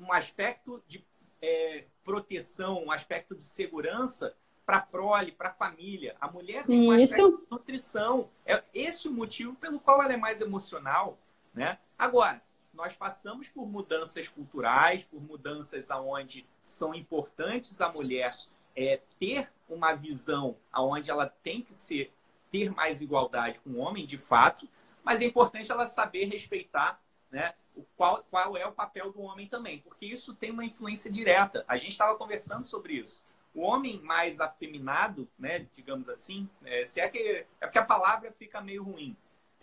um 0.00 0.12
aspecto 0.12 0.82
de 0.88 1.04
é, 1.40 1.84
proteção, 2.02 2.84
um 2.84 2.90
aspecto 2.90 3.34
de 3.34 3.44
segurança 3.44 4.34
para 4.64 4.78
a 4.78 4.80
prole, 4.80 5.32
para 5.32 5.50
a 5.50 5.54
família. 5.54 6.16
A 6.20 6.30
mulher 6.30 6.66
tem 6.66 6.88
um 6.88 6.92
aspecto 6.92 7.38
de 7.38 7.50
nutrição. 7.50 8.30
É 8.46 8.62
esse 8.72 9.08
o 9.08 9.12
motivo 9.12 9.54
pelo 9.56 9.78
qual 9.78 10.02
ela 10.02 10.12
é 10.12 10.16
mais 10.16 10.40
emocional, 10.40 11.18
né? 11.52 11.78
Agora, 11.98 12.42
nós 12.74 12.94
passamos 12.94 13.48
por 13.48 13.66
mudanças 13.66 14.28
culturais, 14.28 15.04
por 15.04 15.22
mudanças 15.22 15.90
aonde 15.90 16.46
são 16.62 16.94
importantes 16.94 17.80
a 17.80 17.88
mulher 17.90 18.34
é, 18.76 19.00
ter 19.18 19.52
uma 19.68 19.94
visão 19.94 20.56
aonde 20.72 21.10
ela 21.10 21.26
tem 21.26 21.62
que 21.62 21.72
ser 21.72 22.12
ter 22.50 22.70
mais 22.70 23.00
igualdade 23.00 23.58
com 23.58 23.70
o 23.70 23.78
homem, 23.78 24.06
de 24.06 24.16
fato, 24.16 24.68
mas 25.02 25.20
é 25.20 25.24
importante 25.24 25.72
ela 25.72 25.86
saber 25.86 26.26
respeitar 26.26 27.02
né, 27.28 27.52
o 27.74 27.82
qual, 27.96 28.24
qual 28.30 28.56
é 28.56 28.64
o 28.64 28.70
papel 28.70 29.10
do 29.10 29.20
homem 29.22 29.48
também, 29.48 29.80
porque 29.80 30.06
isso 30.06 30.32
tem 30.34 30.52
uma 30.52 30.64
influência 30.64 31.10
direta. 31.10 31.64
A 31.66 31.76
gente 31.76 31.90
estava 31.90 32.16
conversando 32.16 32.62
sobre 32.62 32.92
isso. 32.94 33.24
O 33.52 33.62
homem 33.62 34.00
mais 34.02 34.40
afeminado, 34.40 35.28
né, 35.36 35.66
digamos 35.74 36.08
assim, 36.08 36.48
é, 36.64 36.84
se 36.84 37.00
é 37.00 37.08
que 37.08 37.44
é 37.60 37.66
porque 37.66 37.78
a 37.78 37.84
palavra 37.84 38.30
fica 38.30 38.60
meio 38.60 38.84
ruim. 38.84 39.16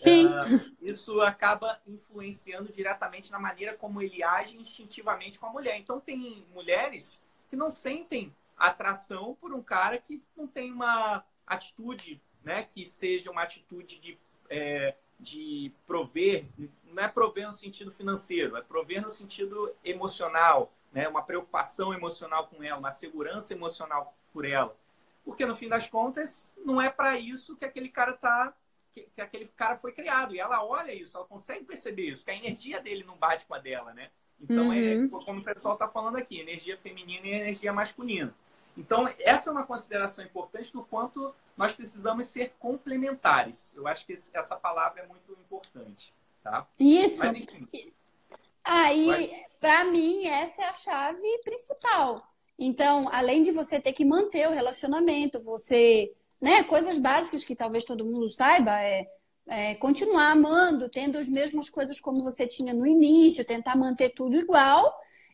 Sim. 0.03 0.27
Uh, 0.27 0.75
isso 0.81 1.21
acaba 1.21 1.79
influenciando 1.87 2.71
diretamente 2.71 3.31
na 3.31 3.39
maneira 3.39 3.75
como 3.75 4.01
ele 4.01 4.23
age 4.23 4.57
instintivamente 4.57 5.39
com 5.39 5.47
a 5.47 5.51
mulher. 5.51 5.77
Então 5.77 5.99
tem 5.99 6.45
mulheres 6.53 7.21
que 7.49 7.55
não 7.55 7.69
sentem 7.69 8.33
atração 8.57 9.35
por 9.39 9.53
um 9.53 9.61
cara 9.61 9.97
que 9.97 10.21
não 10.35 10.47
tem 10.47 10.71
uma 10.71 11.23
atitude, 11.45 12.21
né, 12.43 12.63
que 12.63 12.85
seja 12.85 13.31
uma 13.31 13.43
atitude 13.43 13.99
de 13.99 14.17
é, 14.49 14.95
de 15.21 15.71
prover, 15.85 16.45
não 16.83 17.03
é 17.03 17.07
prover 17.07 17.45
no 17.45 17.53
sentido 17.53 17.91
financeiro, 17.91 18.57
é 18.57 18.61
prover 18.61 19.01
no 19.01 19.09
sentido 19.09 19.73
emocional, 19.83 20.73
né? 20.91 21.07
uma 21.07 21.21
preocupação 21.21 21.93
emocional 21.93 22.47
com 22.47 22.63
ela, 22.63 22.79
uma 22.79 22.91
segurança 22.91 23.53
emocional 23.53 24.15
por 24.33 24.45
ela. 24.45 24.75
Porque 25.23 25.45
no 25.45 25.55
fim 25.55 25.69
das 25.69 25.87
contas, 25.87 26.51
não 26.65 26.81
é 26.81 26.89
para 26.89 27.19
isso 27.19 27.55
que 27.55 27.63
aquele 27.63 27.89
cara 27.89 28.13
tá 28.13 28.53
que, 28.93 29.07
que, 29.15 29.21
aquele 29.21 29.47
cara 29.55 29.77
foi 29.77 29.91
criado. 29.91 30.35
E 30.35 30.39
ela 30.39 30.63
olha 30.63 30.93
isso, 30.93 31.17
ela 31.17 31.25
consegue 31.25 31.65
perceber 31.65 32.07
isso, 32.07 32.23
que 32.23 32.31
a 32.31 32.35
energia 32.35 32.79
dele 32.79 33.03
não 33.03 33.15
bate 33.15 33.45
com 33.45 33.53
a 33.53 33.59
dela, 33.59 33.93
né? 33.93 34.09
Então, 34.39 34.73
é 34.73 34.95
uhum. 34.95 35.05
é 35.05 35.23
como 35.25 35.39
o 35.39 35.43
pessoal 35.43 35.75
está 35.75 35.87
falando 35.87 36.17
aqui, 36.17 36.39
energia 36.39 36.77
feminina 36.77 37.27
e 37.27 37.31
energia 37.31 37.71
masculina. 37.71 38.33
Então, 38.75 39.07
essa 39.19 39.49
é 39.49 39.53
uma 39.53 39.65
consideração 39.65 40.25
importante 40.25 40.71
do 40.73 40.83
quanto 40.83 41.35
nós 41.57 41.73
precisamos 41.73 42.25
ser 42.25 42.53
complementares. 42.57 43.73
Eu 43.75 43.87
acho 43.87 44.05
que 44.05 44.13
essa 44.33 44.55
palavra 44.55 45.01
é 45.03 45.07
muito 45.07 45.31
importante. 45.33 46.13
Tá? 46.41 46.65
Isso. 46.79 47.25
Mas, 47.25 47.35
enfim, 47.35 47.93
Aí, 48.63 49.45
para 49.59 49.83
mim, 49.85 50.25
essa 50.27 50.63
é 50.63 50.65
a 50.65 50.73
chave 50.73 51.39
principal. 51.43 52.27
Então, 52.57 53.09
além 53.11 53.43
de 53.43 53.51
você 53.51 53.79
ter 53.79 53.93
que 53.93 54.05
manter 54.05 54.47
o 54.47 54.51
relacionamento, 54.53 55.41
você, 55.41 56.13
né, 56.41 56.63
coisas 56.63 56.97
básicas 56.97 57.43
que 57.43 57.55
talvez 57.55 57.85
todo 57.85 58.05
mundo 58.05 58.29
saiba 58.29 58.81
é, 58.81 59.07
é 59.47 59.75
continuar 59.75 60.31
amando, 60.31 60.89
tendo 60.89 61.17
as 61.17 61.29
mesmas 61.29 61.69
coisas 61.69 61.99
como 61.99 62.19
você 62.19 62.47
tinha 62.47 62.73
no 62.73 62.87
início, 62.87 63.45
tentar 63.45 63.75
manter 63.77 64.09
tudo 64.09 64.35
igual 64.35 64.91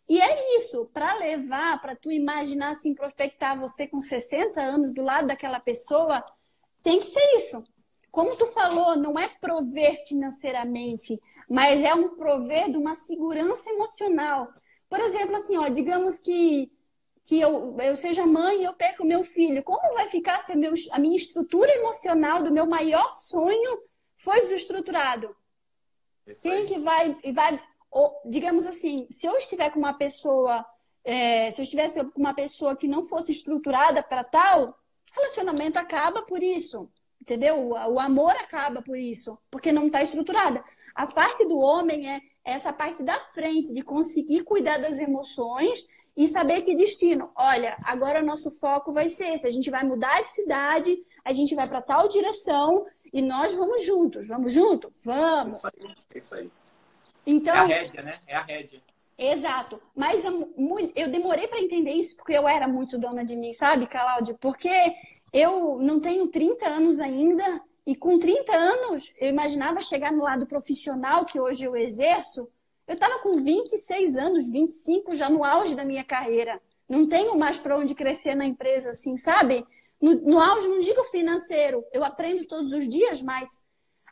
e 0.09 0.21
é 0.21 0.57
isso, 0.57 0.89
para 0.93 1.13
levar, 1.15 1.81
para 1.81 1.95
tu 1.95 2.09
imaginar 2.09 2.69
assim, 2.69 2.95
prospectar 2.95 3.59
você 3.59 3.87
com 3.87 3.99
60 3.99 4.61
anos 4.61 4.93
do 4.93 5.01
lado 5.01 5.27
daquela 5.27 5.59
pessoa, 5.59 6.23
tem 6.81 6.99
que 7.01 7.07
ser 7.07 7.35
isso. 7.35 7.61
Como 8.09 8.35
tu 8.37 8.45
falou, 8.47 8.95
não 8.95 9.19
é 9.19 9.27
prover 9.27 10.07
financeiramente, 10.07 11.19
mas 11.49 11.83
é 11.83 11.93
um 11.93 12.15
prover 12.15 12.71
de 12.71 12.77
uma 12.77 12.95
segurança 12.95 13.69
emocional. 13.69 14.47
Por 14.89 14.99
exemplo, 15.01 15.35
assim, 15.35 15.57
ó, 15.57 15.67
digamos 15.67 16.19
que 16.19 16.71
que 17.27 17.41
eu, 17.41 17.75
eu 17.81 17.93
seja 17.93 18.25
mãe 18.25 18.61
e 18.61 18.63
eu 18.63 18.73
perco 18.73 19.05
meu 19.05 19.21
filho, 19.21 19.61
como 19.61 19.93
vai 19.93 20.07
ficar 20.07 20.39
se 20.39 20.55
meu, 20.55 20.73
a 20.93 20.97
minha 20.97 21.17
estrutura 21.17 21.69
emocional 21.73 22.41
do 22.41 22.53
meu 22.53 22.65
maior 22.65 23.13
sonho 23.17 23.83
foi 24.15 24.39
desestruturado? 24.39 25.35
Quem 26.41 26.65
que 26.65 26.79
vai, 26.79 27.15
vai 27.33 27.61
ou, 27.91 28.21
digamos 28.25 28.65
assim, 28.65 29.07
se 29.11 29.27
eu 29.27 29.35
estiver 29.35 29.69
com 29.71 29.79
uma 29.79 29.93
pessoa, 29.93 30.65
é, 31.03 31.51
se 31.51 31.59
eu 31.59 31.63
estivesse 31.63 32.01
com 32.01 32.19
uma 32.19 32.33
pessoa 32.33 32.77
que 32.77 32.87
não 32.87 33.03
fosse 33.03 33.33
estruturada 33.33 34.01
para 34.01 34.23
tal, 34.23 34.79
relacionamento 35.13 35.77
acaba 35.77 36.21
por 36.21 36.41
isso, 36.41 36.89
entendeu? 37.21 37.57
O, 37.57 37.71
o 37.71 37.99
amor 37.99 38.31
acaba 38.31 38.81
por 38.81 38.97
isso, 38.97 39.37
porque 39.51 39.73
não 39.73 39.87
está 39.87 40.01
estruturada. 40.01 40.63
A 40.95 41.05
parte 41.05 41.45
do 41.45 41.59
homem 41.59 42.09
é, 42.09 42.21
essa 42.45 42.71
parte 42.71 43.03
da 43.03 43.19
frente, 43.33 43.73
de 43.73 43.81
conseguir 43.81 44.45
cuidar 44.45 44.77
das 44.77 44.97
emoções 44.97 45.85
e 46.17 46.27
saber 46.27 46.63
que 46.63 46.75
destino. 46.75 47.29
Olha, 47.35 47.77
agora 47.83 48.23
nosso 48.23 48.49
foco 48.59 48.91
vai 48.91 49.07
ser 49.07 49.35
esse. 49.35 49.45
A 49.45 49.51
gente 49.51 49.69
vai 49.69 49.83
mudar 49.83 50.19
de 50.19 50.29
cidade, 50.29 50.97
a 51.23 51.31
gente 51.31 51.53
vai 51.53 51.67
para 51.67 51.79
tal 51.79 52.07
direção 52.07 52.87
e 53.13 53.21
nós 53.21 53.53
vamos 53.53 53.85
juntos. 53.85 54.27
Vamos 54.27 54.51
junto? 54.51 54.91
Vamos. 55.03 55.57
Isso 55.57 55.67
aí. 55.67 55.95
Isso 56.15 56.35
aí. 56.35 56.51
Então, 57.23 57.55
é 57.55 57.59
a 57.59 57.65
rédea, 57.65 58.01
né? 58.01 58.19
É 58.25 58.35
a 58.35 58.41
rédea. 58.41 58.81
Exato. 59.15 59.79
Mas 59.95 60.25
eu, 60.25 60.51
eu 60.95 61.11
demorei 61.11 61.47
para 61.47 61.61
entender 61.61 61.91
isso 61.91 62.17
porque 62.17 62.33
eu 62.33 62.47
era 62.47 62.67
muito 62.67 62.97
dona 62.97 63.23
de 63.23 63.35
mim, 63.35 63.53
sabe, 63.53 63.85
Cláudio? 63.85 64.35
Porque 64.39 64.71
eu 65.31 65.77
não 65.79 65.99
tenho 65.99 66.27
30 66.29 66.67
anos 66.67 66.99
ainda 66.99 67.61
e 67.85 67.95
com 67.95 68.17
30 68.17 68.55
anos, 68.55 69.13
eu 69.19 69.29
imaginava 69.29 69.79
chegar 69.81 70.11
no 70.11 70.23
lado 70.23 70.47
profissional 70.47 71.25
que 71.25 71.39
hoje 71.39 71.63
eu 71.63 71.75
exerço. 71.75 72.49
Eu 72.87 72.93
estava 72.93 73.19
com 73.19 73.35
26 73.35 74.15
anos, 74.15 74.47
25 74.49 75.13
já 75.13 75.29
no 75.29 75.43
auge 75.43 75.75
da 75.75 75.83
minha 75.83 76.05
carreira. 76.05 76.61
Não 76.87 77.07
tenho 77.07 77.37
mais 77.37 77.59
para 77.59 77.77
onde 77.77 77.93
crescer 77.93 78.33
na 78.33 78.45
empresa, 78.45 78.91
assim, 78.91 79.17
sabe? 79.17 79.65
No, 79.99 80.13
no, 80.21 80.39
auge, 80.39 80.67
não 80.69 80.79
digo 80.79 81.03
financeiro, 81.05 81.83
eu 81.91 82.03
aprendo 82.03 82.45
todos 82.45 82.71
os 82.71 82.87
dias, 82.87 83.21
mas. 83.21 83.65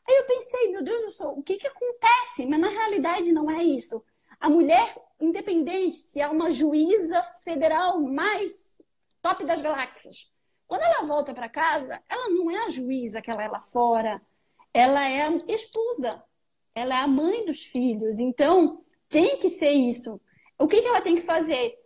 Aí 0.07 0.15
eu 0.17 0.25
pensei, 0.25 0.71
meu 0.71 0.83
Deus, 0.83 1.19
o 1.21 1.41
que, 1.41 1.55
que 1.57 1.67
acontece? 1.67 2.45
Mas 2.47 2.59
na 2.59 2.67
realidade 2.67 3.31
não 3.31 3.49
é 3.49 3.63
isso. 3.63 4.03
A 4.39 4.49
mulher, 4.49 4.95
independente 5.19 5.95
se 5.95 6.19
é 6.19 6.27
uma 6.27 6.51
juíza 6.51 7.23
federal 7.43 7.99
mais 8.01 8.81
top 9.21 9.43
das 9.45 9.61
galáxias, 9.61 10.31
quando 10.67 10.81
ela 10.81 11.07
volta 11.07 11.33
para 11.33 11.49
casa, 11.49 12.03
ela 12.09 12.29
não 12.29 12.51
é 12.51 12.65
a 12.65 12.69
juíza 12.69 13.21
que 13.21 13.31
ela 13.31 13.43
é 13.43 13.47
lá 13.47 13.61
fora, 13.61 14.21
ela 14.73 15.07
é 15.07 15.27
esposa, 15.47 16.21
ela 16.75 16.93
é 16.93 17.01
a 17.01 17.07
mãe 17.07 17.45
dos 17.45 17.63
filhos. 17.63 18.19
Então, 18.19 18.83
tem 19.09 19.37
que 19.37 19.49
ser 19.51 19.71
isso. 19.71 20.21
O 20.59 20.67
que, 20.67 20.81
que 20.81 20.87
ela 20.87 21.01
tem 21.01 21.15
que 21.15 21.21
fazer? 21.21 21.79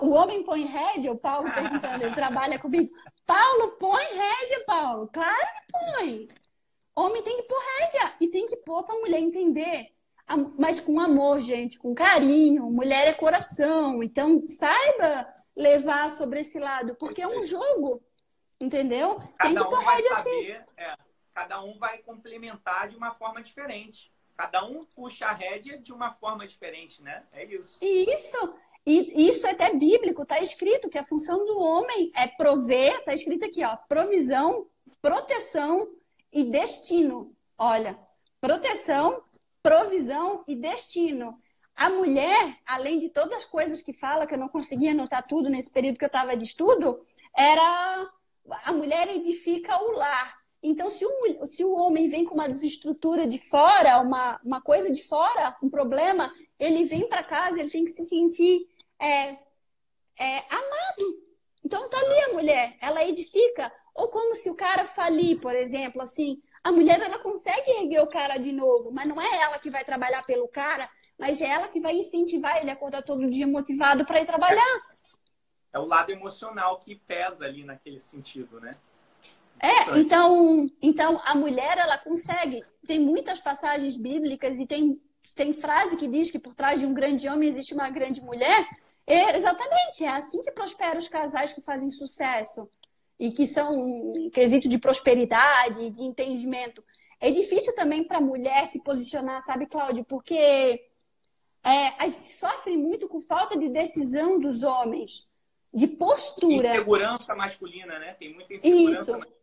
o 0.00 0.10
homem 0.10 0.42
põe 0.42 0.64
rédea, 0.64 1.12
o 1.12 1.18
Paulo 1.18 1.52
perguntando, 1.52 2.02
ele 2.02 2.14
trabalha 2.14 2.58
comigo. 2.58 2.90
Paulo, 3.26 3.72
põe 3.72 4.04
rédea, 4.04 4.64
Paulo. 4.66 5.08
Claro 5.12 5.36
que 5.36 5.72
põe. 5.72 6.28
Homem 6.94 7.22
tem 7.22 7.36
que 7.36 7.42
pôr 7.42 7.60
rédea 7.78 8.14
e 8.20 8.28
tem 8.28 8.46
que 8.46 8.56
pôr 8.56 8.82
para 8.84 8.94
a 8.94 8.98
mulher 8.98 9.20
entender. 9.20 9.88
Mas 10.58 10.80
com 10.80 10.98
amor, 10.98 11.40
gente, 11.40 11.78
com 11.78 11.94
carinho. 11.94 12.70
Mulher 12.70 13.08
é 13.08 13.12
coração. 13.12 14.02
Então, 14.02 14.42
saiba 14.46 15.28
levar 15.54 16.08
sobre 16.08 16.40
esse 16.40 16.58
lado, 16.58 16.94
porque 16.96 17.20
é 17.22 17.28
um 17.28 17.42
jogo, 17.42 18.02
entendeu? 18.60 19.20
Cada 19.38 19.60
Tem 19.60 19.68
que 19.68 19.74
um 19.74 19.80
vai 19.80 20.00
assim. 20.00 20.08
saber, 20.08 20.52
assim. 20.52 20.64
É, 20.76 20.94
cada 21.36 21.62
um 21.62 21.78
vai 21.78 21.98
complementar 21.98 22.88
de 22.88 22.96
uma 22.96 23.12
forma 23.12 23.42
diferente. 23.42 24.10
Cada 24.34 24.64
um 24.64 24.86
puxa 24.86 25.26
a 25.26 25.32
rédea 25.34 25.76
de 25.76 25.92
uma 25.92 26.14
forma 26.14 26.46
diferente, 26.46 27.02
né? 27.02 27.24
É 27.30 27.44
isso. 27.44 27.78
Isso. 27.84 28.54
E 28.86 29.28
isso 29.28 29.46
é 29.46 29.50
até 29.50 29.74
bíblico, 29.74 30.22
está 30.22 30.40
escrito 30.40 30.88
que 30.88 30.96
a 30.96 31.04
função 31.04 31.44
do 31.44 31.58
homem 31.60 32.10
é 32.16 32.26
prover, 32.26 33.00
está 33.00 33.12
escrito 33.12 33.44
aqui, 33.44 33.62
ó, 33.62 33.76
provisão, 33.76 34.66
proteção 35.02 35.92
e 36.32 36.44
destino. 36.44 37.36
Olha, 37.58 37.98
proteção, 38.40 39.22
provisão 39.62 40.42
e 40.48 40.56
destino. 40.56 41.38
A 41.74 41.90
mulher, 41.90 42.58
além 42.64 42.98
de 42.98 43.10
todas 43.10 43.38
as 43.38 43.44
coisas 43.44 43.82
que 43.82 43.92
fala, 43.92 44.26
que 44.26 44.32
eu 44.32 44.38
não 44.38 44.48
conseguia 44.48 44.92
anotar 44.92 45.26
tudo 45.26 45.50
nesse 45.50 45.70
período 45.70 45.98
que 45.98 46.04
eu 46.04 46.14
estava 46.14 46.34
de 46.34 46.44
estudo, 46.44 47.04
era 47.36 48.10
a 48.64 48.72
mulher 48.72 49.08
edifica 49.08 49.76
o 49.82 49.90
lar. 49.92 50.45
Então, 50.68 50.90
se 50.90 51.06
o, 51.06 51.46
se 51.46 51.64
o 51.64 51.76
homem 51.76 52.08
vem 52.08 52.24
com 52.24 52.34
uma 52.34 52.48
desestrutura 52.48 53.24
de 53.24 53.38
fora, 53.38 54.00
uma, 54.00 54.40
uma 54.44 54.60
coisa 54.60 54.92
de 54.92 55.00
fora, 55.00 55.56
um 55.62 55.70
problema, 55.70 56.32
ele 56.58 56.84
vem 56.84 57.08
para 57.08 57.22
casa, 57.22 57.60
ele 57.60 57.70
tem 57.70 57.84
que 57.84 57.92
se 57.92 58.04
sentir 58.04 58.68
é, 59.00 59.38
é, 60.18 60.38
amado. 60.50 61.22
Então, 61.64 61.88
tá 61.88 61.96
ali 61.96 62.20
a 62.24 62.32
mulher, 62.32 62.76
ela 62.80 63.04
edifica. 63.04 63.72
Ou 63.94 64.08
como 64.08 64.34
se 64.34 64.50
o 64.50 64.56
cara 64.56 64.84
falir, 64.84 65.40
por 65.40 65.54
exemplo, 65.54 66.02
assim, 66.02 66.42
a 66.64 66.72
mulher 66.72 67.00
ela 67.00 67.20
consegue 67.20 67.70
erguer 67.70 68.02
o 68.02 68.10
cara 68.10 68.36
de 68.36 68.50
novo, 68.50 68.90
mas 68.90 69.06
não 69.06 69.22
é 69.22 69.36
ela 69.42 69.60
que 69.60 69.70
vai 69.70 69.84
trabalhar 69.84 70.24
pelo 70.24 70.48
cara, 70.48 70.90
mas 71.16 71.40
é 71.40 71.46
ela 71.46 71.68
que 71.68 71.78
vai 71.78 71.94
incentivar 71.94 72.60
ele 72.60 72.70
a 72.70 72.72
acordar 72.72 73.04
todo 73.04 73.30
dia 73.30 73.46
motivado 73.46 74.04
para 74.04 74.20
ir 74.20 74.26
trabalhar. 74.26 74.80
É 75.72 75.78
o 75.78 75.86
lado 75.86 76.10
emocional 76.10 76.80
que 76.80 76.96
pesa 76.96 77.44
ali 77.44 77.62
naquele 77.62 78.00
sentido, 78.00 78.60
né? 78.60 78.76
É, 79.60 79.98
então, 79.98 80.70
então 80.82 81.20
a 81.24 81.34
mulher 81.34 81.78
ela 81.78 81.98
consegue. 81.98 82.62
Tem 82.86 83.00
muitas 83.00 83.40
passagens 83.40 83.96
bíblicas 83.96 84.58
e 84.58 84.66
tem, 84.66 85.00
tem 85.34 85.52
frase 85.52 85.96
que 85.96 86.08
diz 86.08 86.30
que 86.30 86.38
por 86.38 86.54
trás 86.54 86.80
de 86.80 86.86
um 86.86 86.94
grande 86.94 87.28
homem 87.28 87.48
existe 87.48 87.74
uma 87.74 87.90
grande 87.90 88.20
mulher. 88.20 88.66
É, 89.06 89.36
exatamente, 89.36 90.04
é 90.04 90.08
assim 90.08 90.42
que 90.42 90.50
prosperam 90.50 90.98
os 90.98 91.08
casais 91.08 91.52
que 91.52 91.60
fazem 91.62 91.88
sucesso 91.88 92.68
e 93.18 93.30
que 93.30 93.46
são 93.46 93.72
um 93.74 94.30
quesito 94.30 94.68
de 94.68 94.78
prosperidade, 94.78 95.90
de 95.90 96.02
entendimento. 96.02 96.84
É 97.20 97.30
difícil 97.30 97.74
também 97.74 98.04
para 98.04 98.18
a 98.18 98.20
mulher 98.20 98.66
se 98.68 98.82
posicionar, 98.82 99.40
sabe, 99.40 99.66
Cláudio? 99.66 100.04
Porque 100.04 100.34
é, 101.64 101.88
a 101.98 102.08
gente 102.08 102.32
sofre 102.32 102.76
muito 102.76 103.08
com 103.08 103.22
falta 103.22 103.58
de 103.58 103.68
decisão 103.68 104.38
dos 104.38 104.62
homens, 104.62 105.30
de 105.72 105.86
postura. 105.86 106.70
Insegurança 106.70 107.34
masculina, 107.34 107.98
né? 107.98 108.14
Tem 108.14 108.34
muita 108.34 108.54
insegurança 108.54 109.00
Isso. 109.00 109.12
Masculina. 109.12 109.35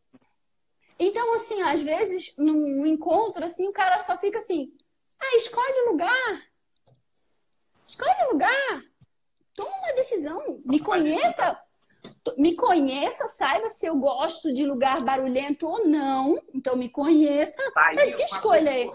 Então, 0.97 1.33
assim, 1.33 1.61
às 1.61 1.81
vezes, 1.81 2.33
num 2.37 2.85
encontro, 2.85 3.43
assim, 3.43 3.67
o 3.67 3.73
cara 3.73 3.99
só 3.99 4.17
fica 4.17 4.39
assim, 4.39 4.71
ah, 5.19 5.37
escolhe 5.37 5.81
o 5.81 5.91
lugar. 5.91 6.43
Escolhe 7.87 8.27
o 8.27 8.31
lugar. 8.33 8.83
Toma 9.55 9.77
uma 9.77 9.93
decisão. 9.93 10.61
Me 10.65 10.79
conheça. 10.79 11.59
Me 12.37 12.55
conheça, 12.55 13.27
saiba 13.29 13.69
se 13.69 13.85
eu 13.85 13.95
gosto 13.97 14.53
de 14.53 14.65
lugar 14.65 15.01
barulhento 15.03 15.67
ou 15.67 15.85
não. 15.85 16.41
Então, 16.53 16.75
me 16.75 16.89
conheça 16.89 17.63
tá, 17.71 17.91
para 17.93 18.11
te 18.11 18.23
escolher 18.23 18.91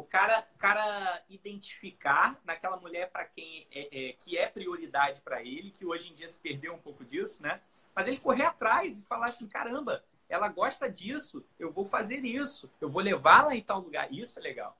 o 0.00 0.02
cara, 0.02 0.42
cara 0.58 1.22
identificar 1.28 2.40
naquela 2.44 2.78
mulher 2.78 3.10
para 3.10 3.24
quem 3.26 3.66
é, 3.70 4.08
é, 4.08 4.12
que 4.14 4.36
é 4.36 4.46
prioridade 4.46 5.20
para 5.20 5.42
ele, 5.42 5.72
que 5.72 5.84
hoje 5.84 6.08
em 6.08 6.14
dia 6.14 6.26
se 6.26 6.40
perdeu 6.40 6.72
um 6.72 6.78
pouco 6.78 7.04
disso, 7.04 7.42
né? 7.42 7.60
Mas 7.94 8.06
ele 8.06 8.16
correr 8.18 8.44
atrás 8.44 8.98
e 8.98 9.04
falar 9.04 9.26
assim, 9.26 9.46
caramba, 9.46 10.02
ela 10.30 10.48
gosta 10.48 10.88
disso, 10.88 11.44
eu 11.58 11.70
vou 11.70 11.84
fazer 11.84 12.24
isso, 12.24 12.70
eu 12.80 12.88
vou 12.88 13.02
levá-la 13.02 13.54
em 13.54 13.62
tal 13.62 13.80
lugar. 13.80 14.10
Isso 14.10 14.38
é 14.38 14.42
legal. 14.42 14.74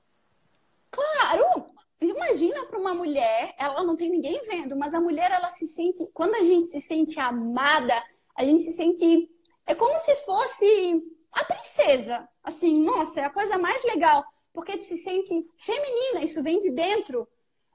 Claro! 0.89 1.69
Imagina 1.99 2.65
para 2.65 2.79
uma 2.79 2.95
mulher, 2.95 3.53
ela 3.59 3.83
não 3.83 3.95
tem 3.95 4.09
ninguém 4.09 4.41
vendo, 4.41 4.75
mas 4.75 4.95
a 4.95 4.99
mulher 4.99 5.29
ela 5.29 5.51
se 5.51 5.67
sente, 5.67 6.07
quando 6.13 6.33
a 6.33 6.43
gente 6.43 6.65
se 6.65 6.81
sente 6.81 7.19
amada, 7.19 7.93
a 8.33 8.43
gente 8.43 8.63
se 8.63 8.73
sente 8.73 9.29
é 9.67 9.75
como 9.75 9.95
se 9.97 10.15
fosse 10.25 11.03
a 11.31 11.45
princesa. 11.45 12.27
Assim, 12.43 12.81
nossa, 12.81 13.21
é 13.21 13.25
a 13.25 13.29
coisa 13.29 13.59
mais 13.59 13.83
legal 13.83 14.25
porque 14.53 14.77
tu 14.77 14.83
se 14.83 14.97
sente 14.97 15.47
feminina, 15.55 16.23
isso 16.23 16.43
vem 16.43 16.59
de 16.59 16.71
dentro. 16.71 17.27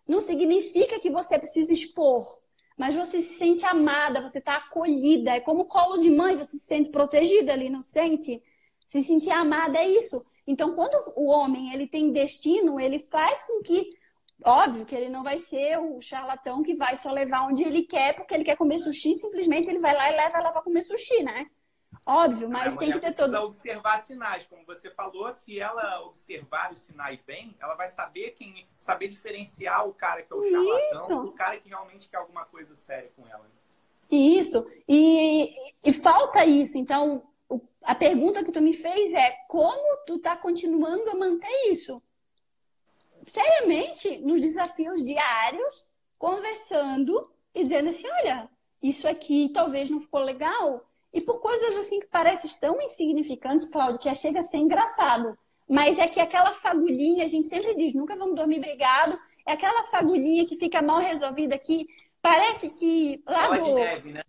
Não 0.06 0.20
significa 0.20 1.00
que 1.00 1.10
você 1.10 1.38
precisa 1.38 1.72
expor, 1.72 2.38
mas 2.76 2.94
você 2.94 3.22
se 3.22 3.38
sente 3.38 3.64
amada, 3.64 4.20
você 4.20 4.38
está 4.38 4.56
acolhida. 4.56 5.30
É 5.30 5.40
como 5.40 5.64
colo 5.64 5.98
de 5.98 6.10
mãe, 6.10 6.36
você 6.36 6.58
se 6.58 6.66
sente 6.66 6.90
protegida 6.90 7.52
ali, 7.52 7.70
não 7.70 7.80
sente? 7.80 8.42
Se 8.86 9.02
sentir 9.02 9.30
amada 9.30 9.78
é 9.78 9.88
isso. 9.88 10.24
Então, 10.46 10.74
quando 10.74 10.94
o 11.16 11.28
homem 11.28 11.72
ele 11.72 11.88
tem 11.88 12.12
destino, 12.12 12.78
ele 12.78 12.98
faz 12.98 13.44
com 13.44 13.62
que, 13.62 13.96
óbvio 14.44 14.84
que 14.84 14.94
ele 14.94 15.08
não 15.08 15.24
vai 15.24 15.38
ser 15.38 15.78
o 15.78 16.00
charlatão 16.00 16.62
que 16.62 16.74
vai 16.74 16.96
só 16.96 17.10
levar 17.10 17.46
onde 17.48 17.64
ele 17.64 17.82
quer, 17.82 18.14
porque 18.14 18.34
ele 18.34 18.44
quer 18.44 18.56
comer 18.56 18.78
sushi, 18.78 19.14
simplesmente 19.14 19.68
ele 19.68 19.80
vai 19.80 19.94
lá 19.94 20.12
e 20.12 20.16
leva 20.16 20.38
ela 20.38 20.52
para 20.52 20.62
comer 20.62 20.82
sushi, 20.82 21.22
né? 21.22 21.46
Óbvio, 22.08 22.48
mas 22.48 22.76
tem 22.76 22.92
que 22.92 23.00
ter 23.00 23.16
todo. 23.16 23.34
observar 23.38 23.98
sinais, 23.98 24.46
como 24.46 24.64
você 24.64 24.88
falou, 24.88 25.32
se 25.32 25.58
ela 25.58 26.02
observar 26.02 26.72
os 26.72 26.78
sinais 26.78 27.20
bem, 27.20 27.56
ela 27.58 27.74
vai 27.74 27.88
saber 27.88 28.30
quem, 28.30 28.64
saber 28.78 29.08
diferenciar 29.08 29.88
o 29.88 29.92
cara 29.92 30.22
que 30.22 30.32
é 30.32 30.36
o 30.36 30.44
charlatão 30.44 31.24
do 31.24 31.32
cara 31.32 31.58
que 31.58 31.68
realmente 31.68 32.08
quer 32.08 32.18
alguma 32.18 32.44
coisa 32.44 32.76
séria 32.76 33.10
com 33.16 33.24
ela. 33.28 33.50
Isso. 34.08 34.70
E, 34.88 35.52
e 35.82 35.92
falta 35.92 36.46
isso. 36.46 36.78
Então, 36.78 37.26
a 37.82 37.94
pergunta 37.96 38.44
que 38.44 38.52
tu 38.52 38.62
me 38.62 38.72
fez 38.72 39.12
é 39.12 39.32
como 39.48 40.04
tu 40.06 40.20
tá 40.20 40.36
continuando 40.36 41.10
a 41.10 41.16
manter 41.16 41.70
isso? 41.72 42.00
Seriamente, 43.26 44.18
nos 44.18 44.40
desafios 44.40 45.02
diários, 45.02 45.84
conversando 46.20 47.32
e 47.52 47.64
dizendo 47.64 47.88
assim, 47.88 48.08
olha, 48.20 48.48
isso 48.80 49.08
aqui 49.08 49.50
talvez 49.52 49.90
não 49.90 50.00
ficou 50.00 50.20
legal 50.20 50.86
e 51.12 51.20
por 51.20 51.40
coisas 51.40 51.76
assim 51.76 52.00
que 52.00 52.06
parecem 52.08 52.50
tão 52.60 52.80
insignificantes, 52.80 53.66
Cláudio, 53.66 53.98
que 53.98 54.14
chega 54.14 54.40
a 54.40 54.44
ser 54.44 54.58
engraçado. 54.58 55.36
Mas 55.68 55.98
é 55.98 56.06
que 56.06 56.20
aquela 56.20 56.52
fagulhinha, 56.52 57.24
a 57.24 57.28
gente 57.28 57.48
sempre 57.48 57.74
diz, 57.74 57.94
nunca 57.94 58.16
vamos 58.16 58.36
dormir 58.36 58.60
brigado. 58.60 59.18
É 59.46 59.52
aquela 59.52 59.84
fagulhinha 59.84 60.46
que 60.46 60.56
fica 60.56 60.82
mal 60.82 60.98
resolvida 60.98 61.54
aqui. 61.54 61.86
Parece 62.20 62.70
que 62.70 63.22
lá 63.26 63.48
Bola 63.48 63.58
do. 63.58 63.74
Neve, 63.74 64.12
né? 64.12 64.22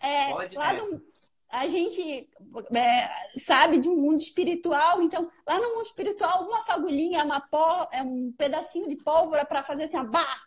É, 0.00 0.32
lá 0.54 0.74
do, 0.74 1.02
a 1.50 1.66
gente 1.66 2.28
é, 2.74 3.08
sabe 3.38 3.78
de 3.78 3.88
um 3.88 3.96
mundo 3.96 4.18
espiritual, 4.18 5.00
então 5.00 5.30
lá 5.46 5.58
no 5.58 5.74
mundo 5.74 5.86
espiritual, 5.86 6.44
uma 6.44 6.60
fagulhinha, 6.62 7.24
uma 7.24 7.40
pó, 7.40 7.88
é 7.90 8.02
um 8.02 8.32
pedacinho 8.36 8.88
de 8.88 8.96
pólvora 8.96 9.44
para 9.44 9.62
fazer 9.62 9.84
assim, 9.84 10.02
bah, 10.04 10.40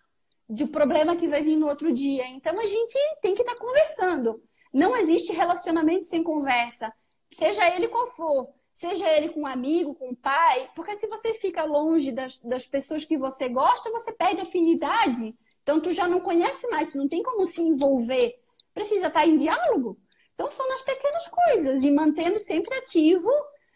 de 0.48 0.68
problema 0.68 1.16
que 1.16 1.28
vai 1.28 1.42
vir 1.42 1.58
no 1.58 1.68
outro 1.68 1.92
dia. 1.92 2.28
Então 2.28 2.60
a 2.60 2.66
gente 2.66 2.98
tem 3.22 3.34
que 3.34 3.42
estar 3.42 3.56
tá 3.56 3.60
conversando. 3.60 4.44
Não 4.74 4.96
existe 4.96 5.34
relacionamento 5.34 6.06
sem 6.06 6.24
conversa, 6.24 6.94
seja 7.30 7.68
ele 7.76 7.88
qual 7.88 8.08
for, 8.08 8.50
seja 8.74 9.10
ele 9.10 9.30
com 9.30 9.42
um 9.42 9.48
amigo, 9.48 9.96
com 9.96 10.10
um 10.10 10.16
pai, 10.16 10.70
porque 10.76 10.96
se 10.96 11.08
você 11.08 11.34
fica 11.34 11.64
longe 11.64 12.12
das, 12.12 12.40
das 12.40 12.66
pessoas 12.66 13.04
que 13.04 13.18
você 13.18 13.50
gosta, 13.50 13.92
você 13.92 14.12
perde 14.14 14.42
afinidade. 14.42 15.36
Então 15.62 15.80
tu 15.80 15.92
já 15.92 16.08
não 16.08 16.20
conhece 16.20 16.68
mais, 16.70 16.94
não 16.96 17.08
tem 17.08 17.22
como 17.22 17.46
se 17.46 17.62
envolver. 17.62 18.40
Precisa 18.74 19.08
estar 19.08 19.22
tá 19.22 19.28
em 19.28 19.38
diálogo. 19.38 20.00
Então 20.34 20.50
são 20.50 20.68
nas 20.70 20.82
pequenas 20.82 21.28
coisas 21.28 21.84
e 21.84 21.92
mantendo 21.92 22.40
sempre 22.40 22.74
ativo 22.76 23.30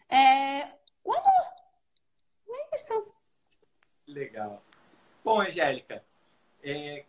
é, 0.08 0.66
o 1.04 1.12
amor. 1.12 1.46
É 2.48 2.76
isso. 2.76 3.12
Legal. 4.06 4.62
Bom, 5.24 5.40
Angélica, 5.40 6.04
é, 6.62 7.04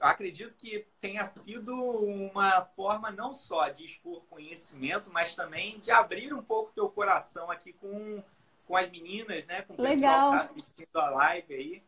acredito 0.00 0.54
que 0.54 0.86
tenha 1.00 1.24
sido 1.26 1.74
uma 1.74 2.62
forma 2.62 3.10
não 3.10 3.34
só 3.34 3.68
de 3.68 3.84
expor 3.84 4.22
conhecimento, 4.30 5.10
mas 5.10 5.34
também 5.34 5.78
de 5.80 5.90
abrir 5.90 6.32
um 6.32 6.42
pouco 6.42 6.72
teu 6.72 6.88
coração 6.88 7.50
aqui 7.50 7.72
com, 7.74 8.22
com 8.66 8.76
as 8.76 8.90
meninas, 8.90 9.44
né? 9.46 9.62
Com 9.62 9.74
o 9.74 9.76
pessoal 9.76 9.94
Legal. 9.94 10.30
que 10.30 10.36
está 10.36 10.46
assistindo 10.46 10.96
a 10.96 11.10
live 11.10 11.54
aí. 11.54 11.82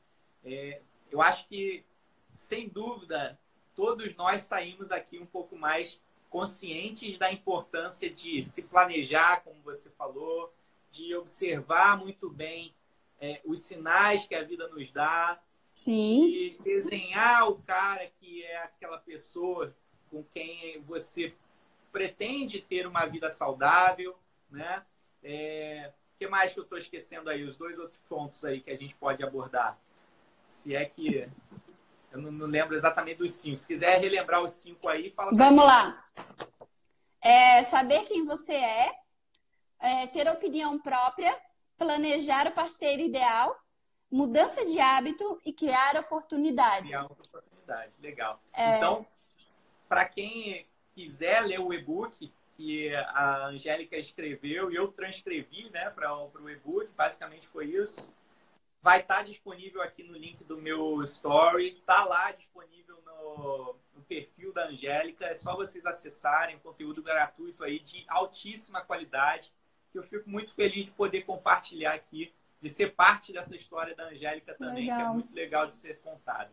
É, 0.45 0.81
eu 1.11 1.21
acho 1.21 1.47
que, 1.49 1.85
sem 2.33 2.69
dúvida, 2.69 3.39
todos 3.75 4.15
nós 4.17 4.43
saímos 4.43 4.91
aqui 4.91 5.19
um 5.19 5.27
pouco 5.27 5.57
mais 5.57 6.01
conscientes 6.29 7.19
da 7.19 7.33
importância 7.33 8.09
de 8.09 8.43
se 8.43 8.63
planejar, 8.63 9.43
como 9.43 9.61
você 9.63 9.91
falou, 9.91 10.53
de 10.91 11.15
observar 11.15 11.97
muito 11.97 12.31
bem 12.31 12.73
é, 13.21 13.41
os 13.45 13.61
sinais 13.61 14.27
que 14.27 14.35
a 14.35 14.43
vida 14.43 14.69
nos 14.69 14.91
dá, 14.91 15.41
Sim. 15.75 16.31
de 16.31 16.59
desenhar 16.63 17.49
o 17.49 17.57
cara 17.63 18.11
que 18.19 18.45
é 18.45 18.63
aquela 18.65 18.99
pessoa 18.99 19.75
com 20.11 20.23
quem 20.25 20.81
você 20.83 21.35
pretende 21.93 22.61
ter 22.61 22.87
uma 22.87 23.07
vida 23.07 23.29
saudável, 23.29 24.17
né? 24.51 24.85
É, 25.23 25.93
o 26.15 26.19
que 26.19 26.27
mais 26.27 26.53
que 26.53 26.61
eu 26.61 26.65
estou 26.65 26.79
esquecendo 26.79 27.31
aí? 27.31 27.45
Os 27.45 27.57
dois 27.57 27.79
outros 27.79 28.01
pontos 28.09 28.45
aí 28.45 28.61
que 28.61 28.71
a 28.71 28.77
gente 28.77 28.95
pode 28.95 29.23
abordar. 29.23 29.79
Se 30.49 30.75
é 30.75 30.85
que 30.85 31.29
eu 32.13 32.21
não, 32.21 32.33
não, 32.33 32.47
lembro 32.47 32.75
exatamente 32.75 33.19
dos 33.19 33.31
cinco. 33.33 33.57
Se 33.57 33.67
quiser 33.67 34.01
relembrar 34.01 34.43
os 34.43 34.53
cinco 34.53 34.89
aí, 34.89 35.11
fala. 35.11 35.31
Vamos 35.33 35.65
lá. 35.65 36.05
É 37.23 37.63
saber 37.63 38.05
quem 38.07 38.25
você 38.25 38.55
é, 38.55 38.93
é, 39.79 40.07
ter 40.09 40.29
opinião 40.29 40.79
própria, 40.79 41.37
planejar 41.79 42.49
o 42.49 42.53
parceiro 42.53 43.03
ideal, 43.03 43.57
mudança 44.11 44.65
de 44.67 44.79
hábito 44.81 45.41
e 45.45 45.53
criar 45.53 45.97
oportunidade. 45.97 46.87
Criar 46.87 47.05
oportunidade, 47.05 47.93
legal. 48.01 48.41
É... 48.53 48.77
Então, 48.77 49.07
para 49.89 50.09
quem 50.09 50.67
quiser 50.95 51.41
ler 51.43 51.61
o 51.61 51.73
e-book 51.73 52.33
que 52.57 52.95
a 52.95 53.47
Angélica 53.47 53.97
escreveu 53.97 54.71
e 54.71 54.77
eu 54.77 54.89
transcrevi 54.89 55.71
né, 55.71 55.89
para 55.91 56.15
o 56.15 56.51
e-book, 56.51 56.91
basicamente 56.95 57.47
foi 57.47 57.67
isso 57.67 58.13
vai 58.83 59.01
estar 59.01 59.17
tá 59.17 59.23
disponível 59.23 59.83
aqui 59.83 60.03
no 60.03 60.17
link 60.17 60.43
do 60.45 60.57
meu 60.57 61.03
story, 61.05 61.83
tá 61.87 62.05
lá 62.05 62.33
disponível 62.33 63.01
no, 63.05 63.77
no, 63.95 64.03
perfil 64.03 64.53
da 64.53 64.67
Angélica, 64.67 65.27
é 65.27 65.35
só 65.35 65.55
vocês 65.55 65.85
acessarem, 65.87 66.59
conteúdo 66.59 67.03
gratuito 67.03 67.63
aí 67.63 67.79
de 67.79 68.05
altíssima 68.09 68.81
qualidade, 68.81 69.53
que 69.93 69.99
eu 69.99 70.03
fico 70.03 70.29
muito 70.29 70.53
feliz 70.53 70.87
de 70.87 70.91
poder 70.93 71.23
compartilhar 71.23 71.95
aqui, 71.95 72.33
de 72.61 72.69
ser 72.69 72.95
parte 72.95 73.33
dessa 73.33 73.57
história 73.57 73.95
da 73.95 74.05
Angélica 74.05 74.55
também, 74.55 74.85
legal. 74.85 74.97
que 74.97 75.03
é 75.03 75.09
muito 75.09 75.35
legal 75.35 75.67
de 75.67 75.75
ser 75.75 75.99
contada. 76.01 76.51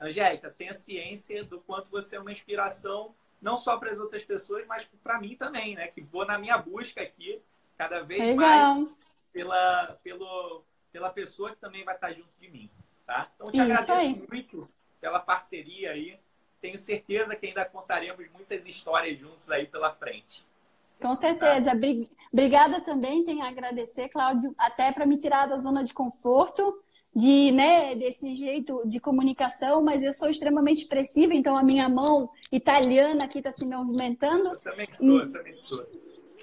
Angélica, 0.00 0.50
tenha 0.50 0.72
ciência 0.72 1.42
do 1.44 1.60
quanto 1.60 1.90
você 1.90 2.16
é 2.16 2.20
uma 2.20 2.30
inspiração 2.30 3.14
não 3.40 3.56
só 3.56 3.76
para 3.76 3.90
as 3.90 3.98
outras 3.98 4.24
pessoas, 4.24 4.66
mas 4.66 4.84
para 5.02 5.20
mim 5.20 5.36
também, 5.36 5.74
né? 5.74 5.88
Que 5.88 6.00
vou 6.00 6.26
na 6.26 6.38
minha 6.38 6.58
busca 6.58 7.00
aqui 7.00 7.40
cada 7.76 8.00
vez 8.00 8.20
legal. 8.20 8.74
mais 8.74 8.88
pela, 9.32 9.98
pelo, 10.02 10.62
pela 10.92 11.10
pessoa 11.10 11.50
que 11.50 11.56
também 11.56 11.84
vai 11.84 11.94
estar 11.94 12.12
junto 12.12 12.30
de 12.40 12.50
mim, 12.50 12.70
tá? 13.06 13.30
Então, 13.34 13.46
te 13.46 13.54
Isso 13.54 13.62
agradeço 13.62 13.92
aí. 13.92 14.26
muito 14.28 14.68
pela 15.00 15.20
parceria 15.20 15.92
aí. 15.92 16.18
Tenho 16.60 16.76
certeza 16.76 17.36
que 17.36 17.46
ainda 17.46 17.64
contaremos 17.64 18.28
muitas 18.32 18.66
histórias 18.66 19.18
juntos 19.18 19.50
aí 19.50 19.66
pela 19.66 19.92
frente. 19.92 20.44
Com 21.00 21.14
certeza. 21.14 21.70
Tá? 21.70 21.76
Obrigada 22.32 22.80
também, 22.80 23.24
tenho 23.24 23.42
a 23.42 23.48
agradecer, 23.48 24.08
Cláudio, 24.08 24.54
até 24.58 24.92
para 24.92 25.06
me 25.06 25.16
tirar 25.16 25.46
da 25.46 25.56
zona 25.56 25.82
de 25.82 25.94
conforto, 25.94 26.78
de, 27.14 27.50
né, 27.52 27.94
desse 27.94 28.34
jeito 28.34 28.82
de 28.86 29.00
comunicação, 29.00 29.82
mas 29.82 30.02
eu 30.02 30.12
sou 30.12 30.28
extremamente 30.28 30.82
expressiva, 30.82 31.34
então 31.34 31.56
a 31.56 31.62
minha 31.62 31.88
mão 31.88 32.30
italiana 32.52 33.24
aqui 33.24 33.38
está 33.38 33.50
se 33.50 33.66
movimentando. 33.66 34.50
Eu 34.50 34.60
também 34.60 34.88
sou, 34.92 35.08
e... 35.08 35.16
eu 35.16 35.32
também 35.32 35.56
sou. 35.56 35.86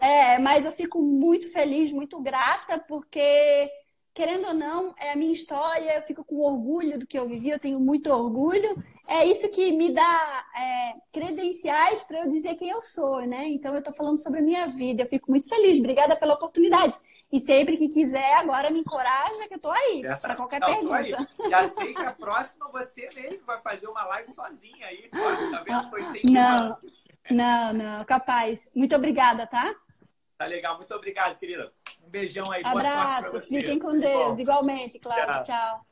É, 0.01 0.39
mas 0.39 0.65
eu 0.65 0.71
fico 0.71 1.01
muito 1.01 1.49
feliz, 1.51 1.91
muito 1.91 2.19
grata, 2.19 2.79
porque 2.79 3.69
querendo 4.15 4.47
ou 4.47 4.53
não, 4.53 4.95
é 4.97 5.11
a 5.11 5.15
minha 5.17 5.33
história, 5.33 5.97
eu 5.97 6.01
fico 6.03 6.23
com 6.23 6.37
orgulho 6.37 6.97
do 6.97 7.05
que 7.05 7.19
eu 7.19 7.27
vivi, 7.27 7.49
eu 7.49 7.59
tenho 7.59 7.81
muito 7.81 8.09
orgulho. 8.09 8.81
É 9.05 9.25
isso 9.25 9.51
que 9.51 9.73
me 9.73 9.93
dá 9.93 10.45
é, 10.57 10.93
credenciais 11.11 12.01
para 12.01 12.19
eu 12.19 12.29
dizer 12.29 12.55
quem 12.55 12.69
eu 12.69 12.79
sou, 12.79 13.21
né? 13.27 13.45
Então 13.49 13.73
eu 13.73 13.79
estou 13.79 13.93
falando 13.93 14.15
sobre 14.15 14.39
a 14.39 14.43
minha 14.43 14.67
vida, 14.67 15.03
eu 15.03 15.07
fico 15.07 15.29
muito 15.29 15.49
feliz, 15.49 15.77
obrigada 15.77 16.15
pela 16.15 16.33
oportunidade. 16.33 16.97
E 17.29 17.41
sempre 17.41 17.75
que 17.75 17.89
quiser, 17.89 18.35
agora 18.35 18.71
me 18.71 18.79
encoraja, 18.79 19.47
que 19.49 19.55
eu 19.55 19.57
estou 19.57 19.71
aí 19.71 20.01
para 20.21 20.35
qualquer 20.35 20.61
não, 20.61 20.67
pergunta. 20.69 21.27
Já 21.49 21.63
sei 21.67 21.93
que 21.93 22.01
a 22.01 22.13
próxima 22.13 22.69
você 22.69 23.09
mesmo 23.13 23.45
vai 23.45 23.61
fazer 23.61 23.87
uma 23.87 24.05
live 24.05 24.31
sozinha 24.31 24.87
aí, 24.87 25.09
tá 25.09 25.61
vendo? 25.61 25.89
Foi 25.89 26.03
sem 26.05 26.21
Não, 26.31 26.77
não, 27.29 27.73
não, 27.73 28.05
capaz. 28.05 28.71
Muito 28.73 28.95
obrigada, 28.95 29.45
tá? 29.45 29.75
Tá 30.37 30.45
legal, 30.45 30.77
muito 30.77 30.93
obrigado, 30.93 31.37
querida. 31.37 31.73
Beijão 32.15 32.45
aí. 32.49 32.61
Abraço, 32.63 33.41
fiquem 33.41 33.77
com 33.77 33.99
Deus. 33.99 34.39
Igualmente, 34.39 34.99
claro. 34.99 35.43
tchau. 35.43 35.43
tchau. 35.43 35.85